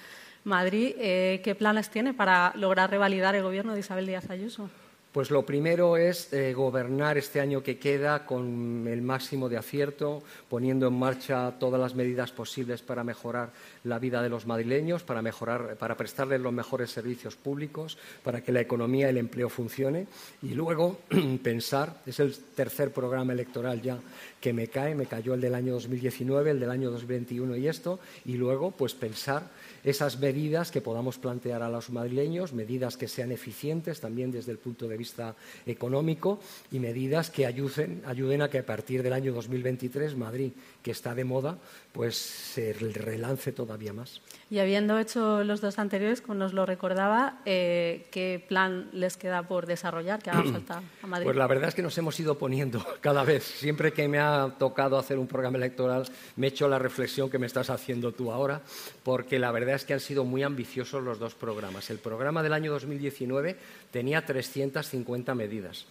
Madrid. 0.45 0.95
Eh, 0.99 1.43
¿Qué 1.45 1.55
planes 1.55 1.91
tiene 1.91 2.15
para 2.15 2.55
lograr 2.57 2.89
revalidar 2.89 3.35
el 3.35 3.43
Gobierno 3.43 3.75
de 3.75 3.81
Isabel 3.81 4.07
Díaz 4.07 4.31
Ayuso? 4.31 4.71
Pues 5.13 5.31
lo 5.31 5.45
primero 5.45 5.99
es 5.99 6.33
eh, 6.33 6.55
gobernar 6.55 7.19
este 7.19 7.39
año 7.39 7.63
que 7.63 7.79
queda 7.79 8.25
con 8.25 8.87
el 8.89 9.03
máximo 9.03 9.51
de 9.51 9.59
acierto, 9.59 10.23
poniendo 10.49 10.87
en 10.89 10.99
marcha 10.99 11.53
todas 11.59 11.79
las 11.79 11.95
medidas 11.95 12.33
posibles 12.33 12.81
para 12.81 13.05
mejorar 13.05 13.51
la 13.85 13.99
vida 13.99 14.23
de 14.23 14.31
los 14.31 14.47
madrileños, 14.47 15.03
para 15.03 15.21
mejorar, 15.21 15.77
para 15.77 15.99
prestarles 15.99 16.41
los 16.41 16.55
mejores 16.55 16.91
servicios 16.91 17.37
públicos, 17.37 17.99
para 18.23 18.43
que 18.43 18.53
la 18.53 18.63
economía 18.63 19.09
y 19.09 19.11
el 19.11 19.19
empleo 19.19 19.51
funcione. 19.51 20.07
Y 20.41 20.55
luego 20.55 21.01
pensar, 21.43 22.01
es 22.07 22.19
el 22.19 22.35
tercer 22.35 22.91
programa 22.91 23.35
electoral 23.35 23.83
ya 23.83 23.99
que 24.41 24.55
me 24.55 24.69
cae, 24.69 24.95
me 24.95 25.05
cayó 25.05 25.35
el 25.35 25.43
del 25.43 25.55
año 25.55 25.75
2019, 25.75 26.53
el 26.53 26.61
del 26.61 26.71
año 26.71 26.91
2021 26.91 27.57
y 27.57 27.69
esto, 27.69 28.01
y 28.25 28.39
luego 28.39 28.71
pues 28.71 28.95
pensar 28.95 29.51
esas 29.85 30.19
medidas 30.19 30.71
que 30.71 30.81
podamos 30.81 31.19
plantear 31.19 31.63
a 31.63 31.69
los 31.69 31.91
madrileños, 31.91 32.53
medidas 32.53 32.97
que 32.97 33.09
sean 33.09 33.33
eficientes 33.33 34.01
también 34.01 34.31
desde 34.31 34.53
el 34.53 34.59
punto 34.59 34.87
de 34.89 34.97
vista 34.97 35.35
económico 35.67 36.41
y 36.71 36.79
medidas 36.79 37.31
que 37.31 37.47
ayuden, 37.47 38.03
a 38.05 38.49
que 38.49 38.59
a 38.59 38.67
partir 38.67 39.03
del 39.03 39.13
año 39.13 39.33
2023 39.33 40.17
Madrid, 40.17 40.53
que 40.83 40.91
está 40.91 41.15
de 41.15 41.25
moda, 41.25 41.59
pues 41.93 42.17
se 42.17 42.73
relance 42.73 43.53
todavía 43.53 43.93
más. 43.93 44.21
Y 44.51 44.59
habiendo 44.59 44.99
hecho 44.99 45.45
los 45.45 45.61
dos 45.61 45.79
anteriores, 45.79 46.21
como 46.21 46.35
nos 46.35 46.53
lo 46.53 46.67
recordaba, 46.67 47.41
eh, 47.45 48.07
¿qué 48.11 48.45
plan 48.47 48.89
les 48.93 49.17
queda 49.17 49.47
por 49.47 49.67
desarrollar 49.67 50.23
que 50.23 50.31
haga 50.31 50.43
falta 50.53 50.83
a 51.03 51.07
Madrid? 51.07 51.25
Pues 51.25 51.37
la 51.37 51.47
verdad 51.47 51.69
es 51.69 51.75
que 51.75 51.83
nos 51.83 51.97
hemos 51.99 52.19
ido 52.19 52.37
poniendo 52.37 52.85
cada 53.01 53.25
vez. 53.25 53.45
Siempre 53.45 53.93
que 53.93 54.09
me 54.09 54.19
ha 54.19 54.55
tocado 54.59 54.99
hacer 54.99 55.19
un 55.19 55.27
programa 55.27 55.59
electoral, 55.59 56.07
me 56.37 56.49
he 56.49 56.51
hecho 56.51 56.69
la 56.69 56.79
reflexión 56.79 57.31
que 57.31 57.39
me 57.39 57.47
estás 57.47 57.71
haciendo 57.71 58.13
tú 58.13 58.33
ahora, 58.33 58.61
porque 59.03 59.39
la 59.39 59.53
verdad 59.53 59.77
es 59.77 59.85
que 59.85 59.95
han 59.95 60.01
sido 60.01 60.25
muy 60.25 60.43
ambiciosos 60.43 61.03
los 61.03 61.19
dos 61.19 61.35
programas. 61.35 61.89
El 61.91 61.99
programa 61.99 62.43
del 62.43 62.53
año 62.53 62.73
2019 62.73 63.57
tenía 63.91 64.27
350 64.27 65.35
medidas. 65.35 65.87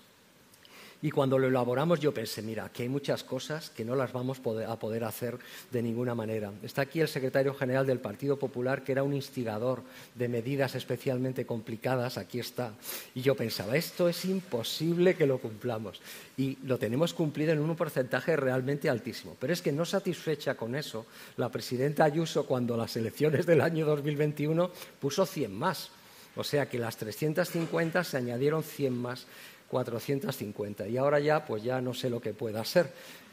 Y 1.03 1.09
cuando 1.09 1.39
lo 1.39 1.47
elaboramos 1.47 1.99
yo 1.99 2.13
pensé, 2.13 2.43
mira, 2.43 2.69
que 2.69 2.83
hay 2.83 2.89
muchas 2.89 3.23
cosas 3.23 3.71
que 3.71 3.83
no 3.83 3.95
las 3.95 4.13
vamos 4.13 4.39
a 4.39 4.79
poder 4.79 5.03
hacer 5.03 5.39
de 5.71 5.81
ninguna 5.81 6.13
manera. 6.13 6.51
Está 6.61 6.83
aquí 6.83 7.01
el 7.01 7.07
secretario 7.07 7.55
general 7.55 7.87
del 7.87 7.99
Partido 7.99 8.37
Popular, 8.37 8.83
que 8.83 8.91
era 8.91 9.01
un 9.01 9.13
instigador 9.13 9.81
de 10.13 10.27
medidas 10.27 10.75
especialmente 10.75 11.45
complicadas, 11.45 12.17
aquí 12.17 12.39
está. 12.39 12.73
Y 13.15 13.21
yo 13.21 13.35
pensaba, 13.35 13.75
esto 13.75 14.07
es 14.09 14.25
imposible 14.25 15.15
que 15.15 15.25
lo 15.25 15.39
cumplamos. 15.39 15.99
Y 16.37 16.57
lo 16.65 16.77
tenemos 16.77 17.13
cumplido 17.13 17.51
en 17.51 17.59
un 17.59 17.75
porcentaje 17.75 18.35
realmente 18.35 18.87
altísimo. 18.87 19.35
Pero 19.39 19.53
es 19.53 19.61
que 19.61 19.71
no 19.71 19.85
satisfecha 19.85 20.55
con 20.55 20.75
eso, 20.75 21.07
la 21.37 21.49
presidenta 21.49 22.03
Ayuso, 22.03 22.45
cuando 22.45 22.77
las 22.77 22.95
elecciones 22.95 23.47
del 23.47 23.61
año 23.61 23.87
2021, 23.87 24.69
puso 24.99 25.25
100 25.25 25.51
más. 25.51 25.89
O 26.35 26.43
sea 26.43 26.69
que 26.69 26.79
las 26.79 26.95
350 26.97 28.03
se 28.03 28.17
añadieron 28.17 28.63
100 28.63 28.93
más 28.93 29.25
450. 29.71 30.87
Y 30.87 30.97
ahora 30.97 31.19
ya, 31.19 31.45
pues 31.45 31.63
ya 31.63 31.81
no 31.81 31.93
sé 31.93 32.09
lo 32.09 32.19
que 32.21 32.33
pueda 32.33 32.63
ser. 32.65 32.91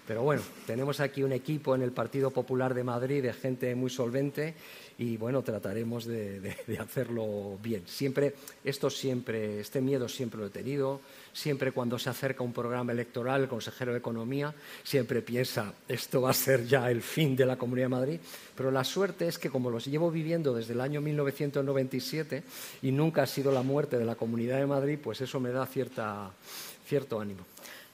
Pero 0.09 0.23
bueno, 0.23 0.41
tenemos 0.67 1.01
aquí 1.01 1.23
un 1.23 1.33
equipo 1.33 1.75
en 1.75 1.83
el 1.83 1.93
Partido 1.93 2.31
Popular 2.31 2.73
de 2.73 2.83
Madrid 2.83 3.23
de 3.23 3.35
gente 3.35 3.75
muy 3.75 3.91
solvente 3.91 4.55
y 4.97 5.19
bueno, 5.19 5.43
trataremos 5.43 6.07
de, 6.07 6.57
hacerlo 6.81 7.59
bien. 7.63 7.83
Siempre, 7.85 8.35
esto 8.65 8.89
siempre, 8.89 9.61
este 9.61 9.83
miedo 9.83 10.09
siempre 10.09 10.41
lo 10.41 10.47
he 10.47 10.51
tenido. 10.51 11.03
Siempre 11.35 11.73
cuando 11.73 11.99
se 11.99 12.09
acerca 12.09 12.43
un 12.43 12.55
programa 12.55 12.93
electoral, 12.93 13.43
el 13.43 13.49
consejero 13.49 13.93
de 13.93 13.99
Economía 13.99 14.55
siempre 14.83 15.21
piensa, 15.21 15.75
esto 15.87 16.23
va 16.23 16.31
a 16.31 16.33
ser 16.33 16.67
ya 16.67 16.91
el 16.91 17.03
fin 17.03 17.37
de 17.37 17.45
la 17.45 17.57
Comunidad 17.57 17.85
de 17.85 17.91
Madrid. 17.91 18.21
Pero 18.57 18.71
la 18.71 18.85
suerte 18.85 19.29
es 19.29 19.39
que 19.39 19.51
como 19.51 19.69
los 19.69 19.85
llevo 19.85 20.11
viviendo 20.11 20.55
desde 20.55 20.73
el 20.73 20.81
año 20.81 21.03
1997 21.03 22.45
y 22.81 22.93
nunca 22.93 23.25
ha 23.25 23.27
sido 23.27 23.53
la 23.53 23.61
muerte 23.61 23.99
de 23.99 24.07
la 24.07 24.15
Comunidad 24.15 24.57
de 24.57 24.67
Madrid, 24.67 24.99
pues 25.05 25.21
eso 25.21 25.39
me 25.39 25.51
da 25.51 25.67
cierta, 25.67 26.31
cierto 26.87 27.21
ánimo. 27.21 27.45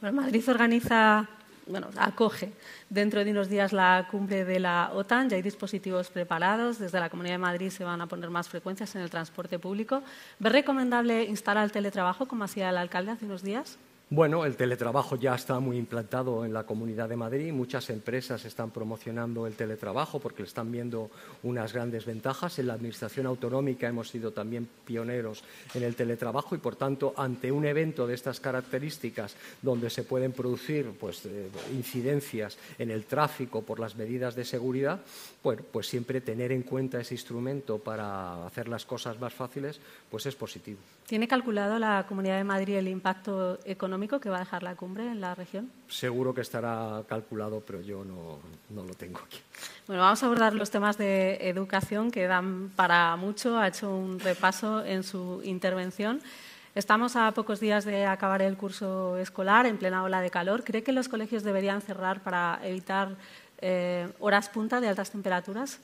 Bueno, 0.01 0.23
Madrid 0.23 0.49
organiza 0.49 1.29
bueno, 1.67 1.89
acoge 1.97 2.53
dentro 2.91 3.25
de 3.25 3.31
unos 3.31 3.49
días 3.49 3.73
la 3.73 4.07
cumbre 4.11 4.45
de 4.45 4.61
la 4.61 4.91
OTAN. 4.93 5.31
Ya 5.31 5.37
hay 5.37 5.43
dispositivos 5.43 6.11
preparados. 6.11 6.79
Desde 6.79 7.01
la 7.01 7.09
Comunidad 7.11 7.35
de 7.35 7.39
Madrid 7.39 7.71
se 7.71 7.85
van 7.85 8.01
a 8.01 8.07
poner 8.07 8.31
más 8.31 8.49
frecuencias 8.49 8.95
en 8.95 9.03
el 9.03 9.11
transporte 9.11 9.59
público. 9.59 10.03
¿Ve 10.39 10.51
recomendable 10.51 11.25
instalar 11.25 11.65
el 11.65 11.73
teletrabajo, 11.73 12.27
como 12.27 12.45
hacía 12.45 12.71
el 12.71 12.77
alcalde 12.77 13.13
hace 13.13 13.25
unos 13.25 13.43
días? 13.43 13.79
Bueno, 14.11 14.45
el 14.45 14.55
teletrabajo 14.55 15.17
ya 15.17 15.35
está 15.35 15.59
muy 15.61 15.79
implantado 15.79 16.45
en 16.45 16.53
la 16.53 16.65
Comunidad 16.65 17.09
de 17.09 17.17
Madrid. 17.17 17.51
Muchas 17.55 17.89
empresas 17.89 18.45
están 18.45 18.71
promocionando 18.71 19.47
el 19.47 19.55
teletrabajo 19.55 20.21
porque 20.21 20.43
le 20.43 20.49
están 20.49 20.71
viendo 20.71 21.11
unas 21.43 21.73
grandes 21.73 22.05
ventajas. 22.05 22.59
En 22.59 22.67
la 22.67 22.75
Administración 22.75 23.25
Autonómica 23.25 23.89
hemos 23.89 24.11
sido 24.11 24.31
también 24.31 24.69
pioneros 24.85 25.43
en 25.73 25.85
el 25.85 25.97
teletrabajo 25.97 26.55
y, 26.55 26.59
por 26.59 26.77
tanto, 26.77 27.15
ante 27.17 27.51
un 27.51 27.65
evento 27.65 28.07
de 28.07 28.15
estas 28.15 28.41
características 28.41 29.37
donde 29.63 29.89
se 29.89 30.03
pueden 30.03 30.33
producir 30.33 30.91
pues, 31.01 31.25
eh, 31.25 31.49
incidencias 31.73 32.59
en 32.79 32.91
el 32.91 33.07
tráfico 33.07 33.63
por 33.63 33.81
las 33.81 33.97
medidas 33.97 34.35
de 34.35 34.45
seguridad, 34.45 35.01
bueno, 35.43 35.63
pues 35.73 35.89
siempre 35.89 36.21
tener 36.21 36.53
en 36.53 36.63
cuenta 36.63 37.01
ese 37.01 37.15
instrumento 37.15 37.79
para 37.79 38.47
hacer 38.47 38.69
las 38.69 38.85
cosas 38.85 39.19
más 39.19 39.33
fáciles, 39.33 39.81
pues 40.11 40.27
es 40.27 40.35
positivo. 40.35 40.79
¿Tiene 41.07 41.27
calculado 41.27 41.79
la 41.79 42.07
Comunidad 42.07 42.37
de 42.37 42.45
Madrid 42.45 42.77
el 42.77 42.89
impacto 42.89 43.59
económico 43.65 43.94
que 44.21 44.29
va 44.29 44.37
a 44.37 44.41
dejar 44.41 44.63
la 44.63 44.75
cumbre 44.75 45.07
en 45.07 45.21
la 45.21 45.35
región? 45.35 45.71
Seguro 45.89 46.35
que 46.35 46.41
estará 46.41 47.03
calculado, 47.09 47.61
pero 47.61 47.81
yo 47.81 48.05
no, 48.05 48.39
lo 48.71 48.95
tengo 48.95 49.21
aquí. 49.25 49.39
Bueno, 49.87 50.03
vamos 50.03 50.23
a 50.23 50.27
abordar 50.27 50.55
los 50.55 50.71
temas 50.71 50.99
de 50.99 51.37
educación 51.49 52.11
que 52.11 52.27
dan 52.27 52.71
para 52.77 53.17
mucho. 53.17 53.59
Ha 53.59 53.69
hecho 53.69 53.95
un 53.95 54.21
repaso 54.21 54.85
en 54.85 55.03
su 55.03 55.41
intervención. 55.45 56.21
Estamos 56.75 57.17
a 57.17 57.33
pocos 57.33 57.61
días 57.61 57.85
de 57.85 58.05
acabar 58.05 58.43
el 58.43 58.57
curso 58.57 59.17
escolar, 59.17 59.67
en 59.67 59.79
plena 59.79 60.03
ola 60.03 60.21
de 60.21 60.31
calor. 60.31 60.65
¿Cree 60.65 60.83
que 60.83 60.93
los 60.93 61.09
colegios 61.09 61.43
deberían 61.45 61.81
cerrar 61.81 62.23
para 62.23 62.61
evitar 62.65 63.17
eh, 63.61 64.09
horas 64.19 64.49
punta 64.49 64.81
de 64.81 64.89
altas 64.89 65.11
temperaturas? 65.11 65.79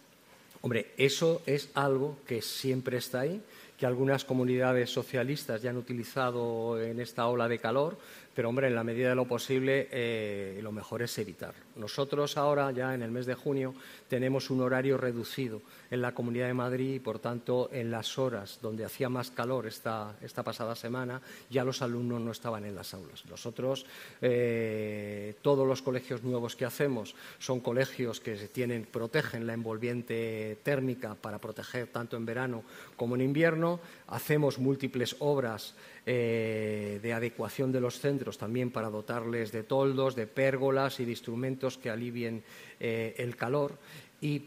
Hombre, 0.62 0.92
eso 0.98 1.42
es 1.46 1.70
algo 1.74 2.18
que 2.26 2.42
siempre 2.42 2.98
está 2.98 3.20
ahí 3.20 3.40
que 3.80 3.86
algunas 3.86 4.26
comunidades 4.26 4.90
socialistas 4.90 5.62
ya 5.62 5.70
han 5.70 5.78
utilizado 5.78 6.78
en 6.78 7.00
esta 7.00 7.26
ola 7.26 7.48
de 7.48 7.58
calor, 7.58 7.96
pero 8.34 8.48
hombre, 8.48 8.68
en 8.68 8.74
la 8.74 8.84
medida 8.84 9.08
de 9.08 9.14
lo 9.14 9.26
posible, 9.26 9.88
eh, 9.90 10.60
lo 10.62 10.70
mejor 10.72 11.02
es 11.02 11.18
evitar. 11.18 11.54
Nosotros 11.76 12.36
ahora, 12.36 12.70
ya 12.70 12.94
en 12.94 13.02
el 13.02 13.10
mes 13.10 13.26
de 13.26 13.34
junio, 13.34 13.74
tenemos 14.08 14.50
un 14.50 14.60
horario 14.60 14.96
reducido 14.96 15.62
en 15.90 16.00
la 16.00 16.14
Comunidad 16.14 16.46
de 16.46 16.54
Madrid 16.54 16.94
y, 16.94 16.98
por 17.00 17.18
tanto, 17.18 17.68
en 17.72 17.90
las 17.90 18.18
horas 18.18 18.58
donde 18.62 18.84
hacía 18.84 19.08
más 19.08 19.30
calor 19.30 19.66
esta, 19.66 20.14
pasada 20.44 20.76
semana, 20.76 21.20
ya 21.50 21.64
los 21.64 21.82
alumnos 21.82 22.20
no 22.20 22.30
estaban 22.30 22.64
en 22.64 22.74
las 22.76 22.94
aulas. 22.94 23.24
Nosotros, 23.26 23.84
eh, 24.22 25.34
todos 25.42 25.66
los 25.66 25.82
colegios 25.82 26.22
nuevos 26.22 26.54
que 26.54 26.64
hacemos 26.64 27.16
son 27.38 27.60
colegios 27.60 28.20
que 28.20 28.36
tienen, 28.48 28.84
protegen 28.84 29.46
la 29.46 29.54
envolviente 29.54 30.58
térmica 30.62 31.14
para 31.14 31.38
proteger 31.38 31.88
tanto 31.88 32.16
en 32.16 32.26
verano 32.26 32.62
como 32.96 33.16
en 33.16 33.22
invierno. 33.22 33.80
Hacemos 34.06 34.58
múltiples 34.58 35.16
obras 35.18 35.74
eh, 36.12 36.98
de 37.00 37.12
adecuación 37.12 37.70
de 37.70 37.78
los 37.78 38.00
centros 38.00 38.36
también 38.36 38.72
para 38.72 38.90
dotarles 38.90 39.52
de 39.52 39.62
toldos, 39.62 40.16
de 40.16 40.26
pérgolas 40.26 40.98
y 40.98 41.04
de 41.04 41.12
instrumentos 41.12 41.78
que 41.78 41.88
alivien 41.88 42.42
eh, 42.80 43.14
el 43.16 43.36
calor. 43.36 43.78
Y 44.20 44.42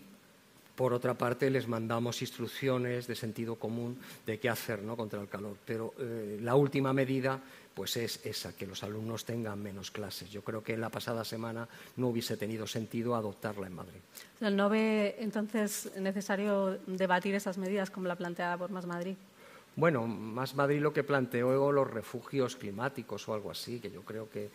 por 0.75 0.91
otra 0.91 1.13
parte, 1.13 1.49
les 1.49 1.69
mandamos 1.69 2.21
instrucciones 2.21 3.07
de 3.07 3.15
sentido 3.15 3.55
común 3.55 3.97
de 4.25 4.41
qué 4.41 4.49
hacer 4.49 4.83
¿no? 4.83 4.97
contra 4.97 5.21
el 5.21 5.29
calor. 5.29 5.55
Pero 5.63 5.93
eh, 5.99 6.37
la 6.41 6.55
última 6.55 6.91
medida 6.91 7.39
pues 7.73 7.95
es 7.95 8.19
esa, 8.25 8.53
que 8.53 8.67
los 8.67 8.83
alumnos 8.83 9.23
tengan 9.23 9.63
menos 9.63 9.89
clases. 9.89 10.29
Yo 10.29 10.41
creo 10.43 10.61
que 10.61 10.73
en 10.73 10.81
la 10.81 10.89
pasada 10.89 11.23
semana 11.23 11.65
no 11.95 12.09
hubiese 12.09 12.35
tenido 12.35 12.67
sentido 12.67 13.15
adoptarla 13.15 13.67
en 13.67 13.75
Madrid. 13.75 14.01
¿No 14.41 14.67
ve 14.67 15.15
entonces 15.17 15.93
necesario 15.97 16.77
debatir 16.87 17.35
esas 17.35 17.57
medidas 17.57 17.89
como 17.89 18.09
la 18.09 18.17
planteada 18.17 18.57
por 18.57 18.69
Más 18.69 18.85
Madrid? 18.85 19.15
Bueno, 19.75 20.05
más 20.05 20.53
Madrid 20.53 20.79
lo 20.79 20.93
que 20.93 21.03
planteó 21.03 21.71
los 21.71 21.89
refugios 21.89 22.55
climáticos 22.55 23.27
o 23.27 23.33
algo 23.33 23.49
así, 23.49 23.79
que 23.79 23.89
yo 23.89 24.03
creo 24.03 24.29
que, 24.29 24.51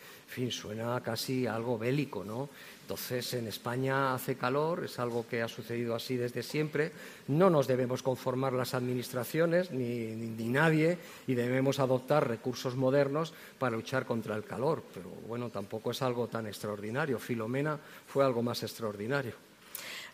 suena 0.49 1.01
casi 1.01 1.45
algo 1.45 1.77
bélico, 1.77 2.23
¿no? 2.23 2.47
Entonces, 2.83 3.33
en 3.33 3.47
España 3.47 4.13
hace 4.13 4.35
calor, 4.35 4.85
es 4.85 4.97
algo 4.97 5.27
que 5.27 5.41
ha 5.41 5.49
sucedido 5.49 5.93
así 5.93 6.15
desde 6.15 6.41
siempre. 6.41 6.93
No 7.27 7.49
nos 7.49 7.67
debemos 7.67 8.01
conformar 8.01 8.53
las 8.53 8.73
administraciones 8.73 9.71
ni, 9.71 10.15
ni 10.15 10.47
nadie 10.47 10.97
y 11.27 11.33
debemos 11.33 11.79
adoptar 11.79 12.27
recursos 12.27 12.77
modernos 12.77 13.33
para 13.59 13.75
luchar 13.75 14.05
contra 14.05 14.37
el 14.37 14.45
calor. 14.45 14.81
Pero 14.93 15.09
bueno, 15.27 15.49
tampoco 15.49 15.91
es 15.91 16.01
algo 16.01 16.27
tan 16.27 16.47
extraordinario. 16.47 17.19
Filomena 17.19 17.77
fue 18.07 18.23
algo 18.23 18.41
más 18.41 18.63
extraordinario. 18.63 19.48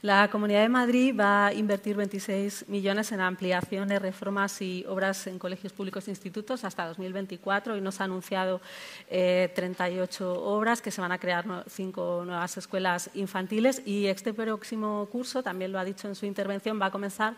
La 0.01 0.29
Comunidad 0.29 0.61
de 0.61 0.69
Madrid 0.69 1.15
va 1.17 1.47
a 1.47 1.53
invertir 1.53 1.95
26 1.95 2.67
millones 2.67 3.11
en 3.11 3.21
ampliaciones, 3.21 4.01
reformas 4.01 4.61
y 4.61 4.85
obras 4.87 5.25
en 5.27 5.39
colegios 5.39 5.73
públicos 5.73 6.07
e 6.07 6.11
institutos 6.11 6.63
hasta 6.63 6.85
2024 6.87 7.77
y 7.77 7.81
nos 7.81 8.01
ha 8.01 8.03
anunciado 8.03 8.61
38 9.09 9.09
eh, 9.09 10.37
obras 10.37 10.81
que 10.81 10.91
se 10.91 11.01
van 11.01 11.11
a 11.11 11.17
crear 11.17 11.45
cinco 11.67 12.23
nuevas 12.25 12.57
escuelas 12.57 13.09
infantiles 13.15 13.81
y 13.85 14.07
este 14.07 14.33
próximo 14.33 15.07
curso, 15.11 15.41
también 15.41 15.71
lo 15.71 15.79
ha 15.79 15.85
dicho 15.85 16.07
en 16.07 16.15
su 16.15 16.25
intervención, 16.25 16.79
va 16.79 16.87
a 16.87 16.91
comenzar 16.91 17.35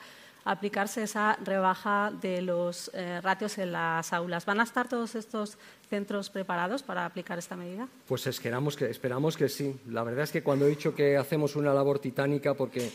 aplicarse 0.47 1.03
esa 1.03 1.37
rebaja 1.43 2.11
de 2.21 2.41
los 2.41 2.89
eh, 2.93 3.19
ratios 3.21 3.57
en 3.57 3.73
las 3.73 4.13
aulas. 4.13 4.45
¿Van 4.45 4.61
a 4.61 4.63
estar 4.63 4.87
todos 4.87 5.15
estos 5.15 5.57
centros 5.89 6.29
preparados 6.29 6.83
para 6.83 7.05
aplicar 7.05 7.37
esta 7.37 7.57
medida? 7.57 7.87
Pues 8.07 8.25
esperamos 8.27 8.77
que, 8.77 8.89
esperamos 8.89 9.35
que 9.35 9.49
sí. 9.49 9.77
La 9.89 10.03
verdad 10.03 10.23
es 10.23 10.31
que 10.31 10.43
cuando 10.43 10.65
he 10.65 10.69
dicho 10.69 10.95
que 10.95 11.17
hacemos 11.17 11.57
una 11.57 11.73
labor 11.73 11.99
titánica, 11.99 12.53
porque 12.53 12.89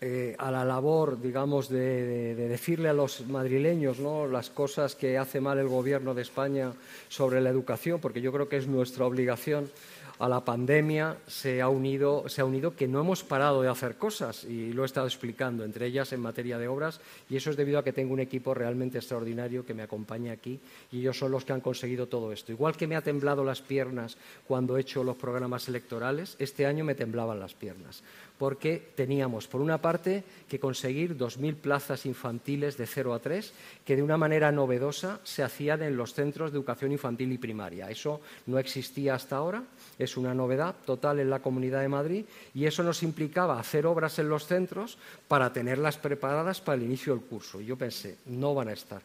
eh, 0.00 0.34
a 0.38 0.50
la 0.50 0.64
labor, 0.64 1.20
digamos, 1.20 1.68
de, 1.68 2.34
de, 2.34 2.48
decirle 2.48 2.88
a 2.88 2.94
los 2.94 3.26
madrileños 3.26 3.98
¿no? 3.98 4.26
las 4.26 4.48
cosas 4.48 4.94
que 4.94 5.18
hace 5.18 5.40
mal 5.40 5.58
el 5.58 5.68
Gobierno 5.68 6.14
de 6.14 6.22
España 6.22 6.72
sobre 7.08 7.42
la 7.42 7.50
educación, 7.50 8.00
porque 8.00 8.22
yo 8.22 8.32
creo 8.32 8.48
que 8.48 8.56
es 8.56 8.66
nuestra 8.66 9.04
obligación 9.04 9.70
a 10.18 10.28
la 10.28 10.44
pandemia 10.44 11.18
se 11.26 11.60
ha, 11.60 11.68
unido, 11.68 12.28
se 12.28 12.40
ha 12.40 12.44
unido 12.44 12.74
que 12.74 12.88
no 12.88 13.00
hemos 13.00 13.22
parado 13.22 13.62
de 13.62 13.68
hacer 13.68 13.96
cosas 13.96 14.44
y 14.44 14.72
lo 14.72 14.82
he 14.82 14.86
estado 14.86 15.06
explicando, 15.06 15.64
entre 15.64 15.86
ellas 15.86 16.12
en 16.12 16.20
materia 16.20 16.58
de 16.58 16.68
obras, 16.68 17.00
y 17.28 17.36
eso 17.36 17.50
es 17.50 17.56
debido 17.56 17.78
a 17.78 17.84
que 17.84 17.92
tengo 17.92 18.14
un 18.14 18.20
equipo 18.20 18.54
realmente 18.54 18.98
extraordinario 18.98 19.66
que 19.66 19.74
me 19.74 19.82
acompaña 19.82 20.32
aquí 20.32 20.58
y 20.92 21.00
ellos 21.00 21.18
son 21.18 21.32
los 21.32 21.44
que 21.44 21.52
han 21.52 21.60
conseguido 21.60 22.06
todo 22.06 22.32
esto. 22.32 22.52
Igual 22.52 22.76
que 22.76 22.86
me 22.86 22.96
ha 22.96 23.02
temblado 23.02 23.44
las 23.44 23.60
piernas 23.60 24.16
cuando 24.46 24.76
he 24.76 24.80
hecho 24.80 25.04
los 25.04 25.16
programas 25.16 25.68
electorales, 25.68 26.36
este 26.38 26.66
año 26.66 26.84
me 26.84 26.94
temblaban 26.94 27.40
las 27.40 27.54
piernas 27.54 28.02
porque 28.38 28.92
teníamos, 28.94 29.46
por 29.46 29.60
una 29.60 29.80
parte, 29.80 30.24
que 30.48 30.60
conseguir 30.60 31.16
2.000 31.16 31.56
plazas 31.56 32.06
infantiles 32.06 32.76
de 32.76 32.86
0 32.86 33.14
a 33.14 33.18
3, 33.18 33.52
que 33.84 33.96
de 33.96 34.02
una 34.02 34.16
manera 34.16 34.52
novedosa 34.52 35.20
se 35.24 35.42
hacían 35.42 35.82
en 35.82 35.96
los 35.96 36.12
centros 36.12 36.52
de 36.52 36.58
educación 36.58 36.92
infantil 36.92 37.32
y 37.32 37.38
primaria. 37.38 37.90
Eso 37.90 38.20
no 38.46 38.58
existía 38.58 39.14
hasta 39.14 39.36
ahora, 39.36 39.62
es 39.98 40.16
una 40.16 40.34
novedad 40.34 40.74
total 40.84 41.20
en 41.20 41.30
la 41.30 41.40
Comunidad 41.40 41.80
de 41.80 41.88
Madrid 41.88 42.24
y 42.54 42.66
eso 42.66 42.82
nos 42.82 43.02
implicaba 43.02 43.58
hacer 43.58 43.86
obras 43.86 44.18
en 44.18 44.28
los 44.28 44.46
centros 44.46 44.98
para 45.28 45.52
tenerlas 45.52 45.96
preparadas 45.96 46.60
para 46.60 46.76
el 46.76 46.84
inicio 46.84 47.14
del 47.14 47.24
curso. 47.24 47.60
Y 47.60 47.66
yo 47.66 47.76
pensé, 47.76 48.18
no 48.26 48.54
van 48.54 48.68
a 48.68 48.72
estar. 48.72 49.02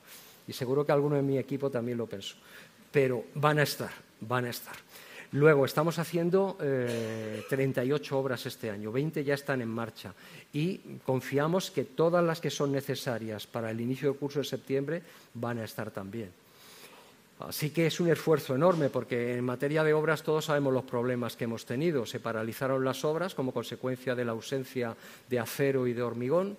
Y 0.48 0.54
seguro 0.54 0.86
que 0.86 0.92
alguno 0.92 1.16
de 1.16 1.22
mi 1.22 1.38
equipo 1.38 1.70
también 1.70 1.98
lo 1.98 2.08
pensó. 2.08 2.36
Pero 2.92 3.26
van 3.36 3.60
a 3.60 3.64
estar, 3.64 3.92
van 4.20 4.46
a 4.46 4.50
estar. 4.50 4.76
Luego, 5.34 5.64
estamos 5.64 5.98
haciendo 5.98 6.58
38 7.50 8.16
eh, 8.16 8.18
obras 8.18 8.46
este 8.46 8.70
año, 8.70 8.92
20 8.92 9.24
ya 9.24 9.34
están 9.34 9.62
en 9.62 9.70
marcha 9.70 10.14
y 10.52 10.78
confiamos 11.06 11.72
que 11.72 11.86
todas 11.86 12.24
las 12.24 12.42
que 12.42 12.50
son 12.50 12.74
necesarias 12.74 13.48
para 13.48 13.72
el 13.72 13.80
inicio 13.80 14.10
del 14.10 14.20
curso 14.20 14.40
de 14.40 14.46
septiembre 14.46 15.02
van 15.34 15.60
a 15.60 15.64
estar 15.64 15.90
también. 15.92 16.32
Así 17.40 17.72
que 17.72 17.88
es 17.88 18.00
un 18.00 18.10
esfuerzo 18.10 18.56
enorme 18.56 18.90
porque 18.90 19.38
en 19.38 19.46
materia 19.46 19.84
de 19.84 19.94
obras 19.94 20.22
todos 20.22 20.46
sabemos 20.46 20.74
los 20.74 20.84
problemas 20.84 21.36
que 21.36 21.46
hemos 21.46 21.66
tenido. 21.66 22.06
Se 22.06 22.20
paralizaron 22.20 22.84
las 22.84 23.04
obras 23.04 23.34
como 23.34 23.54
consecuencia 23.54 24.14
de 24.16 24.26
la 24.26 24.34
ausencia 24.34 24.96
de 25.30 25.40
acero 25.40 25.88
y 25.88 25.94
de 25.94 26.04
hormigón 26.04 26.58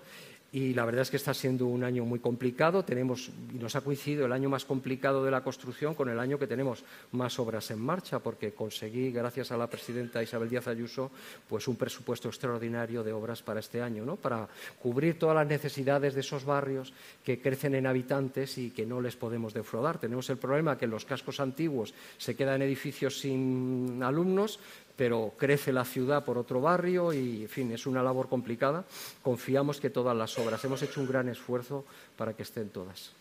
y 0.54 0.74
la 0.74 0.84
verdad 0.84 1.00
es 1.00 1.10
que 1.10 1.16
está 1.16 1.32
siendo 1.32 1.66
un 1.66 1.82
año 1.82 2.04
muy 2.04 2.18
complicado. 2.18 2.84
Tenemos, 2.84 3.30
y 3.54 3.58
nos 3.58 3.74
ha 3.74 3.80
coincidido 3.80 4.26
el 4.26 4.32
año 4.32 4.50
más 4.50 4.66
complicado 4.66 5.24
de 5.24 5.30
la 5.30 5.42
construcción 5.42 5.94
con 5.94 6.10
el 6.10 6.20
año 6.20 6.38
que 6.38 6.46
tenemos 6.46 6.84
más 7.12 7.38
obras 7.38 7.70
en 7.70 7.80
marcha, 7.80 8.18
porque 8.18 8.52
conseguí, 8.52 9.10
gracias 9.10 9.50
a 9.50 9.56
la 9.56 9.66
presidenta 9.66 10.22
Isabel 10.22 10.50
Díaz 10.50 10.68
Ayuso, 10.68 11.10
pues 11.48 11.66
un 11.68 11.76
presupuesto 11.76 12.28
extraordinario 12.28 13.02
de 13.02 13.14
obras 13.14 13.42
para 13.42 13.60
este 13.60 13.80
año, 13.80 14.04
¿no? 14.04 14.16
para 14.16 14.46
cubrir 14.78 15.18
todas 15.18 15.36
las 15.36 15.46
necesidades 15.46 16.12
de 16.12 16.20
esos 16.20 16.44
barrios 16.44 16.92
que 17.24 17.40
crecen 17.40 17.74
en 17.74 17.86
habitantes 17.86 18.58
y 18.58 18.72
que 18.72 18.84
no 18.84 19.00
les 19.00 19.16
podemos 19.16 19.54
defraudar. 19.54 19.98
Tenemos 19.98 20.28
el 20.28 20.36
problema 20.36 20.76
que 20.76 20.84
en 20.84 20.90
los 20.90 21.06
cascos 21.06 21.40
antiguos 21.40 21.94
se 22.18 22.36
quedan 22.36 22.60
edificios 22.60 23.20
sin 23.20 24.02
alumnos, 24.02 24.60
pero 24.96 25.32
crece 25.36 25.72
la 25.72 25.84
ciudad 25.84 26.24
por 26.24 26.38
otro 26.38 26.60
barrio 26.60 27.12
y, 27.12 27.42
en 27.42 27.48
fin, 27.48 27.72
es 27.72 27.86
una 27.86 28.02
labor 28.02 28.28
complicada. 28.28 28.84
Confiamos 29.22 29.80
que 29.80 29.90
todas 29.90 30.16
las 30.16 30.38
obras, 30.38 30.64
hemos 30.64 30.82
hecho 30.82 31.00
un 31.00 31.08
gran 31.08 31.28
esfuerzo 31.28 31.84
para 32.16 32.34
que 32.34 32.42
estén 32.42 32.68
todas. 32.68 33.12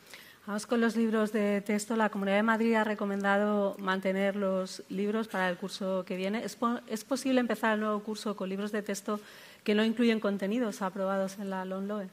Vamos 0.47 0.65
con 0.65 0.81
los 0.81 0.95
libros 0.95 1.31
de 1.31 1.61
texto. 1.61 1.95
La 1.95 2.09
Comunidad 2.09 2.37
de 2.37 2.43
Madrid 2.43 2.73
ha 2.73 2.83
recomendado 2.83 3.75
mantener 3.77 4.35
los 4.35 4.81
libros 4.89 5.27
para 5.27 5.47
el 5.49 5.57
curso 5.57 6.03
que 6.03 6.15
viene. 6.15 6.43
¿Es, 6.43 7.03
posible 7.03 7.39
empezar 7.39 7.75
el 7.75 7.81
nuevo 7.81 8.01
curso 8.01 8.35
con 8.35 8.49
libros 8.49 8.71
de 8.71 8.81
texto 8.81 9.19
que 9.63 9.75
no 9.75 9.85
incluyen 9.85 10.19
contenidos 10.19 10.81
aprobados 10.81 11.37
en 11.37 11.51
la 11.51 11.63
LONLOE? 11.63 12.09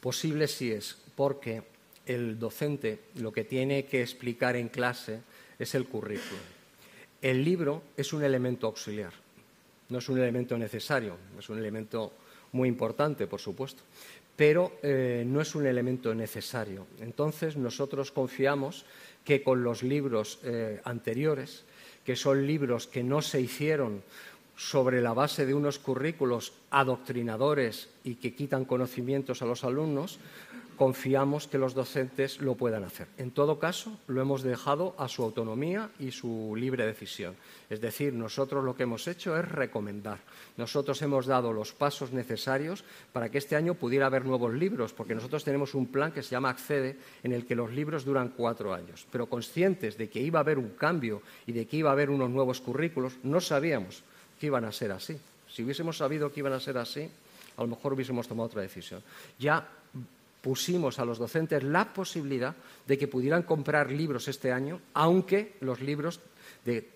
Posible 0.00 0.46
sí 0.46 0.72
es, 0.72 0.98
porque 1.16 1.62
el 2.04 2.38
docente 2.38 3.00
lo 3.14 3.32
que 3.32 3.44
tiene 3.44 3.86
que 3.86 4.02
explicar 4.02 4.54
en 4.56 4.68
clase 4.68 5.22
es 5.58 5.74
el 5.74 5.86
currículum. 5.86 6.61
El 7.22 7.44
libro 7.44 7.82
es 7.96 8.12
un 8.12 8.24
elemento 8.24 8.66
auxiliar, 8.66 9.12
no 9.88 9.98
es 9.98 10.08
un 10.08 10.18
elemento 10.18 10.58
necesario, 10.58 11.16
es 11.38 11.48
un 11.48 11.58
elemento 11.58 12.12
muy 12.50 12.68
importante, 12.68 13.28
por 13.28 13.40
supuesto, 13.40 13.84
pero 14.34 14.72
eh, 14.82 15.22
no 15.24 15.40
es 15.40 15.54
un 15.54 15.66
elemento 15.66 16.12
necesario. 16.16 16.86
Entonces, 17.00 17.56
nosotros 17.56 18.10
confiamos 18.10 18.84
que 19.24 19.44
con 19.44 19.62
los 19.62 19.84
libros 19.84 20.40
eh, 20.42 20.80
anteriores, 20.84 21.64
que 22.04 22.16
son 22.16 22.44
libros 22.44 22.88
que 22.88 23.04
no 23.04 23.22
se 23.22 23.40
hicieron 23.40 24.02
sobre 24.56 25.00
la 25.00 25.14
base 25.14 25.46
de 25.46 25.54
unos 25.54 25.78
currículos 25.78 26.54
adoctrinadores 26.70 27.88
y 28.02 28.16
que 28.16 28.34
quitan 28.34 28.64
conocimientos 28.64 29.42
a 29.42 29.46
los 29.46 29.62
alumnos, 29.62 30.18
confiamos 30.82 31.46
que 31.46 31.58
los 31.58 31.74
docentes 31.74 32.40
lo 32.40 32.56
puedan 32.56 32.82
hacer. 32.82 33.06
En 33.16 33.30
todo 33.30 33.60
caso, 33.60 34.00
lo 34.08 34.20
hemos 34.20 34.42
dejado 34.42 34.96
a 34.98 35.06
su 35.06 35.22
autonomía 35.22 35.90
y 36.00 36.10
su 36.10 36.54
libre 36.56 36.84
decisión. 36.84 37.36
Es 37.70 37.80
decir, 37.80 38.12
nosotros 38.12 38.64
lo 38.64 38.74
que 38.74 38.82
hemos 38.82 39.06
hecho 39.06 39.38
es 39.38 39.46
recomendar. 39.46 40.18
Nosotros 40.56 41.00
hemos 41.02 41.26
dado 41.26 41.52
los 41.52 41.72
pasos 41.72 42.10
necesarios 42.12 42.82
para 43.12 43.28
que 43.30 43.38
este 43.38 43.54
año 43.54 43.74
pudiera 43.74 44.06
haber 44.06 44.24
nuevos 44.24 44.52
libros, 44.54 44.92
porque 44.92 45.14
nosotros 45.14 45.44
tenemos 45.44 45.76
un 45.76 45.86
plan 45.86 46.10
que 46.10 46.24
se 46.24 46.30
llama 46.30 46.50
Accede, 46.50 46.98
en 47.22 47.32
el 47.32 47.46
que 47.46 47.54
los 47.54 47.70
libros 47.70 48.04
duran 48.04 48.32
cuatro 48.36 48.74
años. 48.74 49.06
Pero 49.12 49.28
conscientes 49.28 49.96
de 49.96 50.10
que 50.10 50.20
iba 50.20 50.40
a 50.40 50.42
haber 50.42 50.58
un 50.58 50.70
cambio 50.70 51.22
y 51.46 51.52
de 51.52 51.64
que 51.64 51.76
iba 51.76 51.90
a 51.90 51.92
haber 51.92 52.10
unos 52.10 52.28
nuevos 52.28 52.60
currículos, 52.60 53.18
no 53.22 53.40
sabíamos 53.40 54.02
que 54.40 54.46
iban 54.46 54.64
a 54.64 54.72
ser 54.72 54.90
así. 54.90 55.16
Si 55.48 55.62
hubiésemos 55.62 55.98
sabido 55.98 56.32
que 56.32 56.40
iban 56.40 56.54
a 56.54 56.58
ser 56.58 56.76
así, 56.76 57.08
a 57.56 57.62
lo 57.62 57.68
mejor 57.68 57.92
hubiésemos 57.92 58.26
tomado 58.26 58.48
otra 58.48 58.62
decisión. 58.62 59.00
Ya 59.38 59.68
pusimos 60.42 60.98
a 60.98 61.04
los 61.04 61.18
docentes 61.18 61.62
la 61.62 61.94
posibilidad 61.94 62.54
de 62.86 62.98
que 62.98 63.08
pudieran 63.08 63.44
comprar 63.44 63.90
libros 63.90 64.28
este 64.28 64.52
año, 64.52 64.80
aunque 64.92 65.54
los 65.60 65.80
libros 65.80 66.20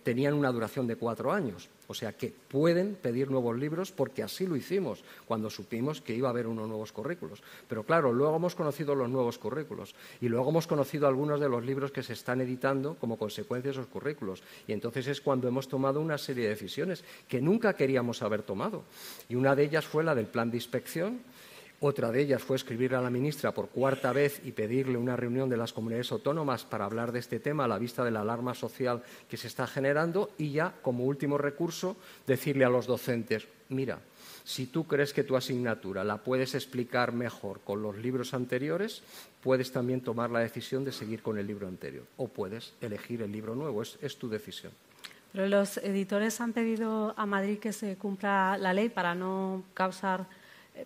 tenían 0.03 0.35
una 0.35 0.53
duración 0.53 0.87
de 0.87 0.97
cuatro 0.97 1.33
años. 1.33 1.69
O 1.89 1.95
sea 1.95 2.13
que 2.13 2.33
pueden 2.33 2.97
pedir 2.97 3.31
nuevos 3.31 3.57
libros 3.57 3.93
porque 3.93 4.23
así 4.23 4.47
lo 4.47 4.57
hicimos 4.57 5.05
cuando 5.25 5.51
supimos 5.51 6.01
que 6.01 6.15
iba 6.15 6.29
a 6.29 6.33
haber 6.33 6.49
unos 6.49 6.69
nuevos 6.69 6.91
currículos. 6.91 7.43
Pero 7.69 7.85
claro, 7.85 8.13
luego 8.13 8.37
hemos 8.37 8.57
conocido 8.57 8.95
los 8.95 9.09
nuevos 9.09 9.39
currículos 9.39 9.95
y 10.21 10.29
luego 10.29 10.51
hemos 10.51 10.67
conocido 10.67 11.07
algunos 11.07 11.41
de 11.41 11.49
los 11.49 11.65
libros 11.65 11.93
que 11.93 12.03
se 12.03 12.15
están 12.15 12.41
editando 12.41 12.97
como 12.97 13.17
consecuencia 13.17 13.71
de 13.71 13.79
esos 13.79 13.87
currículos. 13.87 14.43
Y 14.67 14.73
entonces 14.73 15.07
es 15.07 15.21
cuando 15.21 15.47
hemos 15.47 15.69
tomado 15.69 16.01
una 16.01 16.19
serie 16.19 16.45
de 16.45 16.51
decisiones 16.51 17.05
que 17.29 17.41
nunca 17.41 17.75
queríamos 17.75 18.23
haber 18.23 18.43
tomado. 18.43 18.83
Y 19.29 19.37
una 19.37 19.55
de 19.55 19.65
ellas 19.65 19.87
fue 19.87 20.03
la 20.03 20.15
del 20.15 20.27
plan 20.27 20.51
de 20.51 20.57
inspección 20.57 21.21
otra 21.81 22.11
de 22.11 22.23
ellas 22.23 22.43
fue 22.43 22.57
escribir 22.57 22.95
a 22.95 23.03
la 23.03 23.11
ministra 23.11 23.53
por 23.53 23.69
cuarta 23.69 24.13
vez 24.13 24.41
y 24.45 24.53
pedirle 24.53 24.97
una 24.97 25.15
reunión 25.15 25.51
de 25.51 25.59
las 25.59 25.75
comunidades 25.75 26.11
autónomas 26.11 26.65
para 26.65 26.87
hablar 26.87 27.13
de 27.13 27.19
este 27.19 27.39
tema 27.39 27.65
a 27.65 27.69
la 27.69 27.79
vista 27.79 28.03
de 28.03 28.11
la 28.11 28.23
alarma 28.23 28.55
social 28.55 29.03
que 29.29 29.37
se 29.37 29.49
está 29.49 29.67
generando 29.67 30.31
y 30.39 30.53
ya, 30.53 30.73
como 30.81 31.05
último 31.05 31.37
recurso, 31.37 31.97
decirle 32.27 32.65
a 32.65 32.71
los 32.71 32.87
docentes, 32.87 33.47
mira, 33.69 34.01
Si 34.47 34.67
tú 34.67 34.87
crees 34.87 35.13
que 35.13 35.25
tu 35.25 35.35
asignatura 35.35 36.05
la 36.05 36.19
puedes 36.19 36.55
explicar 36.55 37.11
mejor 37.11 37.61
con 37.63 37.83
los 37.83 37.97
libros 37.99 38.33
anteriores, 38.33 39.03
puedes 39.43 39.73
también 39.73 40.03
tomar 40.03 40.31
la 40.31 40.39
decisión 40.39 40.85
de 40.85 40.93
seguir 40.93 41.21
con 41.21 41.37
el 41.37 41.49
libro 41.49 41.67
anterior 41.67 42.05
o 42.17 42.29
puedes 42.29 42.73
elegir 42.81 43.23
el 43.23 43.33
libro 43.33 43.57
nuevo, 43.57 43.83
es, 43.83 43.99
es 44.01 44.17
tu 44.17 44.29
decisión. 44.29 44.73
Pero 45.33 45.49
los 45.49 45.79
editores 45.79 46.41
han 46.41 46.53
pedido 46.53 47.13
a 47.17 47.27
Madrid 47.27 47.59
que 47.59 47.73
se 47.73 47.97
cumpla 47.97 48.57
la 48.57 48.73
ley 48.73 48.89
para 48.89 49.17
no 49.17 49.65
causar 49.75 50.27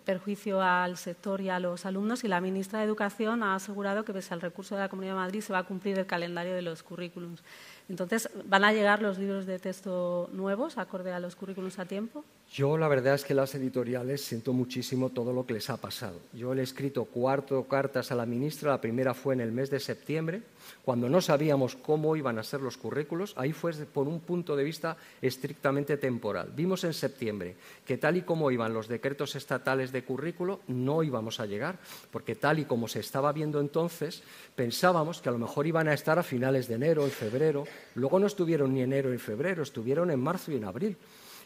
perjuicio 0.05 0.61
al 0.61 0.97
sector 0.97 1.41
y 1.41 1.49
a 1.49 1.59
los 1.59 1.85
alumnos 1.85 2.23
y 2.23 2.27
la 2.27 2.41
ministra 2.41 2.79
de 2.79 2.85
Educación 2.85 3.43
ha 3.43 3.55
asegurado 3.55 4.05
que 4.05 4.13
pese 4.13 4.33
al 4.33 4.41
recurso 4.41 4.75
de 4.75 4.81
la 4.81 4.89
Comunidad 4.89 5.13
de 5.13 5.19
Madrid 5.19 5.41
se 5.41 5.53
va 5.53 5.59
a 5.59 5.63
cumplir 5.63 5.99
el 5.99 6.05
calendario 6.05 6.53
de 6.53 6.61
los 6.61 6.81
currículums. 6.83 7.43
Entonces, 7.91 8.29
¿van 8.45 8.63
a 8.63 8.71
llegar 8.71 9.01
los 9.01 9.17
libros 9.17 9.45
de 9.45 9.59
texto 9.59 10.29
nuevos 10.31 10.77
acorde 10.77 11.11
a 11.11 11.19
los 11.19 11.35
currículums 11.35 11.77
a 11.77 11.83
tiempo? 11.83 12.23
Yo 12.49 12.77
la 12.77 12.87
verdad 12.87 13.15
es 13.15 13.25
que 13.25 13.33
las 13.33 13.53
editoriales 13.53 14.23
siento 14.23 14.53
muchísimo 14.53 15.09
todo 15.09 15.33
lo 15.33 15.45
que 15.45 15.55
les 15.55 15.69
ha 15.69 15.75
pasado. 15.75 16.19
Yo 16.31 16.53
le 16.53 16.61
he 16.61 16.63
escrito 16.63 17.03
cuatro 17.03 17.65
cartas 17.65 18.09
a 18.11 18.15
la 18.15 18.25
ministra, 18.25 18.71
la 18.71 18.79
primera 18.79 19.13
fue 19.13 19.33
en 19.33 19.41
el 19.41 19.51
mes 19.51 19.69
de 19.69 19.81
septiembre, 19.81 20.41
cuando 20.83 21.09
no 21.09 21.21
sabíamos 21.21 21.75
cómo 21.75 22.15
iban 22.15 22.39
a 22.39 22.43
ser 22.43 22.61
los 22.61 22.77
currículos, 22.77 23.33
ahí 23.37 23.51
fue 23.51 23.73
por 23.85 24.07
un 24.07 24.21
punto 24.21 24.55
de 24.55 24.63
vista 24.63 24.95
estrictamente 25.21 25.97
temporal. 25.97 26.51
Vimos 26.55 26.83
en 26.85 26.93
septiembre 26.93 27.55
que 27.85 27.97
tal 27.97 28.17
y 28.17 28.21
como 28.21 28.51
iban 28.51 28.73
los 28.73 28.87
decretos 28.87 29.35
estatales 29.35 29.91
de 29.91 30.03
currículo, 30.03 30.61
no 30.67 31.03
íbamos 31.03 31.39
a 31.39 31.45
llegar, 31.45 31.77
porque 32.09 32.35
tal 32.35 32.59
y 32.59 32.65
como 32.65 32.87
se 32.87 32.99
estaba 32.99 33.31
viendo 33.33 33.59
entonces, 33.59 34.23
pensábamos 34.55 35.21
que 35.21 35.29
a 35.29 35.33
lo 35.33 35.37
mejor 35.37 35.67
iban 35.67 35.87
a 35.87 35.93
estar 35.93 36.19
a 36.19 36.23
finales 36.23 36.67
de 36.67 36.75
enero, 36.75 37.03
en 37.03 37.11
febrero, 37.11 37.65
luego 37.95 38.19
no 38.19 38.27
estuvieron 38.27 38.73
ni 38.73 38.81
enero 38.81 39.09
ni 39.09 39.17
febrero, 39.17 39.63
estuvieron 39.63 40.11
en 40.11 40.19
marzo 40.19 40.51
y 40.51 40.55
en 40.55 40.65
abril. 40.65 40.97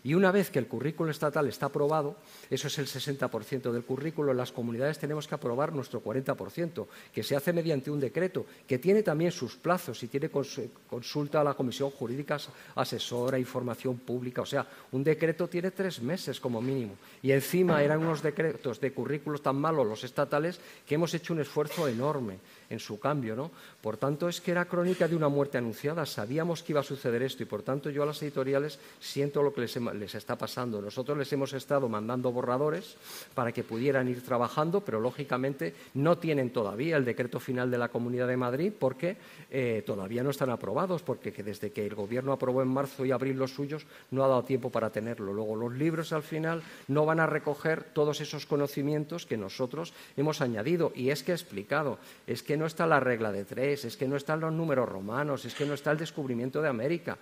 Y 0.05 0.13
una 0.13 0.31
vez 0.31 0.51
que 0.51 0.59
el 0.59 0.67
currículo 0.67 1.09
estatal 1.09 1.47
está 1.47 1.65
aprobado, 1.65 2.15
eso 2.51 2.67
es 2.67 2.77
el 2.77 2.85
60% 2.85 3.71
del 3.71 3.83
currículo, 3.83 4.35
las 4.35 4.51
comunidades 4.51 4.99
tenemos 4.99 5.27
que 5.27 5.33
aprobar 5.33 5.73
nuestro 5.73 6.03
40%, 6.03 6.85
que 7.11 7.23
se 7.23 7.35
hace 7.35 7.51
mediante 7.51 7.89
un 7.89 7.99
decreto, 7.99 8.45
que 8.67 8.77
tiene 8.77 9.01
también 9.01 9.31
sus 9.31 9.55
plazos 9.55 10.03
y 10.03 10.07
tiene 10.07 10.29
consulta 10.29 11.41
a 11.41 11.43
la 11.43 11.55
Comisión 11.55 11.89
Jurídica 11.89 12.37
Asesora, 12.75 13.39
información 13.39 13.97
pública. 13.97 14.43
O 14.43 14.45
sea, 14.45 14.67
un 14.91 15.03
decreto 15.03 15.47
tiene 15.47 15.71
tres 15.71 15.99
meses 16.03 16.39
como 16.39 16.61
mínimo. 16.61 16.97
Y 17.23 17.31
encima 17.31 17.81
eran 17.81 17.97
unos 17.97 18.21
decretos 18.21 18.79
de 18.79 18.93
currículos 18.93 19.41
tan 19.41 19.55
malos 19.55 19.87
los 19.87 20.03
estatales 20.03 20.59
que 20.85 20.93
hemos 20.93 21.15
hecho 21.15 21.33
un 21.33 21.39
esfuerzo 21.39 21.87
enorme 21.87 22.37
en 22.69 22.79
su 22.79 22.99
cambio. 22.99 23.35
¿no? 23.35 23.51
Por 23.81 23.97
tanto, 23.97 24.29
es 24.29 24.41
que 24.41 24.51
era 24.51 24.65
crónica 24.65 25.07
de 25.07 25.15
una 25.15 25.29
muerte 25.29 25.57
anunciada. 25.57 26.05
Sabíamos 26.05 26.63
que 26.63 26.73
iba 26.73 26.81
a 26.81 26.83
suceder 26.83 27.21
esto 27.23 27.43
y, 27.43 27.45
por 27.45 27.63
tanto, 27.63 27.89
yo 27.89 28.03
a 28.03 28.05
las 28.05 28.21
editoriales 28.21 28.79
siento 28.99 29.43
lo 29.43 29.53
que 29.53 29.61
les, 29.61 30.15
está 30.15 30.37
pasando. 30.37 30.81
Nosotros 30.81 31.17
les 31.17 31.31
hemos 31.33 31.53
estado 31.53 31.87
mandando 31.89 32.31
borradores 32.31 32.95
para 33.33 33.51
que 33.51 33.63
pudieran 33.63 34.07
ir 34.07 34.23
trabajando, 34.23 34.81
pero, 34.81 34.99
lógicamente, 34.99 35.73
no 35.95 36.17
tienen 36.17 36.51
todavía 36.51 36.97
el 36.97 37.05
decreto 37.05 37.39
final 37.39 37.69
de 37.69 37.77
la 37.77 37.89
Comunidad 37.89 38.27
de 38.27 38.37
Madrid 38.37 38.73
porque 38.77 39.17
eh, 39.51 39.83
todavía 39.85 40.23
no 40.23 40.29
están 40.29 40.49
aprobados, 40.49 41.01
porque 41.01 41.31
desde 41.31 41.71
que 41.71 41.85
el 41.85 41.95
Gobierno 41.95 42.31
aprobó 42.31 42.61
en 42.61 42.67
marzo 42.67 43.05
y 43.05 43.11
abril 43.11 43.37
los 43.37 43.53
suyos, 43.53 43.85
no 44.11 44.23
ha 44.23 44.27
dado 44.27 44.43
tiempo 44.43 44.69
para 44.69 44.89
tenerlo. 44.89 45.33
Luego, 45.33 45.55
los 45.55 45.73
libros, 45.73 46.13
al 46.13 46.23
final, 46.23 46.63
no 46.87 47.05
van 47.05 47.19
a 47.19 47.27
recoger 47.27 47.83
todos 47.83 48.21
esos 48.21 48.45
conocimientos 48.45 49.25
que 49.25 49.37
nosotros 49.37 49.93
hemos 50.17 50.41
añadido. 50.41 50.91
Y 50.95 51.09
es 51.09 51.23
que 51.23 51.31
he 51.31 51.35
explicado, 51.35 51.97
es 52.27 52.43
que 52.43 52.54
no 52.57 52.65
está 52.65 52.85
la 52.85 52.99
regla 52.99 53.31
de 53.31 53.45
tres, 53.45 53.85
es 53.85 53.97
que 53.97 54.07
no 54.07 54.15
están 54.15 54.39
los 54.39 54.53
números 54.53 54.87
romanos, 54.87 55.45
es 55.45 55.53
que 55.53 55.65
no 55.65 55.73
está 55.73 55.91
el 55.91 55.97
descubrimiento 55.97 56.61
de 56.61 56.69
América. 56.69 57.17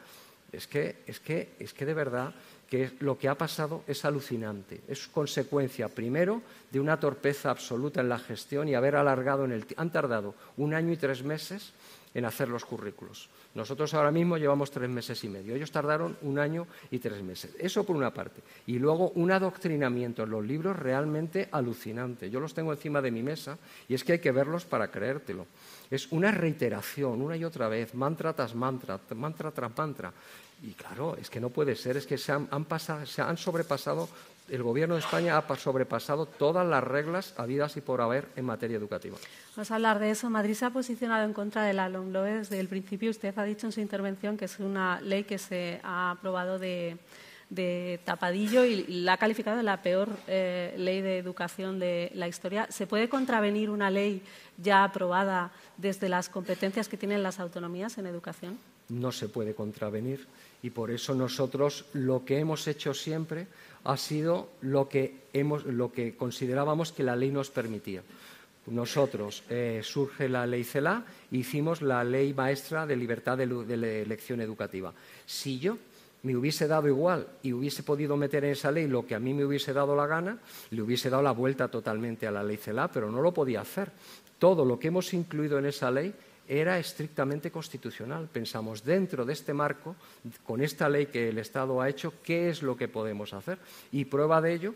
Es 0.51 0.67
que, 0.67 1.03
es 1.07 1.19
que, 1.19 1.55
es 1.59 1.73
que 1.73 1.85
de 1.85 1.93
verdad 1.93 2.33
que 2.69 2.91
lo 2.99 3.17
que 3.17 3.29
ha 3.29 3.37
pasado 3.37 3.83
es 3.87 4.05
alucinante. 4.05 4.81
Es 4.87 5.07
consecuencia, 5.07 5.89
primero, 5.89 6.41
de 6.71 6.79
una 6.79 6.99
torpeza 6.99 7.51
absoluta 7.51 8.01
en 8.01 8.09
la 8.09 8.19
gestión 8.19 8.67
y 8.67 8.75
haber 8.75 8.95
alargado 8.95 9.45
en 9.45 9.51
el. 9.51 9.65
Han 9.77 9.91
tardado 9.91 10.35
un 10.57 10.73
año 10.73 10.91
y 10.91 10.97
tres 10.97 11.23
meses 11.23 11.73
en 12.13 12.25
hacer 12.25 12.49
los 12.49 12.65
currículos. 12.65 13.29
Nosotros 13.55 13.93
ahora 13.93 14.11
mismo 14.11 14.37
llevamos 14.37 14.71
tres 14.71 14.89
meses 14.89 15.23
y 15.23 15.29
medio. 15.29 15.55
Ellos 15.55 15.71
tardaron 15.71 16.17
un 16.21 16.39
año 16.39 16.67
y 16.89 16.99
tres 16.99 17.21
meses. 17.21 17.55
Eso 17.59 17.83
por 17.83 17.95
una 17.95 18.13
parte. 18.13 18.41
Y 18.65 18.79
luego 18.79 19.11
un 19.11 19.31
adoctrinamiento 19.31 20.23
en 20.23 20.31
los 20.31 20.43
libros 20.43 20.77
realmente 20.77 21.49
alucinante. 21.51 22.29
Yo 22.29 22.39
los 22.39 22.53
tengo 22.53 22.73
encima 22.73 23.01
de 23.01 23.11
mi 23.11 23.21
mesa 23.21 23.57
y 23.87 23.93
es 23.93 24.03
que 24.03 24.13
hay 24.13 24.19
que 24.19 24.31
verlos 24.31 24.65
para 24.65 24.89
creértelo. 24.89 25.45
Es 25.91 26.11
una 26.11 26.31
reiteración, 26.31 27.21
una 27.21 27.37
y 27.37 27.45
otra 27.45 27.67
vez, 27.67 27.93
mantra 27.93 28.33
tras 28.33 28.55
mantra, 28.55 28.99
mantra 29.15 29.51
tras 29.51 29.77
mantra. 29.77 30.11
Y 30.61 30.73
claro, 30.73 31.17
es 31.19 31.29
que 31.29 31.39
no 31.39 31.49
puede 31.49 31.75
ser, 31.75 31.97
es 31.97 32.05
que 32.05 32.17
se 32.17 32.31
han, 32.31 32.47
se 33.05 33.21
han 33.21 33.37
sobrepasado 33.37 34.07
el 34.49 34.61
Gobierno 34.61 34.95
de 34.95 35.01
España 35.01 35.37
ha 35.37 35.55
sobrepasado 35.55 36.25
todas 36.25 36.67
las 36.67 36.83
reglas 36.83 37.33
habidas 37.37 37.77
y 37.77 37.81
por 37.81 38.01
haber 38.01 38.27
en 38.35 38.45
materia 38.45 38.77
educativa. 38.77 39.17
Vamos 39.55 39.71
a 39.71 39.75
hablar 39.75 39.99
de 39.99 40.11
eso. 40.11 40.29
Madrid 40.29 40.53
se 40.53 40.65
ha 40.65 40.69
posicionado 40.69 41.25
en 41.25 41.33
contra 41.33 41.63
de 41.63 41.73
la 41.73 41.87
LOMLOE 41.89 42.39
desde 42.39 42.59
el 42.59 42.67
principio. 42.67 43.09
Usted 43.11 43.37
ha 43.37 43.43
dicho 43.43 43.67
en 43.67 43.71
su 43.71 43.79
intervención 43.79 44.37
que 44.37 44.45
es 44.45 44.59
una 44.59 44.99
ley 45.01 45.23
que 45.23 45.37
se 45.37 45.79
ha 45.83 46.11
aprobado 46.11 46.59
de, 46.59 46.97
tapadillo 48.03 48.65
y 48.65 48.83
la 48.87 49.13
ha 49.13 49.17
calificado 49.17 49.57
de 49.57 49.63
la 49.63 49.81
peor 49.81 50.09
eh, 50.27 50.73
ley 50.77 51.01
de 51.01 51.19
educación 51.19 51.79
de 51.79 52.11
la 52.15 52.27
historia. 52.27 52.67
¿Se 52.69 52.87
puede 52.87 53.07
contravenir 53.07 53.69
una 53.69 53.89
ley 53.89 54.23
ya 54.57 54.83
aprobada 54.83 55.51
desde 55.77 56.09
las 56.09 56.29
competencias 56.29 56.89
que 56.89 56.97
tienen 56.97 57.23
las 57.23 57.39
autonomías 57.39 57.97
en 57.97 58.07
educación? 58.07 58.57
No 58.89 59.11
se 59.11 59.29
puede 59.29 59.53
contravenir 59.53 60.27
y 60.61 60.69
por 60.69 60.91
eso 60.91 61.13
nosotros 61.13 61.85
lo 61.93 62.23
que 62.23 62.39
hemos 62.39 62.67
hecho 62.67 62.93
siempre 62.93 63.47
ha 63.83 63.97
sido 63.97 64.49
lo 64.61 64.87
que, 64.87 66.15
considerábamos 66.17 66.91
que 66.91 67.03
la 67.03 67.15
ley 67.15 67.31
nos 67.31 67.49
permitía. 67.49 68.01
Nosotros 68.67 69.43
eh, 69.49 69.81
surge 69.83 70.29
la 70.29 70.47
ley 70.47 70.63
CELA 70.63 71.03
hicimos 71.31 71.81
la 71.81 72.01
ley 72.05 72.33
maestra 72.33 72.85
de 72.85 72.95
libertad 72.95 73.37
de, 73.37 73.45
de 73.45 74.01
elección 74.01 74.39
educativa. 74.39 74.93
Si 75.25 75.59
yo 75.59 75.77
me 76.23 76.37
hubiese 76.37 76.67
dado 76.67 76.87
igual 76.87 77.27
y 77.43 77.51
hubiese 77.51 77.83
podido 77.83 78.15
meter 78.15 78.45
en 78.45 78.51
esa 78.51 78.71
ley 78.71 78.87
lo 78.87 79.05
que 79.05 79.15
a 79.15 79.19
mí 79.19 79.33
me 79.33 79.43
hubiese 79.43 79.73
dado 79.73 79.97
la 79.97 80.07
gana, 80.07 80.37
le 80.71 80.81
hubiese 80.81 81.09
dado 81.09 81.23
la 81.23 81.31
vuelta 81.31 81.67
totalmente 81.67 82.25
a 82.25 82.31
la 82.31 82.43
ley 82.43 82.55
CELA, 82.55 82.89
pero 82.89 83.11
no 83.11 83.21
lo 83.21 83.33
podía 83.33 83.59
hacer. 83.59 83.91
Todo 84.39 84.63
lo 84.63 84.79
que 84.79 84.87
hemos 84.87 85.13
incluido 85.13 85.59
en 85.59 85.65
esa 85.65 85.91
ley 85.91 86.13
era 86.59 86.77
estrictamente 86.77 87.51
constitucional. 87.51 88.29
Pensamos, 88.31 88.83
dentro 88.83 89.25
de 89.25 89.33
este 89.33 89.53
marco, 89.53 89.95
con 90.43 90.61
esta 90.61 90.87
ley 90.87 91.07
que 91.07 91.29
el 91.29 91.39
Estado 91.39 91.81
ha 91.81 91.89
hecho, 91.89 92.13
¿qué 92.23 92.49
es 92.49 92.61
lo 92.61 92.77
que 92.77 92.87
podemos 92.87 93.33
hacer? 93.33 93.57
Y 93.91 94.05
prueba 94.05 94.41
de 94.41 94.53
ello 94.53 94.75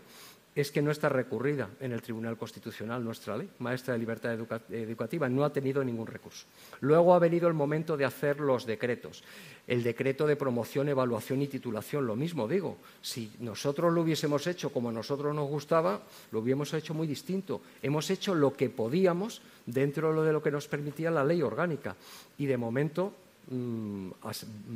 es 0.54 0.72
que 0.72 0.82
no 0.82 0.90
está 0.90 1.08
recurrida 1.08 1.70
en 1.80 1.92
el 1.92 2.02
Tribunal 2.02 2.36
Constitucional 2.36 3.04
nuestra 3.04 3.36
ley, 3.36 3.48
maestra 3.58 3.94
de 3.94 4.00
libertad 4.00 4.32
educativa, 4.70 5.28
no 5.28 5.44
ha 5.44 5.52
tenido 5.52 5.84
ningún 5.84 6.06
recurso. 6.06 6.46
Luego 6.80 7.14
ha 7.14 7.18
venido 7.18 7.46
el 7.48 7.54
momento 7.54 7.96
de 7.96 8.04
hacer 8.04 8.40
los 8.40 8.66
decretos. 8.66 9.22
El 9.66 9.82
decreto 9.82 10.26
de 10.26 10.34
promoción, 10.34 10.88
evaluación 10.88 11.42
y 11.42 11.46
titulación, 11.46 12.06
lo 12.06 12.16
mismo 12.16 12.48
digo. 12.48 12.78
Si 13.02 13.30
nosotros 13.40 13.92
lo 13.92 14.00
hubiésemos 14.00 14.46
hecho 14.46 14.70
como 14.72 14.88
a 14.88 14.92
nosotros 14.92 15.34
nos 15.34 15.48
gustaba, 15.48 16.00
lo 16.32 16.40
hubiésemos 16.40 16.72
hecho 16.74 16.94
muy 16.94 17.06
distinto. 17.06 17.60
Hemos 17.82 18.10
hecho 18.10 18.34
lo 18.34 18.54
que 18.54 18.70
podíamos 18.70 19.42
dentro 19.66 20.22
de 20.22 20.32
lo 20.32 20.42
que 20.42 20.50
nos 20.50 20.66
permitía 20.66 21.10
la 21.10 21.24
ley 21.24 21.42
orgánica. 21.42 21.94
Y 22.38 22.46
de 22.46 22.56
momento 22.56 23.12
mm, 23.50 24.10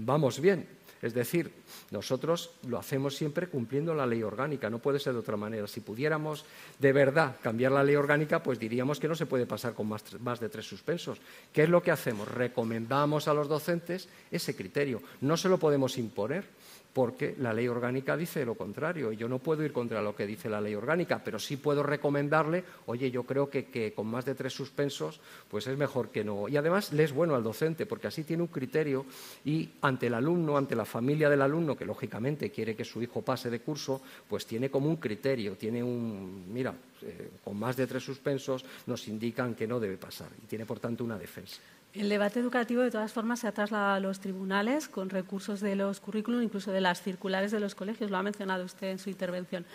vamos 0.04 0.40
bien. 0.40 0.81
Es 1.02 1.14
decir, 1.14 1.52
nosotros 1.90 2.52
lo 2.68 2.78
hacemos 2.78 3.16
siempre 3.16 3.48
cumpliendo 3.48 3.92
la 3.92 4.06
ley 4.06 4.22
orgánica, 4.22 4.70
no 4.70 4.78
puede 4.78 5.00
ser 5.00 5.12
de 5.14 5.18
otra 5.18 5.36
manera. 5.36 5.66
Si 5.66 5.80
pudiéramos 5.80 6.44
de 6.78 6.92
verdad 6.92 7.36
cambiar 7.42 7.72
la 7.72 7.82
ley 7.82 7.96
orgánica, 7.96 8.40
pues 8.40 8.60
diríamos 8.60 9.00
que 9.00 9.08
no 9.08 9.16
se 9.16 9.26
puede 9.26 9.44
pasar 9.44 9.74
con 9.74 9.88
más, 9.88 10.40
de 10.40 10.48
tres 10.48 10.64
suspensos. 10.64 11.18
¿Qué 11.52 11.64
es 11.64 11.68
lo 11.68 11.82
que 11.82 11.90
hacemos? 11.90 12.28
Recomendamos 12.28 13.26
a 13.26 13.34
los 13.34 13.48
docentes 13.48 14.08
ese 14.30 14.54
criterio. 14.54 15.02
No 15.20 15.36
se 15.36 15.48
lo 15.48 15.58
podemos 15.58 15.98
imponer 15.98 16.46
porque 16.92 17.34
la 17.38 17.52
ley 17.52 17.68
orgánica 17.68 18.16
dice 18.16 18.44
lo 18.44 18.54
contrario. 18.54 19.12
y 19.12 19.16
Yo 19.16 19.28
no 19.28 19.38
puedo 19.38 19.64
ir 19.64 19.72
contra 19.72 20.02
lo 20.02 20.14
que 20.14 20.26
dice 20.26 20.48
la 20.48 20.60
ley 20.60 20.74
orgánica, 20.74 21.22
pero 21.24 21.38
sí 21.38 21.56
puedo 21.56 21.82
recomendarle, 21.82 22.64
oye, 22.86 23.10
yo 23.10 23.24
creo 23.24 23.48
que, 23.48 23.92
con 23.94 24.06
más 24.06 24.24
de 24.24 24.34
tres 24.34 24.52
suspensos, 24.52 25.20
pues 25.48 25.66
es 25.66 25.76
mejor 25.76 26.10
que 26.10 26.24
no. 26.24 26.48
Y 26.48 26.56
además 26.56 26.92
le 26.92 27.04
es 27.04 27.12
bueno 27.12 27.34
al 27.34 27.42
docente, 27.42 27.86
porque 27.86 28.08
así 28.08 28.24
tiene 28.24 28.42
un 28.42 28.48
criterio 28.48 29.06
y 29.44 29.70
ante 29.80 30.08
el 30.08 30.14
alumno, 30.14 30.56
ante 30.56 30.76
la 30.76 30.84
familia 30.84 31.30
del 31.30 31.42
alumno, 31.42 31.76
que 31.76 31.84
lógicamente 31.84 32.50
quiere 32.50 32.76
que 32.76 32.84
su 32.84 33.02
hijo 33.02 33.22
pase 33.22 33.48
de 33.48 33.60
curso, 33.60 34.02
pues 34.28 34.46
tiene 34.46 34.70
como 34.70 34.88
un 34.88 34.96
criterio, 34.96 35.56
tiene 35.56 35.82
un, 35.82 36.52
mira, 36.52 36.74
eh, 37.02 37.30
con 37.42 37.58
más 37.58 37.76
de 37.76 37.86
tres 37.86 38.02
suspensos 38.04 38.64
nos 38.86 39.08
indican 39.08 39.54
que 39.54 39.66
no 39.66 39.80
debe 39.80 39.96
pasar 39.96 40.28
y 40.42 40.46
tiene 40.46 40.66
por 40.66 40.78
tanto 40.78 41.04
una 41.04 41.18
defensa. 41.18 41.60
El 41.94 42.08
debate 42.08 42.40
educativo, 42.40 42.80
de 42.80 42.90
todas 42.90 43.12
formas, 43.12 43.40
se 43.40 43.48
ha 43.48 43.52
trasladado 43.52 43.94
a 43.94 44.00
los 44.00 44.18
tribunales 44.18 44.88
con 44.88 45.10
recursos 45.10 45.60
de 45.60 45.76
los 45.76 46.00
currículum, 46.00 46.42
incluso 46.42 46.72
de 46.72 46.80
las 46.80 47.02
circulares 47.02 47.52
de 47.52 47.60
los 47.60 47.74
colegios. 47.74 48.10
Lo 48.10 48.16
ha 48.16 48.22
mencionado 48.22 48.64
usted 48.64 48.88
en 48.88 48.98
su 48.98 49.10
intervención. 49.10 49.66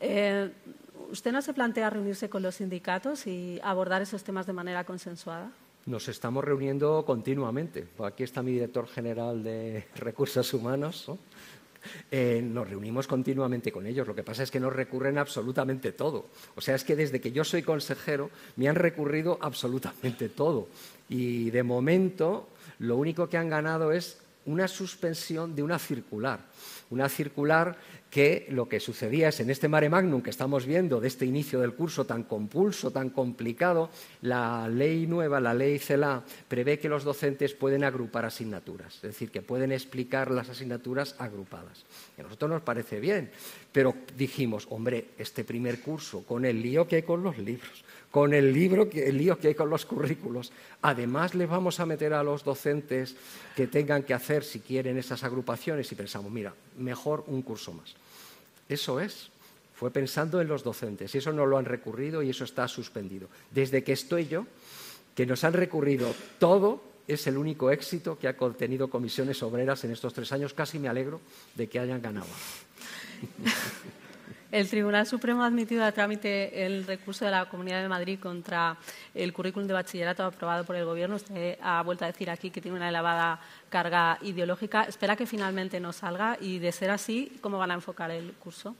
Eh, 0.00 0.50
¿Usted 1.10 1.30
no 1.30 1.42
se 1.42 1.54
plantea 1.54 1.90
reunirse 1.90 2.28
con 2.28 2.42
los 2.42 2.56
sindicatos 2.56 3.26
y 3.26 3.60
abordar 3.62 4.02
esos 4.02 4.24
temas 4.24 4.46
de 4.46 4.52
manera 4.52 4.82
consensuada? 4.84 5.52
Nos 5.86 6.08
estamos 6.08 6.44
reuniendo 6.44 7.04
continuamente. 7.04 7.86
Aquí 8.04 8.24
está 8.24 8.42
mi 8.42 8.52
director 8.52 8.88
general 8.88 9.42
de 9.44 9.86
Recursos 9.94 10.52
Humanos, 10.52 11.10
Eh, 12.10 12.42
nos 12.42 12.68
reunimos 12.68 13.06
continuamente 13.06 13.72
con 13.72 13.86
ellos. 13.86 14.06
Lo 14.06 14.14
que 14.14 14.22
pasa 14.22 14.42
es 14.42 14.50
que 14.50 14.60
nos 14.60 14.72
recurren 14.72 15.18
absolutamente 15.18 15.92
todo. 15.92 16.26
O 16.54 16.60
sea, 16.60 16.74
es 16.74 16.84
que 16.84 16.96
desde 16.96 17.20
que 17.20 17.32
yo 17.32 17.42
soy 17.42 17.62
consejero 17.62 18.30
me 18.56 18.68
han 18.68 18.76
recurrido 18.76 19.38
absolutamente 19.40 20.28
todo. 20.28 20.68
Y 21.10 21.50
de 21.50 21.62
momento 21.62 22.48
lo 22.78 22.96
único 22.96 23.28
que 23.28 23.36
han 23.36 23.50
ganado 23.50 23.92
es 23.92 24.22
una 24.46 24.68
suspensión 24.68 25.54
de 25.54 25.62
una 25.62 25.78
circular. 25.78 26.40
Una 26.88 27.08
circular 27.08 27.76
que 28.10 28.48
lo 28.50 28.68
que 28.68 28.80
sucedía 28.80 29.28
es 29.28 29.38
en 29.38 29.50
este 29.50 29.68
mare 29.68 29.88
magnum 29.88 30.22
que 30.22 30.30
estamos 30.30 30.66
viendo 30.66 31.00
de 31.00 31.06
este 31.06 31.24
inicio 31.24 31.60
del 31.60 31.74
curso 31.74 32.04
tan 32.04 32.24
compulso, 32.24 32.90
tan 32.90 33.10
complicado, 33.10 33.90
la 34.22 34.68
ley 34.68 35.06
nueva, 35.06 35.40
la 35.40 35.54
ley 35.54 35.78
CELA, 35.78 36.24
prevé 36.48 36.78
que 36.78 36.88
los 36.88 37.04
docentes 37.04 37.54
pueden 37.54 37.84
agrupar 37.84 38.24
asignaturas, 38.24 38.96
es 38.96 39.02
decir, 39.02 39.30
que 39.30 39.42
pueden 39.42 39.70
explicar 39.70 40.30
las 40.30 40.48
asignaturas 40.48 41.14
agrupadas. 41.18 41.84
a 42.18 42.22
nosotros 42.22 42.50
nos 42.50 42.62
parece 42.62 42.98
bien, 42.98 43.30
pero 43.70 43.94
dijimos, 44.16 44.66
hombre, 44.70 45.10
este 45.16 45.44
primer 45.44 45.80
curso, 45.80 46.24
con 46.24 46.44
el 46.44 46.60
lío 46.60 46.88
que 46.88 46.96
hay 46.96 47.02
con 47.02 47.22
los 47.22 47.38
libros, 47.38 47.84
con 48.10 48.34
el 48.34 48.52
libro, 48.52 48.88
el 48.92 49.16
lío 49.16 49.38
que 49.38 49.48
hay 49.48 49.54
con 49.54 49.70
los 49.70 49.86
currículos. 49.86 50.52
Además, 50.82 51.34
les 51.34 51.48
vamos 51.48 51.78
a 51.78 51.86
meter 51.86 52.12
a 52.12 52.24
los 52.24 52.42
docentes 52.44 53.14
que 53.54 53.68
tengan 53.68 54.02
que 54.02 54.14
hacer, 54.14 54.42
si 54.42 54.60
quieren, 54.60 54.98
esas 54.98 55.22
agrupaciones 55.22 55.90
y 55.92 55.94
pensamos, 55.94 56.32
mira, 56.32 56.52
mejor 56.78 57.24
un 57.28 57.42
curso 57.42 57.72
más. 57.72 57.94
Eso 58.68 59.00
es. 59.00 59.30
Fue 59.74 59.90
pensando 59.90 60.40
en 60.40 60.48
los 60.48 60.62
docentes 60.62 61.14
y 61.14 61.18
eso 61.18 61.32
no 61.32 61.46
lo 61.46 61.56
han 61.56 61.64
recurrido 61.64 62.22
y 62.22 62.30
eso 62.30 62.44
está 62.44 62.68
suspendido. 62.68 63.28
Desde 63.50 63.82
que 63.82 63.92
estoy 63.92 64.26
yo, 64.26 64.46
que 65.14 65.24
nos 65.24 65.42
han 65.44 65.54
recurrido 65.54 66.14
todo, 66.38 66.82
es 67.08 67.26
el 67.26 67.38
único 67.38 67.70
éxito 67.70 68.18
que 68.18 68.28
ha 68.28 68.36
contenido 68.36 68.90
comisiones 68.90 69.42
obreras 69.42 69.82
en 69.84 69.92
estos 69.92 70.12
tres 70.12 70.32
años. 70.32 70.52
Casi 70.52 70.78
me 70.78 70.88
alegro 70.88 71.20
de 71.54 71.68
que 71.68 71.78
hayan 71.78 72.02
ganado. 72.02 72.26
El 74.50 74.68
Tribunal 74.68 75.06
Supremo 75.06 75.44
ha 75.44 75.46
admitido 75.46 75.84
a 75.84 75.92
trámite 75.92 76.66
el 76.66 76.84
recurso 76.84 77.24
de 77.24 77.30
la 77.30 77.48
Comunidad 77.48 77.82
de 77.82 77.88
Madrid 77.88 78.18
contra 78.18 78.76
el 79.14 79.32
currículum 79.32 79.68
de 79.68 79.74
bachillerato 79.74 80.24
aprobado 80.24 80.64
por 80.64 80.74
el 80.74 80.84
Gobierno. 80.84 81.14
Usted 81.14 81.56
ha 81.62 81.80
vuelto 81.82 82.04
a 82.04 82.08
decir 82.08 82.28
aquí 82.28 82.50
que 82.50 82.60
tiene 82.60 82.76
una 82.76 82.88
elevada 82.88 83.40
carga 83.68 84.18
ideológica. 84.22 84.82
¿Espera 84.82 85.14
que 85.14 85.24
finalmente 85.24 85.78
no 85.78 85.92
salga? 85.92 86.36
Y, 86.40 86.58
de 86.58 86.72
ser 86.72 86.90
así, 86.90 87.38
¿cómo 87.40 87.58
van 87.58 87.70
a 87.70 87.74
enfocar 87.74 88.10
el 88.10 88.32
curso? 88.32 88.74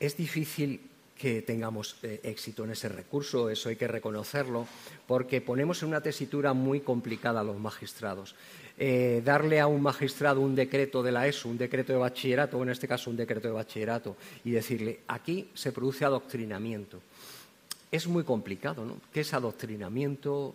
Es 0.00 0.16
difícil 0.16 0.80
que 1.18 1.42
tengamos 1.42 1.96
eh, 2.02 2.20
éxito 2.22 2.64
en 2.64 2.70
ese 2.70 2.88
recurso, 2.88 3.50
eso 3.50 3.68
hay 3.68 3.76
que 3.76 3.88
reconocerlo, 3.88 4.66
porque 5.06 5.40
ponemos 5.40 5.82
en 5.82 5.88
una 5.88 6.00
tesitura 6.00 6.52
muy 6.52 6.80
complicada 6.80 7.40
a 7.40 7.44
los 7.44 7.58
magistrados. 7.58 8.34
Eh, 8.78 9.22
darle 9.24 9.58
a 9.58 9.66
un 9.66 9.80
magistrado 9.80 10.42
un 10.42 10.54
decreto 10.54 11.02
de 11.02 11.12
la 11.12 11.26
ESO, 11.26 11.48
un 11.48 11.56
decreto 11.56 11.92
de 11.92 11.98
bachillerato, 11.98 12.58
o 12.58 12.62
en 12.62 12.68
este 12.68 12.86
caso 12.86 13.08
un 13.08 13.16
decreto 13.16 13.48
de 13.48 13.54
bachillerato, 13.54 14.16
y 14.44 14.50
decirle, 14.50 15.00
aquí 15.08 15.48
se 15.54 15.72
produce 15.72 16.04
adoctrinamiento. 16.04 17.00
Es 17.90 18.06
muy 18.06 18.24
complicado, 18.24 18.84
¿no? 18.84 18.98
¿Qué 19.12 19.20
es 19.20 19.32
adoctrinamiento? 19.32 20.54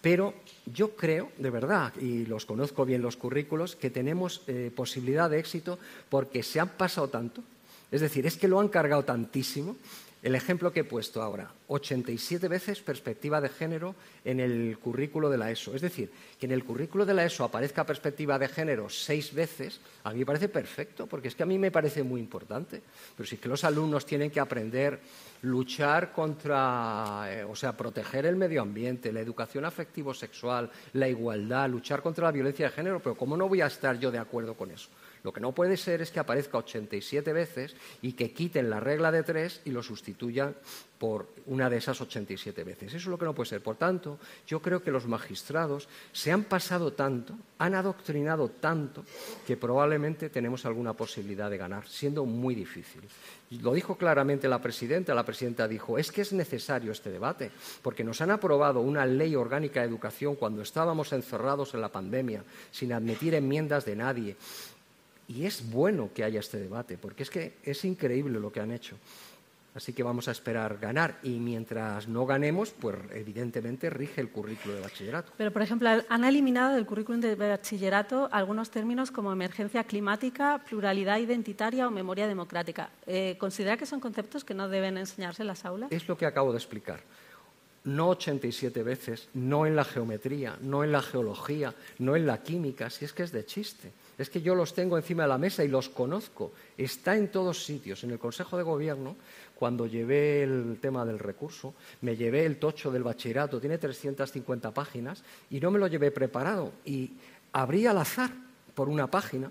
Pero 0.00 0.34
yo 0.72 0.94
creo, 0.94 1.32
de 1.38 1.50
verdad, 1.50 1.92
y 2.00 2.26
los 2.26 2.46
conozco 2.46 2.84
bien 2.84 3.02
los 3.02 3.16
currículos, 3.16 3.74
que 3.74 3.90
tenemos 3.90 4.42
eh, 4.46 4.70
posibilidad 4.74 5.28
de 5.28 5.40
éxito 5.40 5.80
porque 6.08 6.44
se 6.44 6.60
han 6.60 6.68
pasado 6.68 7.08
tanto. 7.08 7.42
Es 7.90 8.00
decir, 8.00 8.26
es 8.26 8.36
que 8.36 8.48
lo 8.48 8.60
han 8.60 8.68
cargado 8.68 9.04
tantísimo 9.04 9.76
el 10.26 10.34
ejemplo 10.34 10.72
que 10.72 10.80
he 10.80 10.84
puesto 10.84 11.22
ahora, 11.22 11.52
87 11.68 12.48
veces 12.48 12.80
perspectiva 12.80 13.40
de 13.40 13.48
género 13.48 13.94
en 14.24 14.40
el 14.40 14.76
currículo 14.78 15.30
de 15.30 15.38
la 15.38 15.52
ESO. 15.52 15.72
Es 15.72 15.82
decir, 15.82 16.10
que 16.40 16.46
en 16.46 16.52
el 16.52 16.64
currículo 16.64 17.06
de 17.06 17.14
la 17.14 17.24
ESO 17.24 17.44
aparezca 17.44 17.86
perspectiva 17.86 18.36
de 18.36 18.48
género 18.48 18.88
seis 18.88 19.32
veces, 19.32 19.78
a 20.02 20.12
mí 20.12 20.18
me 20.18 20.26
parece 20.26 20.48
perfecto, 20.48 21.06
porque 21.06 21.28
es 21.28 21.36
que 21.36 21.44
a 21.44 21.46
mí 21.46 21.58
me 21.58 21.70
parece 21.70 22.02
muy 22.02 22.20
importante. 22.20 22.82
Pero 23.16 23.24
si 23.24 23.36
es 23.36 23.40
que 23.40 23.48
los 23.48 23.62
alumnos 23.62 24.04
tienen 24.04 24.32
que 24.32 24.40
aprender 24.40 24.98
luchar 25.42 26.10
contra, 26.10 27.26
eh, 27.28 27.44
o 27.44 27.54
sea, 27.54 27.76
proteger 27.76 28.26
el 28.26 28.34
medio 28.34 28.62
ambiente, 28.62 29.12
la 29.12 29.20
educación 29.20 29.64
afectivo-sexual, 29.64 30.68
la 30.94 31.08
igualdad, 31.08 31.70
luchar 31.70 32.02
contra 32.02 32.24
la 32.24 32.32
violencia 32.32 32.66
de 32.66 32.72
género, 32.72 32.98
pero 32.98 33.14
¿cómo 33.14 33.36
no 33.36 33.48
voy 33.48 33.60
a 33.60 33.66
estar 33.66 33.96
yo 34.00 34.10
de 34.10 34.18
acuerdo 34.18 34.54
con 34.54 34.72
eso? 34.72 34.88
Lo 35.26 35.32
que 35.32 35.40
no 35.40 35.50
puede 35.50 35.76
ser 35.76 36.02
es 36.02 36.12
que 36.12 36.20
aparezca 36.20 36.58
87 36.58 37.32
veces 37.32 37.74
y 38.00 38.12
que 38.12 38.30
quiten 38.30 38.70
la 38.70 38.78
regla 38.78 39.10
de 39.10 39.24
tres 39.24 39.60
y 39.64 39.72
lo 39.72 39.82
sustituyan 39.82 40.54
por 41.00 41.26
una 41.46 41.68
de 41.68 41.78
esas 41.78 42.00
87 42.00 42.62
veces. 42.62 42.88
Eso 42.90 42.96
es 42.96 43.06
lo 43.06 43.18
que 43.18 43.24
no 43.24 43.34
puede 43.34 43.48
ser. 43.48 43.60
Por 43.60 43.74
tanto, 43.74 44.20
yo 44.46 44.62
creo 44.62 44.84
que 44.84 44.92
los 44.92 45.08
magistrados 45.08 45.88
se 46.12 46.30
han 46.30 46.44
pasado 46.44 46.92
tanto, 46.92 47.34
han 47.58 47.74
adoctrinado 47.74 48.50
tanto, 48.50 49.04
que 49.44 49.56
probablemente 49.56 50.30
tenemos 50.30 50.64
alguna 50.64 50.92
posibilidad 50.92 51.50
de 51.50 51.58
ganar, 51.58 51.88
siendo 51.88 52.24
muy 52.24 52.54
difícil. 52.54 53.02
Lo 53.62 53.74
dijo 53.74 53.96
claramente 53.96 54.46
la 54.46 54.62
presidenta. 54.62 55.12
La 55.12 55.24
presidenta 55.24 55.66
dijo, 55.66 55.98
es 55.98 56.12
que 56.12 56.22
es 56.22 56.32
necesario 56.32 56.92
este 56.92 57.10
debate, 57.10 57.50
porque 57.82 58.04
nos 58.04 58.20
han 58.20 58.30
aprobado 58.30 58.80
una 58.80 59.04
ley 59.06 59.34
orgánica 59.34 59.80
de 59.80 59.88
educación 59.88 60.36
cuando 60.36 60.62
estábamos 60.62 61.12
encerrados 61.12 61.74
en 61.74 61.80
la 61.80 61.90
pandemia, 61.90 62.44
sin 62.70 62.92
admitir 62.92 63.34
enmiendas 63.34 63.84
de 63.84 63.96
nadie, 63.96 64.36
y 65.28 65.44
es 65.44 65.70
bueno 65.70 66.10
que 66.14 66.24
haya 66.24 66.40
este 66.40 66.58
debate, 66.58 66.98
porque 66.98 67.22
es 67.22 67.30
que 67.30 67.54
es 67.62 67.84
increíble 67.84 68.40
lo 68.40 68.52
que 68.52 68.60
han 68.60 68.70
hecho. 68.70 68.96
Así 69.76 69.92
que 69.92 70.02
vamos 70.02 70.26
a 70.26 70.30
esperar 70.30 70.78
ganar 70.78 71.18
y 71.22 71.38
mientras 71.38 72.08
no 72.08 72.24
ganemos, 72.24 72.70
pues 72.70 72.96
evidentemente 73.12 73.90
rige 73.90 74.22
el 74.22 74.30
currículo 74.30 74.74
de 74.74 74.80
bachillerato. 74.80 75.32
Pero, 75.36 75.52
por 75.52 75.60
ejemplo, 75.60 75.90
han 76.08 76.24
eliminado 76.24 76.74
del 76.74 76.86
currículum 76.86 77.20
de 77.20 77.34
bachillerato 77.34 78.30
algunos 78.32 78.70
términos 78.70 79.10
como 79.10 79.30
emergencia 79.32 79.84
climática, 79.84 80.64
pluralidad 80.66 81.18
identitaria 81.18 81.86
o 81.86 81.90
memoria 81.90 82.26
democrática. 82.26 82.88
Eh, 83.06 83.36
¿Considera 83.38 83.76
que 83.76 83.84
son 83.84 84.00
conceptos 84.00 84.44
que 84.44 84.54
no 84.54 84.70
deben 84.70 84.96
enseñarse 84.96 85.42
en 85.42 85.48
las 85.48 85.66
aulas? 85.66 85.92
Es 85.92 86.08
lo 86.08 86.16
que 86.16 86.24
acabo 86.24 86.52
de 86.52 86.58
explicar. 86.58 87.00
No 87.86 88.10
87 88.10 88.82
veces, 88.82 89.28
no 89.34 89.64
en 89.64 89.76
la 89.76 89.84
geometría, 89.84 90.58
no 90.60 90.84
en 90.84 90.92
la 90.92 91.02
geología, 91.02 91.74
no 91.98 92.16
en 92.16 92.26
la 92.26 92.42
química, 92.42 92.90
si 92.90 93.04
es 93.04 93.12
que 93.12 93.22
es 93.22 93.32
de 93.32 93.46
chiste. 93.46 93.92
Es 94.18 94.28
que 94.28 94.42
yo 94.42 94.54
los 94.54 94.74
tengo 94.74 94.96
encima 94.96 95.22
de 95.22 95.28
la 95.28 95.38
mesa 95.38 95.62
y 95.62 95.68
los 95.68 95.88
conozco. 95.88 96.52
Está 96.76 97.16
en 97.16 97.30
todos 97.30 97.64
sitios. 97.64 98.02
En 98.02 98.10
el 98.10 98.18
Consejo 98.18 98.56
de 98.56 98.64
Gobierno, 98.64 99.16
cuando 99.54 99.86
llevé 99.86 100.42
el 100.42 100.78
tema 100.80 101.04
del 101.04 101.18
recurso, 101.18 101.74
me 102.00 102.16
llevé 102.16 102.44
el 102.44 102.58
tocho 102.58 102.90
del 102.90 103.02
bachillerato, 103.02 103.60
tiene 103.60 103.78
350 103.78 104.74
páginas, 104.74 105.22
y 105.50 105.60
no 105.60 105.70
me 105.70 105.78
lo 105.78 105.86
llevé 105.86 106.10
preparado. 106.10 106.72
Y 106.84 107.12
abrí 107.52 107.86
al 107.86 107.98
azar 107.98 108.30
por 108.74 108.88
una 108.88 109.10
página 109.10 109.50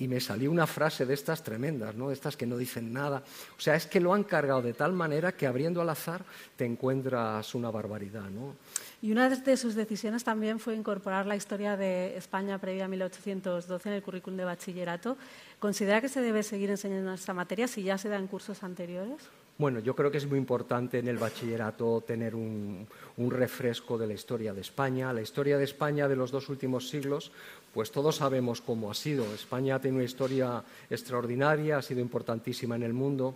y 0.00 0.08
me 0.08 0.18
salió 0.18 0.50
una 0.50 0.66
frase 0.66 1.04
de 1.04 1.12
estas 1.12 1.42
tremendas, 1.42 1.94
¿no? 1.94 2.08
De 2.08 2.14
estas 2.14 2.34
que 2.34 2.46
no 2.46 2.56
dicen 2.56 2.90
nada. 2.90 3.22
O 3.56 3.60
sea, 3.60 3.76
es 3.76 3.86
que 3.86 4.00
lo 4.00 4.14
han 4.14 4.24
cargado 4.24 4.62
de 4.62 4.72
tal 4.72 4.94
manera 4.94 5.32
que 5.32 5.46
abriendo 5.46 5.82
al 5.82 5.90
azar 5.90 6.24
te 6.56 6.64
encuentras 6.64 7.54
una 7.54 7.70
barbaridad, 7.70 8.30
¿no? 8.30 8.56
Y 9.02 9.12
una 9.12 9.28
de 9.28 9.56
sus 9.58 9.74
decisiones 9.74 10.24
también 10.24 10.58
fue 10.58 10.74
incorporar 10.74 11.26
la 11.26 11.36
historia 11.36 11.76
de 11.76 12.16
España 12.16 12.58
previa 12.58 12.86
a 12.86 12.88
1812 12.88 13.88
en 13.90 13.94
el 13.94 14.02
currículum 14.02 14.38
de 14.38 14.44
bachillerato. 14.44 15.18
¿Considera 15.58 16.00
que 16.00 16.08
se 16.08 16.22
debe 16.22 16.42
seguir 16.42 16.70
enseñando 16.70 17.12
esta 17.12 17.34
materia 17.34 17.68
si 17.68 17.82
ya 17.82 17.98
se 17.98 18.08
da 18.08 18.16
en 18.16 18.26
cursos 18.26 18.62
anteriores? 18.62 19.18
Bueno, 19.60 19.80
yo 19.80 19.94
creo 19.94 20.10
que 20.10 20.16
es 20.16 20.26
muy 20.26 20.38
importante 20.38 21.00
en 21.00 21.06
el 21.06 21.18
bachillerato 21.18 22.02
tener 22.06 22.34
un, 22.34 22.88
un, 23.18 23.30
refresco 23.30 23.98
de 23.98 24.06
la 24.06 24.14
historia 24.14 24.54
de 24.54 24.62
España. 24.62 25.12
La 25.12 25.20
historia 25.20 25.58
de 25.58 25.64
España 25.64 26.08
de 26.08 26.16
los 26.16 26.30
dos 26.30 26.48
últimos 26.48 26.88
siglos 26.88 27.30
pues 27.74 27.90
todos 27.90 28.16
sabemos 28.16 28.62
cómo 28.62 28.90
ha 28.90 28.94
sido. 28.94 29.22
España 29.34 29.78
tiene 29.78 29.98
una 29.98 30.06
historia 30.06 30.64
extraordinaria, 30.88 31.76
ha 31.76 31.82
sido 31.82 32.00
importantísima 32.00 32.74
en 32.74 32.84
el 32.84 32.94
mundo 32.94 33.34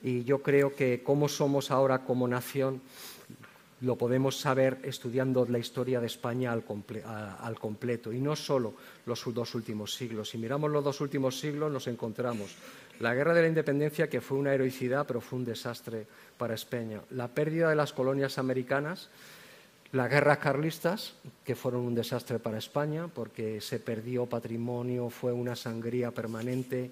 y 0.00 0.22
yo 0.22 0.42
creo 0.42 0.76
que 0.76 1.02
cómo 1.02 1.28
somos 1.28 1.72
ahora 1.72 2.04
como 2.04 2.28
nación 2.28 2.80
lo 3.80 3.96
podemos 3.96 4.38
saber 4.38 4.78
estudiando 4.84 5.44
la 5.46 5.58
historia 5.58 6.00
de 6.00 6.06
España 6.06 6.52
al, 6.52 6.64
completo 7.58 8.12
y 8.12 8.20
no 8.20 8.36
solo 8.36 8.74
los 9.06 9.22
dos 9.34 9.54
últimos 9.56 9.92
siglos. 9.92 10.30
Si 10.30 10.38
miramos 10.38 10.70
los 10.70 10.84
dos 10.84 11.00
últimos 11.00 11.38
siglos 11.38 11.70
nos 11.70 11.88
encontramos 11.88 12.54
la 13.00 13.14
guerra 13.14 13.34
de 13.34 13.42
la 13.42 13.48
independencia 13.48 14.08
que 14.08 14.20
fue 14.20 14.38
una 14.38 14.54
heroicidad 14.54 15.06
pero 15.06 15.20
fue 15.20 15.38
un 15.38 15.44
desastre 15.44 16.06
para 16.38 16.54
España, 16.54 17.00
la 17.10 17.28
pérdida 17.28 17.68
de 17.70 17.76
las 17.76 17.92
colonias 17.92 18.38
americanas 18.38 19.10
las 19.94 20.10
guerras 20.10 20.38
carlistas, 20.38 21.14
que 21.44 21.54
fueron 21.54 21.82
un 21.82 21.94
desastre 21.94 22.40
para 22.40 22.58
España, 22.58 23.06
porque 23.06 23.60
se 23.60 23.78
perdió 23.78 24.26
patrimonio, 24.26 25.08
fue 25.08 25.32
una 25.32 25.54
sangría 25.54 26.10
permanente. 26.10 26.90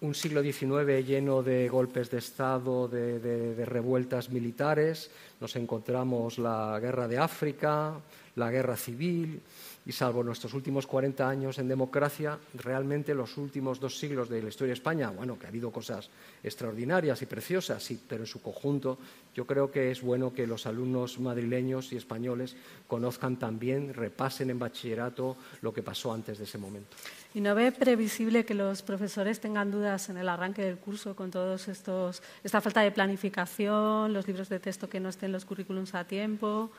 Un 0.00 0.14
siglo 0.14 0.40
XIX 0.40 1.04
lleno 1.04 1.42
de 1.42 1.68
golpes 1.68 2.08
de 2.08 2.18
Estado, 2.18 2.86
de, 2.86 3.64
revueltas 3.66 4.30
militares. 4.30 5.10
Nos 5.40 5.56
encontramos 5.56 6.38
la 6.38 6.78
guerra 6.80 7.08
de 7.08 7.18
África, 7.18 7.94
la 8.36 8.48
guerra 8.52 8.76
civil, 8.76 9.40
y 9.88 9.92
salvo 9.92 10.22
nuestros 10.22 10.52
últimos 10.52 10.86
40 10.86 11.26
años 11.26 11.58
en 11.58 11.66
democracia, 11.66 12.38
realmente 12.52 13.14
los 13.14 13.38
últimos 13.38 13.80
dos 13.80 13.98
siglos 13.98 14.28
de 14.28 14.42
la 14.42 14.50
historia 14.50 14.72
de 14.72 14.74
España, 14.74 15.08
bueno, 15.08 15.38
que 15.38 15.46
ha 15.46 15.48
habido 15.48 15.70
cosas 15.70 16.10
extraordinarias 16.44 17.22
y 17.22 17.26
preciosas, 17.26 17.82
sí, 17.82 17.98
pero 18.06 18.24
en 18.24 18.26
su 18.26 18.42
conjunto 18.42 18.98
yo 19.34 19.46
creo 19.46 19.70
que 19.70 19.90
es 19.90 20.02
bueno 20.02 20.34
que 20.34 20.46
los 20.46 20.66
alumnos 20.66 21.18
madrileños 21.18 21.90
y 21.94 21.96
españoles 21.96 22.54
conozcan 22.86 23.38
también, 23.38 23.94
repasen 23.94 24.50
en 24.50 24.58
bachillerato 24.58 25.38
lo 25.62 25.72
que 25.72 25.82
pasó 25.82 26.12
antes 26.12 26.36
de 26.36 26.44
ese 26.44 26.58
momento. 26.58 26.94
¿Y 27.32 27.40
no 27.40 27.54
ve 27.54 27.72
previsible 27.72 28.44
que 28.44 28.52
los 28.52 28.82
profesores 28.82 29.40
tengan 29.40 29.70
dudas 29.70 30.10
en 30.10 30.18
el 30.18 30.28
arranque 30.28 30.60
del 30.60 30.76
curso 30.76 31.16
con 31.16 31.30
todos 31.30 31.66
estos, 31.66 32.22
esta 32.44 32.60
falta 32.60 32.82
de 32.82 32.90
planificación, 32.90 34.12
los 34.12 34.26
libros 34.26 34.50
de 34.50 34.60
texto 34.60 34.90
que 34.90 35.00
no 35.00 35.08
estén 35.08 35.32
los 35.32 35.46
currículums 35.46 35.94
a 35.94 36.04
tiempo? 36.04 36.70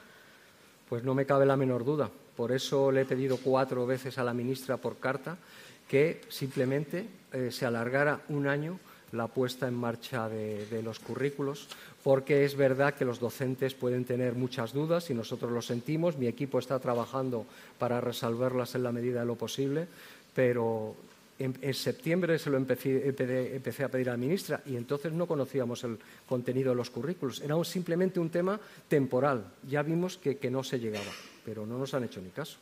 Pues 0.90 1.04
no 1.04 1.14
me 1.14 1.26
cabe 1.26 1.46
la 1.46 1.56
menor 1.56 1.86
duda. 1.86 2.10
Por 2.36 2.52
eso 2.52 2.92
le 2.92 3.02
he 3.02 3.06
pedido 3.06 3.38
cuatro 3.38 3.86
veces 3.86 4.18
a 4.18 4.24
la 4.24 4.34
ministra 4.34 4.78
por 4.78 4.98
carta 4.98 5.38
que 5.88 6.22
simplemente 6.30 7.08
eh, 7.32 7.50
se 7.52 7.66
alargara 7.66 8.22
un 8.30 8.48
año 8.48 8.80
la 9.12 9.28
puesta 9.28 9.68
en 9.68 9.74
marcha 9.74 10.30
de, 10.30 10.82
los 10.84 11.00
currículos, 11.00 11.68
porque 12.04 12.46
es 12.46 12.56
verdad 12.56 12.94
que 12.94 13.06
los 13.06 13.20
docentes 13.20 13.74
pueden 13.74 14.06
tener 14.06 14.36
muchas 14.36 14.72
dudas 14.72 15.10
y 15.10 15.14
nosotros 15.14 15.52
lo 15.52 15.62
sentimos. 15.62 16.18
Mi 16.18 16.28
equipo 16.28 16.60
está 16.60 16.80
trabajando 16.80 17.46
para 17.78 18.02
resolverlas 18.02 18.76
en 18.76 18.84
la 18.84 18.92
medida 18.92 19.22
de 19.22 19.26
lo 19.26 19.36
posible, 19.36 19.88
pero 20.36 20.96
en, 21.40 21.74
septiembre 21.74 22.38
se 22.38 22.50
lo 22.50 22.58
empecé, 22.58 23.08
empecé, 23.08 23.84
a 23.84 23.90
pedir 23.90 24.10
a 24.10 24.12
la 24.12 24.18
ministra 24.18 24.62
y 24.66 24.76
entonces 24.76 25.14
no 25.14 25.26
conocíamos 25.26 25.84
el 25.86 25.98
contenido 26.28 26.72
de 26.72 26.76
los 26.76 26.90
currículos. 26.90 27.42
Era 27.42 27.62
simplemente 27.64 28.20
un 28.20 28.30
tema 28.30 28.60
temporal. 28.88 29.46
Ya 29.68 29.82
vimos 29.82 30.18
que, 30.18 30.38
no 30.52 30.64
se 30.64 30.80
llegaba, 30.80 31.12
pero 31.46 31.66
no 31.66 31.78
nos 31.78 31.94
han 31.94 32.04
hecho 32.04 32.22
ni 32.22 32.30
caso. 32.30 32.58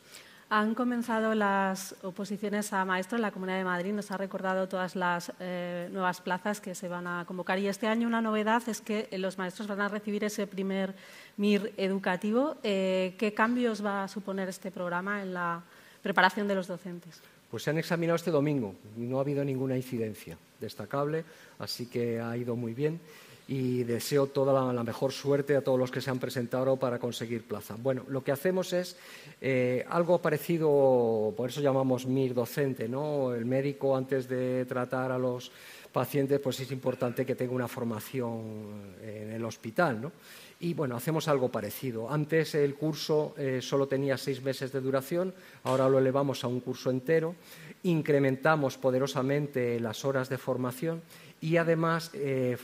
Han 0.49 0.75
comenzado 0.75 1.35
las 1.35 1.95
oposiciones 2.03 2.71
a 2.71 2.85
maestros 2.85 3.17
en 3.17 3.23
la 3.23 3.31
Comunidad 3.31 3.57
de 3.57 3.65
Madrid. 3.65 3.93
Nos 3.93 4.11
ha 4.11 4.17
recordado 4.17 4.69
todas 4.69 4.95
las 4.95 5.33
eh, 5.39 5.89
nuevas 5.91 6.21
plazas 6.21 6.61
que 6.61 6.73
se 6.73 6.87
van 6.87 7.05
a 7.07 7.25
convocar. 7.25 7.59
Y 7.59 7.67
este 7.67 7.87
año 7.87 8.07
una 8.07 8.21
novedad 8.21 8.61
es 8.67 8.79
que 8.79 9.09
los 9.17 9.37
maestros 9.37 9.67
van 9.67 9.81
a 9.81 9.89
recibir 9.89 10.23
ese 10.23 10.47
primer 10.47 10.95
MIR 11.35 11.73
educativo. 11.75 12.55
Eh, 12.63 13.15
¿Qué 13.17 13.33
cambios 13.33 13.83
va 13.83 14.03
a 14.03 14.07
suponer 14.07 14.47
este 14.47 14.71
programa 14.71 15.21
en 15.21 15.33
la 15.33 15.63
preparación 16.01 16.47
de 16.47 16.55
los 16.55 16.67
docentes? 16.67 17.21
Pues 17.49 17.63
se 17.63 17.69
han 17.69 17.77
examinado 17.77 18.15
este 18.15 18.31
domingo 18.31 18.75
y 18.97 19.01
no 19.01 19.17
ha 19.17 19.21
habido 19.21 19.43
ninguna 19.43 19.77
incidencia 19.77 20.37
destacable, 20.59 21.23
así 21.59 21.85
que 21.85 22.19
ha 22.19 22.35
ido 22.35 22.55
muy 22.55 22.73
bien 22.73 22.99
y 23.47 23.83
deseo 23.83 24.27
toda 24.27 24.73
la, 24.73 24.83
mejor 24.83 25.13
suerte 25.13 25.55
a 25.55 25.61
todos 25.61 25.79
los 25.79 25.89
que 25.89 26.01
se 26.01 26.09
han 26.09 26.19
presentado 26.19 26.75
para 26.75 26.99
conseguir 26.99 27.43
plaza. 27.43 27.75
Bueno, 27.81 28.03
lo 28.09 28.21
que 28.23 28.33
hacemos 28.33 28.73
es 28.73 28.97
eh, 29.39 29.85
algo 29.89 30.21
parecido, 30.21 31.33
por 31.37 31.49
eso 31.49 31.61
llamamos 31.61 32.05
MIR 32.05 32.33
docente, 32.33 32.89
¿no? 32.89 33.33
El 33.33 33.45
médico 33.45 33.95
antes 33.95 34.27
de 34.27 34.65
tratar 34.65 35.13
a 35.13 35.17
los 35.17 35.51
pacientes, 35.93 36.41
pues 36.41 36.59
es 36.59 36.71
importante 36.71 37.25
que 37.25 37.35
tenga 37.35 37.53
una 37.53 37.69
formación 37.69 38.95
en 39.01 39.31
el 39.31 39.45
hospital, 39.45 40.01
¿no? 40.01 40.11
Y 40.59 40.73
bueno, 40.73 40.95
hacemos 40.95 41.27
algo 41.27 41.49
parecido. 41.49 42.09
Antes 42.09 42.55
el 42.55 42.75
curso 42.75 43.35
eh, 43.37 43.59
solo 43.61 43.87
tenía 43.87 44.17
seis 44.17 44.41
meses 44.41 44.71
de 44.71 44.81
duración, 44.81 45.33
ahora 45.63 45.87
lo 45.87 45.99
elevamos 45.99 46.43
a 46.43 46.47
un 46.47 46.61
curso 46.61 46.89
entero, 46.89 47.35
incrementamos 47.83 48.77
poderosamente 48.77 49.79
las 49.79 50.03
horas 50.03 50.29
de 50.29 50.39
formación 50.39 51.03
y 51.41 51.57
además 51.57 52.09
eh, 52.13 52.57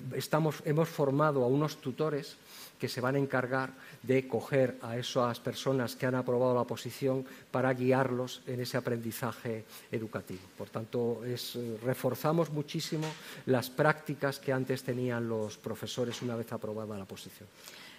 hemos 0.66 0.90
formado 0.90 1.44
a 1.44 1.48
unos 1.48 1.78
tutores 1.78 2.38
que 2.84 2.90
se 2.90 3.00
van 3.00 3.16
a 3.16 3.18
encargar 3.18 3.70
de 4.02 4.28
coger 4.28 4.76
a 4.82 4.98
esas 4.98 5.40
personas 5.40 5.96
que 5.96 6.06
han 6.06 6.16
aprobado 6.16 6.54
la 6.54 6.66
posición 6.66 7.24
para 7.50 7.74
guiarlos 7.74 8.42
en 8.46 8.60
ese 8.60 8.76
aprendizaje 8.76 9.64
educativo. 9.90 10.42
Por 10.58 10.68
tanto, 10.68 11.22
eh, 11.24 11.38
reforzamos 11.82 12.52
muchísimo 12.52 13.08
las 13.46 13.70
prácticas 13.70 14.38
que 14.38 14.52
antes 14.52 14.84
tenían 14.84 15.30
los 15.30 15.58
profesores 15.58 16.22
una 16.22 16.36
vez 16.36 16.52
aprobada 16.52 16.98
la 16.98 17.06
posición. 17.06 17.48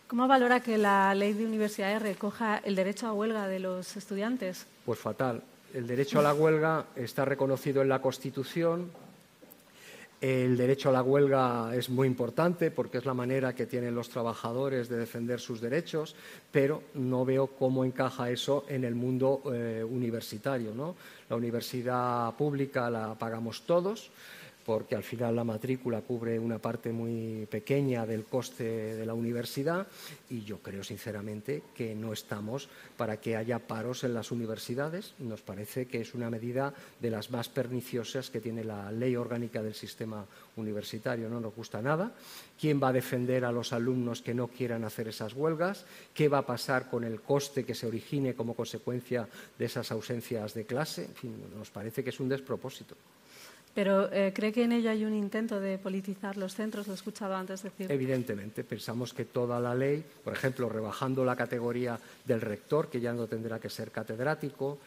¿Cómo 0.07 0.29
valora 0.29 0.61
que 0.61 0.77
la 0.77 1.15
ley 1.15 1.33
de 1.33 1.47
universidades 1.47 2.03
recoja 2.03 2.59
el 2.59 2.77
derecho 2.77 3.07
a 3.07 3.15
huelga 3.15 3.49
de 3.49 3.61
los 3.61 3.97
estudiantes? 3.97 4.67
Pues 4.85 4.99
fatal. 4.99 5.43
El 5.73 5.87
derecho 5.87 6.21
a 6.21 6.23
la 6.23 6.35
huelga 6.35 6.85
está 6.95 7.25
reconocido 7.25 7.81
en 7.81 7.89
la 7.89 8.03
Constitución. 8.03 8.93
El 10.25 10.57
derecho 10.57 10.89
a 10.89 10.93
la 10.93 11.03
huelga 11.03 11.77
es 11.77 11.91
muy 11.91 12.09
importante 12.09 12.71
porque 12.71 12.97
es 12.97 13.05
la 13.05 13.13
manera 13.13 13.55
que 13.55 13.67
tienen 13.67 13.95
los 13.95 14.09
trabajadores 14.09 14.89
de 14.89 14.97
defender 14.97 15.39
sus 15.39 15.61
derechos, 15.61 16.17
pero 16.51 16.85
no 16.95 17.27
veo 17.27 17.49
cómo 17.49 17.85
encaja 17.85 18.31
eso 18.31 18.65
en 18.71 18.85
el 18.85 18.95
mundo 18.95 19.43
eh, 19.53 19.85
universitario. 19.87 20.73
¿no? 20.75 20.97
La 21.29 21.37
universidad 21.37 22.35
pública 22.37 22.89
la 22.89 23.19
pagamos 23.19 23.67
todos 23.67 24.11
porque 24.65 24.97
al 24.97 25.03
final 25.03 25.37
la 25.37 25.45
matrícula 25.45 26.01
cubre 26.01 26.39
una 26.39 26.59
parte 26.59 26.93
muy 26.93 27.47
pequeña 27.51 28.07
del 28.07 28.25
coste 28.25 28.65
de 28.97 29.07
la 29.07 29.15
universidad 29.15 29.87
y 30.31 30.43
yo 30.43 30.59
creo 30.59 30.83
sinceramente 30.83 31.63
que 31.75 31.95
no 31.95 32.13
estamos 32.13 32.69
para 32.97 33.19
que 33.19 33.37
haya 33.37 33.59
paros 33.59 34.05
en 34.05 34.15
las 34.15 34.31
universidades. 34.31 35.15
Nos 35.19 35.43
parece 35.43 35.87
que 35.87 36.01
es 36.01 36.15
una 36.15 36.31
medida 36.31 36.73
de 37.01 37.11
las 37.11 37.31
más 37.31 37.49
perniciosas 37.49 38.31
que 38.31 38.41
tiene 38.41 38.65
la 38.65 38.91
ley 38.91 39.17
orgánica 39.17 39.63
del 39.63 39.75
sistema 39.75 40.25
universitario. 40.57 41.29
No 41.29 41.41
nos 41.41 41.55
gusta 41.55 41.83
nada. 41.83 42.13
¿Quién 42.59 42.83
va 42.83 42.89
a 42.89 42.93
defender 42.93 43.45
a 43.45 43.53
los 43.53 43.73
alumnos 43.73 44.23
que 44.23 44.35
no 44.35 44.49
quieran 44.49 44.85
hacer 44.85 45.09
esas 45.09 45.35
huelgas? 45.35 45.85
¿Qué 46.15 46.29
va 46.29 46.39
a 46.39 46.47
pasar 46.47 46.89
con 46.89 47.05
el 47.05 47.21
coste 47.21 47.65
que 47.65 47.75
se 47.75 47.87
origine 47.87 48.35
como 48.35 48.55
consecuencia 48.55 49.29
de 49.59 49.65
esas 49.65 49.91
ausencias 49.91 50.55
de 50.55 50.65
clase? 50.65 51.05
En 51.05 51.15
fin, 51.15 51.37
nos 51.57 51.71
parece 51.71 52.03
que 52.03 52.11
es 52.11 52.21
un 52.21 52.29
despropósito. 52.29 52.97
Pero 53.75 54.11
eh, 54.13 54.33
¿cree 54.33 54.53
que 54.53 54.63
en 54.63 54.73
ella 54.73 54.93
hay 54.93 55.05
un 55.05 55.15
intento 55.15 55.59
de 55.59 55.79
politizar 55.79 56.37
los 56.37 56.55
centros? 56.55 56.87
Lo 56.87 56.95
he 56.95 56.97
escuchado 56.97 57.35
antes 57.35 57.63
decir. 57.63 57.91
Evidentemente, 57.91 58.63
pensamos 58.63 59.13
que 59.13 59.25
toda 59.25 59.59
la 59.59 59.75
ley, 59.75 60.05
por 60.23 60.33
ejemplo, 60.33 60.69
rebajando 60.69 61.25
la 61.25 61.35
categoría 61.35 61.99
del 62.25 62.41
rector, 62.41 62.89
que 62.89 63.01
ya 63.01 63.13
no 63.13 63.27
tendrá 63.27 63.59
que 63.59 63.69
ser 63.69 63.91
catedrático, 63.91 64.79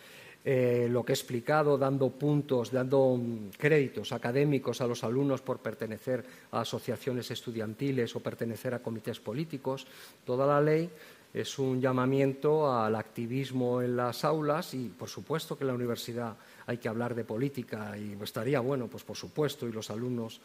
eh, 0.46 0.88
lo 0.90 1.04
que 1.04 1.12
he 1.12 1.16
explicado, 1.16 1.78
dando 1.78 2.10
puntos, 2.12 2.72
dando 2.72 3.18
mm, 3.18 3.50
créditos 3.58 4.14
académicos 4.14 4.80
a 4.80 4.88
los 4.88 5.04
alumnos 5.04 5.42
por 5.42 5.60
pertenecer 5.60 6.24
a 6.52 6.62
asociaciones 6.62 7.30
estudiantiles 7.32 8.16
o 8.16 8.22
pertenecer 8.22 8.74
a 8.74 8.80
comités 8.80 9.20
políticos, 9.20 9.86
toda 10.24 10.48
la 10.48 10.62
ley 10.62 10.90
es 11.34 11.60
un 11.60 11.82
llamamiento 11.82 12.72
al 12.72 12.96
activismo 12.96 13.82
en 13.82 13.98
las 13.98 14.24
aulas 14.24 14.74
y, 14.74 14.88
por 14.88 15.10
supuesto, 15.10 15.58
que 15.58 15.66
la 15.66 15.74
universidad 15.74 16.38
hay 16.68 16.78
que 16.78 16.90
hablar 16.90 17.16
de 17.16 17.24
política 17.24 17.98
y 17.98 18.16
estaría 18.22 18.60
bueno, 18.60 18.88
pues 18.88 19.04
por 19.04 19.16
supuesto, 19.16 19.68
y 19.68 19.72
los 19.72 19.90
alumnos 19.90 20.42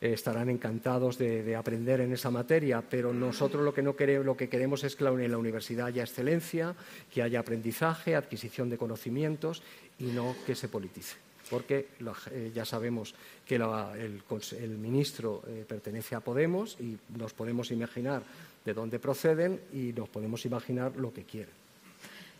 eh, 0.00 0.14
estarán 0.14 0.48
encantados 0.48 1.18
de, 1.18 1.54
aprender 1.54 2.00
en 2.00 2.12
esa 2.12 2.30
materia, 2.30 2.82
pero 2.82 3.12
nosotros 3.12 3.62
lo 3.62 3.72
que, 3.72 3.82
no 3.82 3.94
queremos, 3.94 4.26
lo 4.26 4.36
que 4.36 4.48
queremos 4.48 4.82
es 4.84 4.96
que 4.96 5.04
en 5.04 5.30
la 5.30 5.38
universidad 5.38 5.86
haya 5.86 6.02
excelencia, 6.02 6.74
que 7.12 7.22
haya 7.22 7.40
aprendizaje, 7.40 8.16
adquisición 8.16 8.70
de 8.70 8.78
conocimientos 8.78 9.62
y 9.98 10.06
no 10.06 10.34
que 10.44 10.54
se 10.54 10.68
politice 10.68 11.16
porque 11.48 11.90
eh, 12.32 12.50
ya 12.52 12.64
sabemos 12.64 13.14
que 13.46 13.54
el, 13.54 14.78
ministro 14.78 15.44
eh, 15.46 15.64
pertenece 15.66 16.16
a 16.16 16.20
Podemos 16.20 16.76
y 16.80 16.98
nos 17.16 17.34
podemos 17.34 17.70
imaginar 17.70 18.24
de 18.64 18.74
dónde 18.74 18.98
proceden 18.98 19.60
y 19.72 19.92
nos 19.92 20.08
podemos 20.08 20.44
imaginar 20.44 20.96
lo 20.96 21.12
que 21.12 21.22
quieren. 21.22 21.65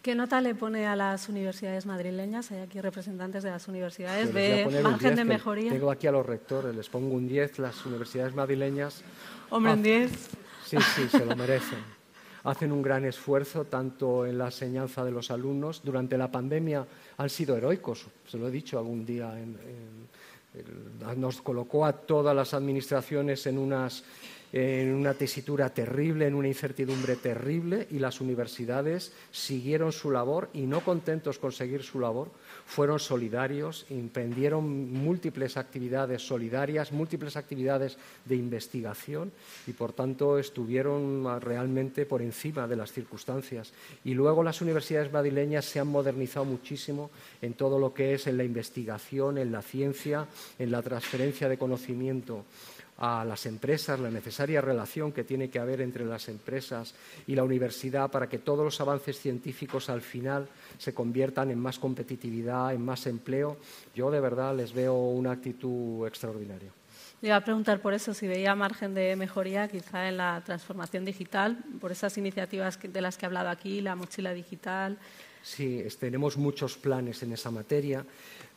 ¿Qué 0.07 0.15
nota 0.15 0.41
le 0.41 0.55
pone 0.55 0.87
a 0.87 0.95
las 0.95 1.29
universidades 1.29 1.85
madrileñas? 1.85 2.53
Hay 2.53 2.61
aquí 2.61 2.81
representantes 2.81 3.43
de 3.43 3.51
las 3.51 3.67
universidades. 3.67 4.33
¿Ve 4.33 4.65
margen 4.81 5.17
de 5.17 5.25
mejoría? 5.25 5.73
Tengo 5.73 5.91
aquí 5.91 6.07
a 6.07 6.13
los 6.13 6.25
rectores, 6.25 6.77
les 6.77 6.89
pongo 6.89 7.13
un 7.13 7.27
10. 7.27 7.59
Las 7.59 7.85
universidades 7.85 8.33
madrileñas. 8.33 9.03
Hombre, 9.51 9.73
un 9.73 9.83
10. 9.83 10.13
Sí, 10.65 10.77
sí, 10.95 11.09
se 11.09 11.27
lo 11.27 11.35
merecen. 11.35 11.81
Hacen 12.45 12.71
un 12.71 12.83
gran 12.83 13.05
esfuerzo 13.05 13.65
tanto 13.65 14.25
en 14.25 14.39
la 14.39 14.45
enseñanza 14.45 15.05
de 15.05 15.11
los 15.11 15.33
alumnos. 15.33 15.83
Durante 15.83 16.17
la 16.17 16.31
pandemia 16.31 16.87
han 17.17 17.29
sido 17.29 17.57
heroicos, 17.57 18.07
se 18.29 18.39
lo 18.39 18.47
he 18.47 18.53
dicho 18.53 18.79
algún 18.79 19.05
día. 19.05 19.35
nos 21.17 21.43
colocó 21.43 21.85
a 21.85 21.93
todas 21.93 22.37
las 22.37 22.55
administraciones 22.55 23.45
en 23.49 23.59
unas 23.59 24.05
en 24.59 24.95
una 24.95 25.13
tesitura 25.13 25.69
terrible, 25.69 26.27
en 26.27 26.35
una 26.35 26.49
incertidumbre 26.49 27.17
terrible, 27.17 27.87
y 27.91 27.99
las 27.99 28.23
universidades 28.23 29.13
siguieron 29.31 29.93
su 29.93 30.11
labor 30.11 30.49
y 30.55 30.63
no 30.63 30.81
contentos 30.81 31.39
con 31.39 31.53
seguir 31.53 31.83
su 31.83 32.01
labor, 32.01 32.31
fueron 32.65 32.99
solidarios, 32.99 33.85
emprendieron 33.91 34.91
múltiples 34.95 35.59
actividades 35.59 36.27
solidarias, 36.27 36.91
múltiples 36.91 37.37
actividades 37.37 37.99
de 38.25 38.37
investigación 38.37 39.31
y, 39.67 39.73
por 39.73 39.93
tanto, 39.93 40.39
estuvieron 40.39 41.39
realmente 41.43 42.07
por 42.07 42.23
encima 42.23 42.67
de 42.67 42.77
las 42.77 42.93
circunstancias. 42.93 43.75
Y 44.07 44.15
luego 44.15 44.43
las 44.43 44.63
universidades 44.63 45.13
madrileñas 45.13 45.67
se 45.67 45.81
han 45.81 45.89
modernizado 45.89 46.47
muchísimo 46.47 47.11
en 47.43 47.53
todo 47.53 47.79
lo 47.79 47.93
que 47.93 48.15
es 48.15 48.27
en 48.27 48.39
la 48.39 48.45
investigación, 48.45 49.37
en 49.37 49.53
la 49.53 49.61
ciencia, 49.61 50.27
en 50.59 50.71
la 50.71 50.81
transferencia 50.81 51.47
de 51.47 51.59
conocimiento 51.59 52.47
a 52.99 53.25
las 53.25 53.47
empresas, 53.47 54.01
la 54.01 54.11
necesaria 54.11 54.61
relación 54.61 55.13
que 55.13 55.25
tiene 55.25 55.51
que 55.51 55.59
haber 55.59 55.81
entre 55.81 56.05
las 56.05 56.29
empresas 56.29 56.95
y 57.27 57.35
la 57.35 57.45
universidad 57.45 58.11
para 58.11 58.29
que 58.29 58.39
todos 58.39 58.65
los 58.65 58.81
avances 58.81 59.19
científicos 59.19 59.91
al 59.91 60.01
final 60.01 60.49
se 60.79 60.95
conviertan 60.95 61.51
en 61.51 61.59
más 61.59 61.79
competitividad, 61.79 62.73
en 62.73 62.85
más 62.85 63.07
empleo. 63.07 63.59
Yo 63.95 64.11
de 64.11 64.21
verdad 64.21 64.57
les 64.57 64.73
veo 64.73 64.95
una 64.95 65.33
actitud 65.33 66.07
extraordinaria. 66.07 66.71
Le 67.23 67.29
iba 67.29 67.37
a 67.37 67.45
preguntar 67.45 67.81
por 67.81 67.95
eso 67.95 68.13
si 68.13 68.27
veía 68.27 68.55
margen 68.55 68.93
de 68.93 69.17
mejoría 69.17 69.69
quizá 69.69 70.09
en 70.09 70.19
la 70.19 70.43
transformación 70.45 71.05
digital, 71.05 71.57
por 71.81 71.91
esas 71.91 72.17
iniciativas 72.19 72.79
de 72.83 73.01
las 73.01 73.17
que 73.17 73.25
he 73.25 73.29
hablado 73.29 73.49
aquí, 73.49 73.81
la 73.81 73.97
mochila 73.97 74.33
digital. 74.33 74.99
Sí, 75.47 75.87
tenemos 76.01 76.37
muchos 76.37 76.77
planes 76.77 77.23
en 77.23 77.33
esa 77.33 77.53
materia. 77.53 78.05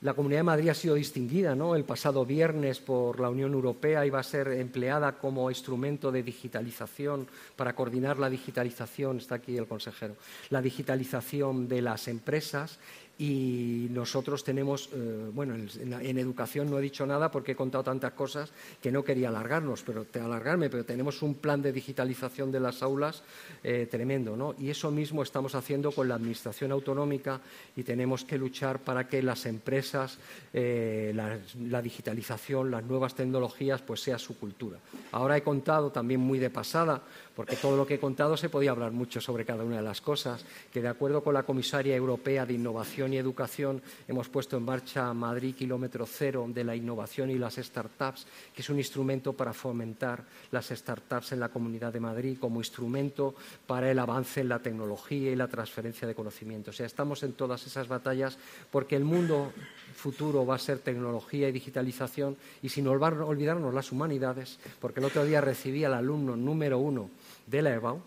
La 0.01 0.15
Comunidad 0.15 0.39
de 0.39 0.43
Madrid 0.43 0.69
ha 0.69 0.73
sido 0.73 0.95
distinguida 0.95 1.53
¿no? 1.53 1.75
el 1.75 1.83
pasado 1.83 2.25
viernes 2.25 2.79
por 2.79 3.19
la 3.19 3.29
Unión 3.29 3.53
Europea 3.53 4.07
y 4.07 4.09
va 4.09 4.21
a 4.21 4.23
ser 4.23 4.47
empleada 4.47 5.19
como 5.19 5.51
instrumento 5.51 6.11
de 6.11 6.23
digitalización 6.23 7.27
para 7.55 7.75
coordinar 7.75 8.17
la 8.17 8.27
digitalización, 8.27 9.17
está 9.17 9.35
aquí 9.35 9.55
el 9.55 9.67
consejero, 9.67 10.15
la 10.49 10.63
digitalización 10.63 11.67
de 11.67 11.83
las 11.83 12.07
empresas 12.07 12.79
y 13.19 13.87
nosotros 13.91 14.45
tenemos, 14.45 14.89
eh, 14.93 15.29
bueno, 15.33 15.53
en, 15.53 16.17
educación 16.17 16.71
no 16.71 16.79
he 16.79 16.81
dicho 16.81 17.05
nada 17.05 17.29
porque 17.29 17.51
he 17.51 17.55
contado 17.55 17.83
tantas 17.83 18.13
cosas 18.13 18.49
que 18.81 18.93
no 18.93 19.03
quería 19.03 19.27
alargarnos, 19.27 19.83
pero 19.83 20.05
alargarme, 20.13 20.69
pero 20.69 20.85
tenemos 20.85 21.21
un 21.21 21.35
plan 21.35 21.61
de 21.61 21.73
digitalización 21.73 22.49
de 22.49 22.61
las 22.61 22.81
aulas 22.81 23.23
eh, 23.61 23.89
tremendo, 23.91 24.37
¿no? 24.37 24.55
Y 24.57 24.69
eso 24.69 24.89
mismo 24.89 25.21
estamos 25.21 25.53
haciendo 25.53 25.91
con 25.91 26.07
la 26.07 26.15
administración 26.15 26.71
autonómica 26.71 27.41
y 27.75 27.83
tenemos 27.83 28.23
que 28.23 28.37
luchar 28.37 28.79
para 28.79 29.09
que 29.09 29.21
las 29.21 29.45
empresas, 29.45 30.17
eh, 30.53 31.11
la, 31.13 31.81
digitalización, 31.81 32.71
las 32.71 32.85
nuevas 32.85 33.15
tecnologías, 33.15 33.81
pues 33.81 34.01
sea 34.01 34.17
su 34.17 34.39
cultura. 34.39 34.79
Ahora 35.11 35.35
he 35.35 35.43
contado 35.43 35.91
también 35.91 36.21
muy 36.21 36.39
de 36.39 36.49
pasada, 36.49 37.01
porque 37.35 37.57
todo 37.57 37.75
lo 37.75 37.85
que 37.85 37.95
he 37.95 37.99
contado 37.99 38.37
se 38.37 38.47
podía 38.47 38.71
hablar 38.71 38.93
mucho 38.93 39.19
sobre 39.19 39.43
cada 39.43 39.65
una 39.65 39.77
de 39.77 39.83
las 39.83 39.99
cosas, 39.99 40.45
que 40.71 40.81
de 40.81 40.87
acuerdo 40.87 41.21
con 41.21 41.33
la 41.33 41.43
comisaria 41.43 41.97
europea 41.97 42.45
de 42.45 42.53
innovación 42.53 43.08
y 43.13 43.17
Educación 43.17 43.81
hemos 44.07 44.29
puesto 44.29 44.57
en 44.57 44.63
marcha 44.63 45.13
Madrid 45.13 45.55
Kilómetro 45.55 46.05
Cero 46.05 46.45
de 46.47 46.63
la 46.63 46.75
innovación 46.75 47.29
y 47.29 47.37
las 47.37 47.55
startups, 47.55 48.25
que 48.53 48.61
es 48.61 48.69
un 48.69 48.77
instrumento 48.77 49.33
para 49.33 49.53
fomentar 49.53 50.23
las 50.51 50.69
startups 50.69 51.31
en 51.31 51.39
la 51.39 51.49
Comunidad 51.49 51.93
de 51.93 51.99
Madrid 51.99 52.37
como 52.39 52.59
instrumento 52.59 53.35
para 53.67 53.89
el 53.91 53.99
avance 53.99 54.41
en 54.41 54.49
la 54.49 54.59
tecnología 54.59 55.31
y 55.31 55.35
la 55.35 55.47
transferencia 55.47 56.07
de 56.07 56.15
conocimiento. 56.15 56.71
O 56.71 56.73
sea, 56.73 56.85
estamos 56.85 57.23
en 57.23 57.33
todas 57.33 57.65
esas 57.65 57.87
batallas 57.87 58.37
porque 58.71 58.95
el 58.95 59.03
mundo 59.03 59.51
futuro 59.95 60.45
va 60.45 60.55
a 60.55 60.59
ser 60.59 60.79
tecnología 60.79 61.49
y 61.49 61.51
digitalización 61.51 62.37
y 62.61 62.69
sin 62.69 62.87
olvidarnos 62.87 63.73
las 63.73 63.91
humanidades, 63.91 64.59
porque 64.79 64.99
el 64.99 65.05
otro 65.05 65.25
día 65.25 65.41
recibí 65.41 65.83
al 65.83 65.93
alumno 65.93 66.35
número 66.35 66.79
uno 66.79 67.09
de 67.47 67.61
la 67.61 67.73
EBAU 67.73 68.01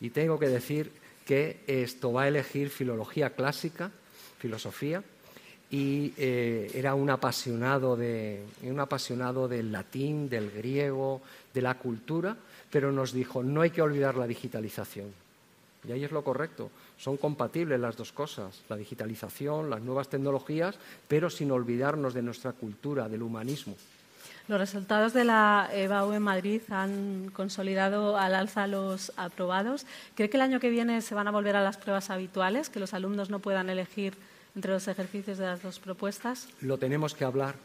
y 0.00 0.10
tengo 0.10 0.38
que 0.38 0.48
decir 0.48 0.90
que 1.24 1.60
esto 1.66 2.12
va 2.12 2.22
a 2.22 2.28
elegir 2.28 2.70
filología 2.70 3.30
clásica, 3.30 3.90
filosofía 4.38 5.02
y 5.70 6.12
eh, 6.16 6.70
era 6.74 6.94
un 6.94 7.10
apasionado, 7.10 7.96
de, 7.96 8.44
un 8.62 8.78
apasionado 8.78 9.48
del 9.48 9.72
latín, 9.72 10.28
del 10.28 10.50
griego, 10.50 11.22
de 11.52 11.62
la 11.62 11.74
cultura, 11.78 12.36
pero 12.70 12.92
nos 12.92 13.12
dijo, 13.12 13.42
no 13.42 13.62
hay 13.62 13.70
que 13.70 13.82
olvidar 13.82 14.16
la 14.16 14.26
digitalización. 14.26 15.12
Y 15.86 15.92
ahí 15.92 16.04
es 16.04 16.12
lo 16.12 16.22
correcto. 16.22 16.70
Son 16.98 17.16
compatibles 17.16 17.78
las 17.80 17.96
dos 17.96 18.12
cosas, 18.12 18.62
la 18.68 18.76
digitalización, 18.76 19.70
las 19.70 19.82
nuevas 19.82 20.08
tecnologías, 20.08 20.76
pero 21.06 21.30
sin 21.30 21.50
olvidarnos 21.50 22.14
de 22.14 22.22
nuestra 22.22 22.52
cultura, 22.52 23.08
del 23.08 23.22
humanismo. 23.22 23.76
Los 24.48 24.60
resultados 24.60 25.12
de 25.12 25.24
la 25.24 25.68
EBAU 25.72 26.12
en 26.12 26.22
Madrid 26.22 26.60
han 26.70 27.30
consolidado 27.32 28.16
al 28.16 28.34
alza 28.34 28.68
los 28.68 29.12
aprobados. 29.16 29.86
¿Cree 30.14 30.30
que 30.30 30.36
el 30.36 30.42
año 30.42 30.60
que 30.60 30.70
viene 30.70 31.00
se 31.02 31.16
van 31.16 31.26
a 31.26 31.32
volver 31.32 31.56
a 31.56 31.64
las 31.64 31.76
pruebas 31.76 32.10
habituales, 32.10 32.70
que 32.70 32.78
los 32.78 32.94
alumnos 32.94 33.28
no 33.28 33.40
puedan 33.40 33.70
elegir 33.70 34.14
entre 34.54 34.70
los 34.70 34.86
ejercicios 34.86 35.38
de 35.38 35.46
las 35.46 35.62
dos 35.62 35.80
propuestas? 35.80 36.48
Lo 36.60 36.78
tenemos 36.78 37.14
que 37.14 37.24
hablar 37.24 37.56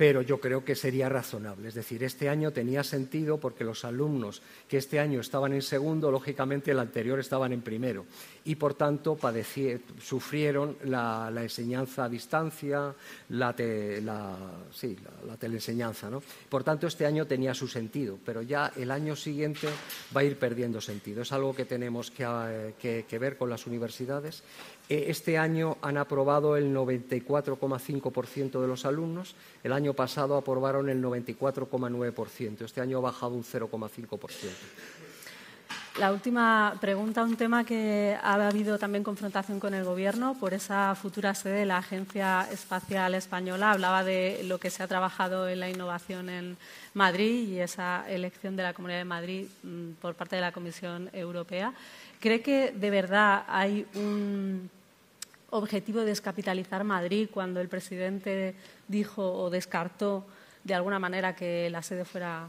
pero 0.00 0.22
yo 0.22 0.40
creo 0.40 0.64
que 0.64 0.74
sería 0.74 1.10
razonable. 1.10 1.68
Es 1.68 1.74
decir, 1.74 2.02
este 2.04 2.30
año 2.30 2.54
tenía 2.54 2.82
sentido 2.82 3.36
porque 3.36 3.64
los 3.64 3.84
alumnos 3.84 4.40
que 4.66 4.78
este 4.78 4.98
año 4.98 5.20
estaban 5.20 5.52
en 5.52 5.60
segundo, 5.60 6.10
lógicamente 6.10 6.70
el 6.70 6.78
anterior 6.78 7.20
estaban 7.20 7.52
en 7.52 7.60
primero 7.60 8.06
y, 8.46 8.54
por 8.54 8.72
tanto, 8.72 9.18
sufrieron 10.00 10.78
la, 10.84 11.30
enseñanza 11.36 12.04
a 12.04 12.08
distancia, 12.08 12.94
la, 13.28 13.54
teleenseñanza. 15.38 16.08
¿no? 16.08 16.22
Por 16.48 16.64
tanto, 16.64 16.86
este 16.86 17.04
año 17.04 17.26
tenía 17.26 17.52
su 17.52 17.68
sentido, 17.68 18.18
pero 18.24 18.40
ya 18.40 18.72
el 18.76 18.90
año 18.90 19.14
siguiente 19.14 19.68
va 20.16 20.22
a 20.22 20.24
ir 20.24 20.38
perdiendo 20.38 20.80
sentido. 20.80 21.20
Es 21.20 21.32
algo 21.32 21.54
que 21.54 21.66
tenemos 21.66 22.10
que 22.10 22.24
eh, 22.82 23.18
ver 23.18 23.36
con 23.36 23.50
las 23.50 23.66
universidades 23.66 24.42
este 24.90 25.38
año 25.38 25.76
han 25.82 25.96
aprobado 25.96 26.56
el 26.56 26.74
94,5% 26.74 28.60
de 28.60 28.66
los 28.66 28.84
alumnos, 28.84 29.36
el 29.62 29.72
año 29.72 29.94
pasado 29.94 30.36
aprobaron 30.36 30.88
el 30.88 31.00
94,9%, 31.00 32.62
este 32.62 32.80
año 32.80 32.98
ha 32.98 33.02
bajado 33.02 33.34
un 33.34 33.44
0,5%. 33.44 34.18
La 35.98 36.12
última 36.12 36.76
pregunta, 36.80 37.22
un 37.22 37.36
tema 37.36 37.64
que 37.64 38.16
ha 38.20 38.34
habido 38.48 38.78
también 38.78 39.04
confrontación 39.04 39.60
con 39.60 39.74
el 39.74 39.84
Gobierno 39.84 40.34
por 40.38 40.54
esa 40.54 40.94
futura 40.94 41.34
sede 41.34 41.60
de 41.60 41.66
la 41.66 41.78
Agencia 41.78 42.48
Espacial 42.50 43.14
Española. 43.14 43.72
Hablaba 43.72 44.02
de 44.02 44.42
lo 44.44 44.58
que 44.58 44.70
se 44.70 44.82
ha 44.82 44.88
trabajado 44.88 45.48
en 45.48 45.60
la 45.60 45.68
innovación 45.68 46.30
en 46.30 46.56
Madrid 46.94 47.48
y 47.48 47.60
esa 47.60 48.08
elección 48.08 48.56
de 48.56 48.62
la 48.62 48.72
Comunidad 48.72 48.98
de 48.98 49.04
Madrid 49.04 49.46
mm, 49.62 49.90
por 50.00 50.14
parte 50.14 50.36
de 50.36 50.42
la 50.42 50.52
Comisión 50.52 51.10
Europea. 51.12 51.74
¿Cree 52.18 52.40
que 52.40 52.72
de 52.72 52.90
verdad 52.90 53.44
hay 53.48 53.86
un 53.94 54.70
objetivo 55.50 56.00
de 56.00 56.06
descapitalizar 56.06 56.84
Madrid 56.84 57.28
cuando 57.32 57.60
el 57.60 57.68
presidente 57.68 58.54
dijo 58.88 59.32
o 59.32 59.50
descartó 59.50 60.26
de 60.64 60.74
alguna 60.74 60.98
manera 60.98 61.34
que 61.34 61.70
la 61.70 61.82
sede 61.82 62.04
fuera 62.04 62.48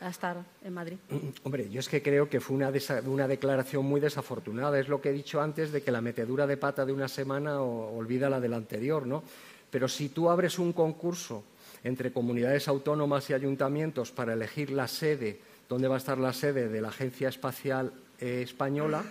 a 0.00 0.08
estar 0.08 0.36
en 0.64 0.72
Madrid. 0.72 0.96
Hombre, 1.44 1.70
yo 1.70 1.80
es 1.80 1.88
que 1.88 2.02
creo 2.02 2.28
que 2.28 2.40
fue 2.40 2.56
una, 2.56 2.72
una, 3.06 3.28
declaración 3.28 3.84
muy 3.84 4.00
desafortunada. 4.00 4.78
Es 4.78 4.88
lo 4.88 5.00
que 5.00 5.10
he 5.10 5.12
dicho 5.12 5.40
antes 5.40 5.70
de 5.70 5.82
que 5.82 5.92
la 5.92 6.00
metedura 6.00 6.46
de 6.46 6.56
pata 6.56 6.84
de 6.84 6.92
una 6.92 7.08
semana 7.08 7.60
olvida 7.60 8.28
la 8.28 8.40
de 8.40 8.48
la 8.48 8.56
anterior, 8.56 9.06
¿no? 9.06 9.22
Pero 9.70 9.88
si 9.88 10.08
tú 10.08 10.30
abres 10.30 10.58
un 10.58 10.72
concurso 10.72 11.44
entre 11.82 12.12
comunidades 12.12 12.68
autónomas 12.68 13.28
y 13.30 13.34
ayuntamientos 13.34 14.10
para 14.10 14.32
elegir 14.32 14.70
la 14.70 14.88
sede, 14.88 15.40
dónde 15.68 15.88
va 15.88 15.96
a 15.96 15.98
estar 15.98 16.18
la 16.18 16.32
sede 16.32 16.68
de 16.68 16.80
la 16.80 16.88
Agencia 16.88 17.28
Espacial 17.28 17.92
eh, 18.20 18.42
Española, 18.42 19.04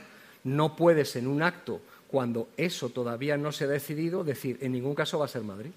no 0.43 0.75
puedes 0.75 1.15
en 1.15 1.27
un 1.27 1.41
acto 1.41 1.81
cuando 2.13 2.49
eso 2.57 2.89
todavía 2.89 3.37
no 3.37 3.51
se 3.51 3.63
ha 3.63 3.67
decidido, 3.67 4.23
decir, 4.23 4.59
en 4.61 4.73
ningún 4.73 4.93
caso 4.93 5.17
va 5.17 5.25
a 5.25 5.27
ser 5.27 5.41
Madrid. 5.41 5.71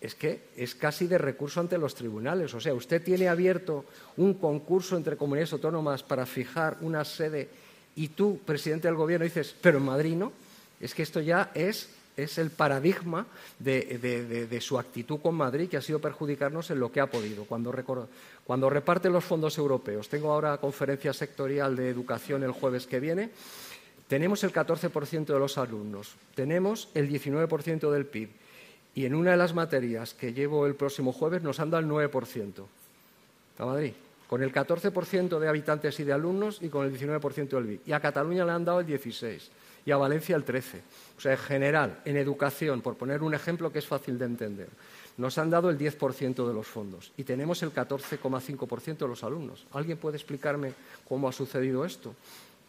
Es 0.00 0.14
que 0.14 0.44
es 0.56 0.74
casi 0.74 1.06
de 1.06 1.18
recurso 1.18 1.60
ante 1.60 1.76
los 1.76 1.94
tribunales. 1.94 2.54
O 2.54 2.60
sea, 2.60 2.72
usted 2.72 3.04
tiene 3.04 3.28
abierto 3.28 3.84
un 4.16 4.32
concurso 4.32 4.96
entre 4.96 5.18
comunidades 5.18 5.52
autónomas 5.52 6.02
para 6.02 6.24
fijar 6.24 6.78
una 6.80 7.04
sede 7.04 7.50
y 7.96 8.08
tú, 8.08 8.40
presidente 8.46 8.88
del 8.88 8.96
Gobierno, 8.96 9.24
dices, 9.24 9.54
pero 9.60 9.76
en 9.76 9.84
Madrid 9.84 10.14
no. 10.16 10.32
Es 10.80 10.94
que 10.94 11.02
esto 11.02 11.20
ya 11.20 11.50
es, 11.52 11.90
el 12.16 12.48
paradigma 12.48 13.26
de, 13.58 14.58
su 14.62 14.78
actitud 14.78 15.20
con 15.20 15.34
Madrid 15.34 15.68
que 15.68 15.76
ha 15.76 15.82
sido 15.82 15.98
perjudicarnos 15.98 16.70
en 16.70 16.80
lo 16.80 16.90
que 16.90 17.00
ha 17.00 17.10
podido. 17.10 17.44
Cuando, 17.44 17.74
cuando 18.46 18.70
reparte 18.70 19.10
los 19.10 19.22
fondos 19.22 19.58
europeos, 19.58 20.08
tengo 20.08 20.32
ahora 20.32 20.56
conferencia 20.56 21.12
sectorial 21.12 21.76
de 21.76 21.90
educación 21.90 22.42
el 22.42 22.52
jueves 22.52 22.86
que 22.86 23.00
viene, 23.00 23.28
tenemos 24.14 24.44
el 24.44 24.52
14% 24.52 25.24
de 25.24 25.38
los 25.40 25.58
alumnos, 25.58 26.14
tenemos 26.36 26.88
el 26.94 27.10
19% 27.10 27.90
del 27.90 28.06
PIB 28.06 28.28
y 28.94 29.06
en 29.06 29.14
una 29.16 29.32
de 29.32 29.36
las 29.36 29.54
materias 29.54 30.14
que 30.14 30.32
llevo 30.32 30.68
el 30.68 30.76
próximo 30.76 31.10
jueves 31.10 31.42
nos 31.42 31.58
han 31.58 31.70
dado 31.70 31.82
el 31.82 32.10
9%. 32.10 32.64
A 33.58 33.66
Madrid, 33.66 33.92
con 34.28 34.44
el 34.44 34.52
14% 34.52 35.40
de 35.40 35.48
habitantes 35.48 35.98
y 35.98 36.04
de 36.04 36.12
alumnos 36.12 36.62
y 36.62 36.68
con 36.68 36.86
el 36.86 36.96
19% 36.96 37.48
del 37.48 37.66
PIB. 37.66 37.80
Y 37.86 37.90
a 37.92 37.98
Cataluña 37.98 38.44
le 38.44 38.52
han 38.52 38.64
dado 38.64 38.78
el 38.78 38.86
16% 38.86 39.40
y 39.84 39.90
a 39.90 39.96
Valencia 39.96 40.36
el 40.36 40.44
13%. 40.44 40.62
O 41.18 41.20
sea, 41.20 41.32
en 41.32 41.38
general, 41.38 42.00
en 42.04 42.16
educación, 42.16 42.82
por 42.82 42.94
poner 42.94 43.20
un 43.20 43.34
ejemplo 43.34 43.72
que 43.72 43.80
es 43.80 43.86
fácil 43.86 44.16
de 44.16 44.26
entender, 44.26 44.68
nos 45.16 45.38
han 45.38 45.50
dado 45.50 45.70
el 45.70 45.76
10% 45.76 46.46
de 46.46 46.54
los 46.54 46.68
fondos 46.68 47.10
y 47.16 47.24
tenemos 47.24 47.64
el 47.64 47.74
14,5% 47.74 48.96
de 48.96 49.08
los 49.08 49.24
alumnos. 49.24 49.66
¿Alguien 49.72 49.98
puede 49.98 50.18
explicarme 50.18 50.72
cómo 51.08 51.28
ha 51.28 51.32
sucedido 51.32 51.84
esto? 51.84 52.14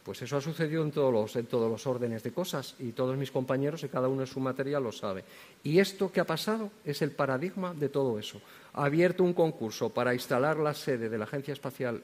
Pues 0.05 0.21
eso 0.21 0.37
ha 0.37 0.41
sucedido 0.41 0.83
en 0.83 0.91
todos, 0.91 1.11
los, 1.11 1.35
en 1.35 1.47
todos 1.47 1.67
los 1.69 1.87
órdenes 1.87 2.21
de 2.21 2.31
cosas 2.31 2.75
y 2.77 2.91
todos 2.91 3.17
mis 3.17 3.31
compañeros 3.31 3.83
y 3.83 3.89
cada 3.89 4.07
uno 4.07 4.21
en 4.21 4.27
su 4.27 4.39
materia 4.39 4.79
lo 4.79 4.91
sabe. 4.91 5.25
Y 5.63 5.79
esto 5.79 6.11
que 6.11 6.19
ha 6.19 6.25
pasado 6.25 6.69
es 6.85 7.01
el 7.01 7.09
paradigma 7.09 7.73
de 7.73 7.89
todo 7.89 8.19
eso. 8.19 8.39
Ha 8.73 8.85
abierto 8.85 9.23
un 9.23 9.33
concurso 9.33 9.89
para 9.89 10.13
instalar 10.13 10.57
la 10.57 10.75
sede 10.75 11.09
de 11.09 11.17
la 11.17 11.23
Agencia 11.23 11.53
Espacial 11.53 12.03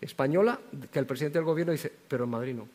Española 0.00 0.58
que 0.90 0.98
el 0.98 1.04
presidente 1.04 1.36
del 1.38 1.44
Gobierno 1.44 1.72
dice, 1.72 1.92
pero 2.08 2.24
en 2.24 2.30
Madrid 2.30 2.54
no. 2.54 2.66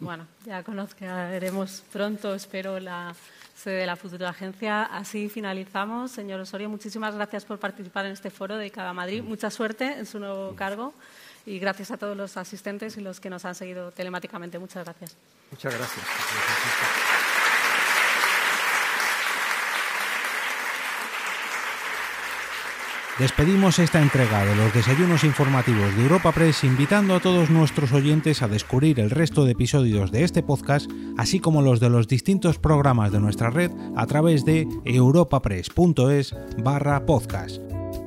Bueno, 0.00 0.26
ya 0.44 0.64
conozcaremos 0.64 1.84
pronto, 1.92 2.34
espero, 2.34 2.80
la 2.80 3.14
sede 3.54 3.76
de 3.76 3.86
la 3.86 3.94
futura 3.94 4.30
agencia. 4.30 4.82
Así 4.82 5.28
finalizamos. 5.28 6.10
Señor 6.10 6.40
Osorio, 6.40 6.68
muchísimas 6.68 7.14
gracias 7.14 7.44
por 7.44 7.60
participar 7.60 8.06
en 8.06 8.12
este 8.12 8.30
foro 8.30 8.56
dedicado 8.56 8.88
a 8.88 8.92
Madrid. 8.92 9.22
Mucha 9.22 9.48
suerte 9.48 9.84
en 9.84 10.06
su 10.06 10.18
nuevo 10.18 10.56
cargo 10.56 10.92
y 11.46 11.58
gracias 11.58 11.90
a 11.90 11.96
todos 11.96 12.16
los 12.16 12.36
asistentes 12.36 12.96
y 12.96 13.00
los 13.00 13.20
que 13.20 13.30
nos 13.30 13.44
han 13.44 13.54
seguido 13.54 13.90
telemáticamente. 13.90 14.58
Muchas 14.58 14.84
gracias. 14.84 15.16
Muchas 15.50 15.74
gracias. 15.74 16.06
Despedimos 23.18 23.78
esta 23.78 24.00
entrega 24.00 24.44
de 24.44 24.56
los 24.56 24.72
desayunos 24.72 25.22
informativos 25.22 25.94
de 25.94 26.02
Europa 26.02 26.32
Press 26.32 26.64
invitando 26.64 27.14
a 27.14 27.20
todos 27.20 27.50
nuestros 27.50 27.92
oyentes 27.92 28.40
a 28.40 28.48
descubrir 28.48 28.98
el 29.00 29.10
resto 29.10 29.44
de 29.44 29.52
episodios 29.52 30.10
de 30.10 30.24
este 30.24 30.42
podcast, 30.42 30.90
así 31.18 31.38
como 31.38 31.60
los 31.60 31.78
de 31.78 31.90
los 31.90 32.08
distintos 32.08 32.58
programas 32.58 33.12
de 33.12 33.20
nuestra 33.20 33.50
red 33.50 33.70
a 33.96 34.06
través 34.06 34.46
de 34.46 34.66
europapress.es 34.86 36.34
barra 36.64 37.04
podcast. 37.04 37.60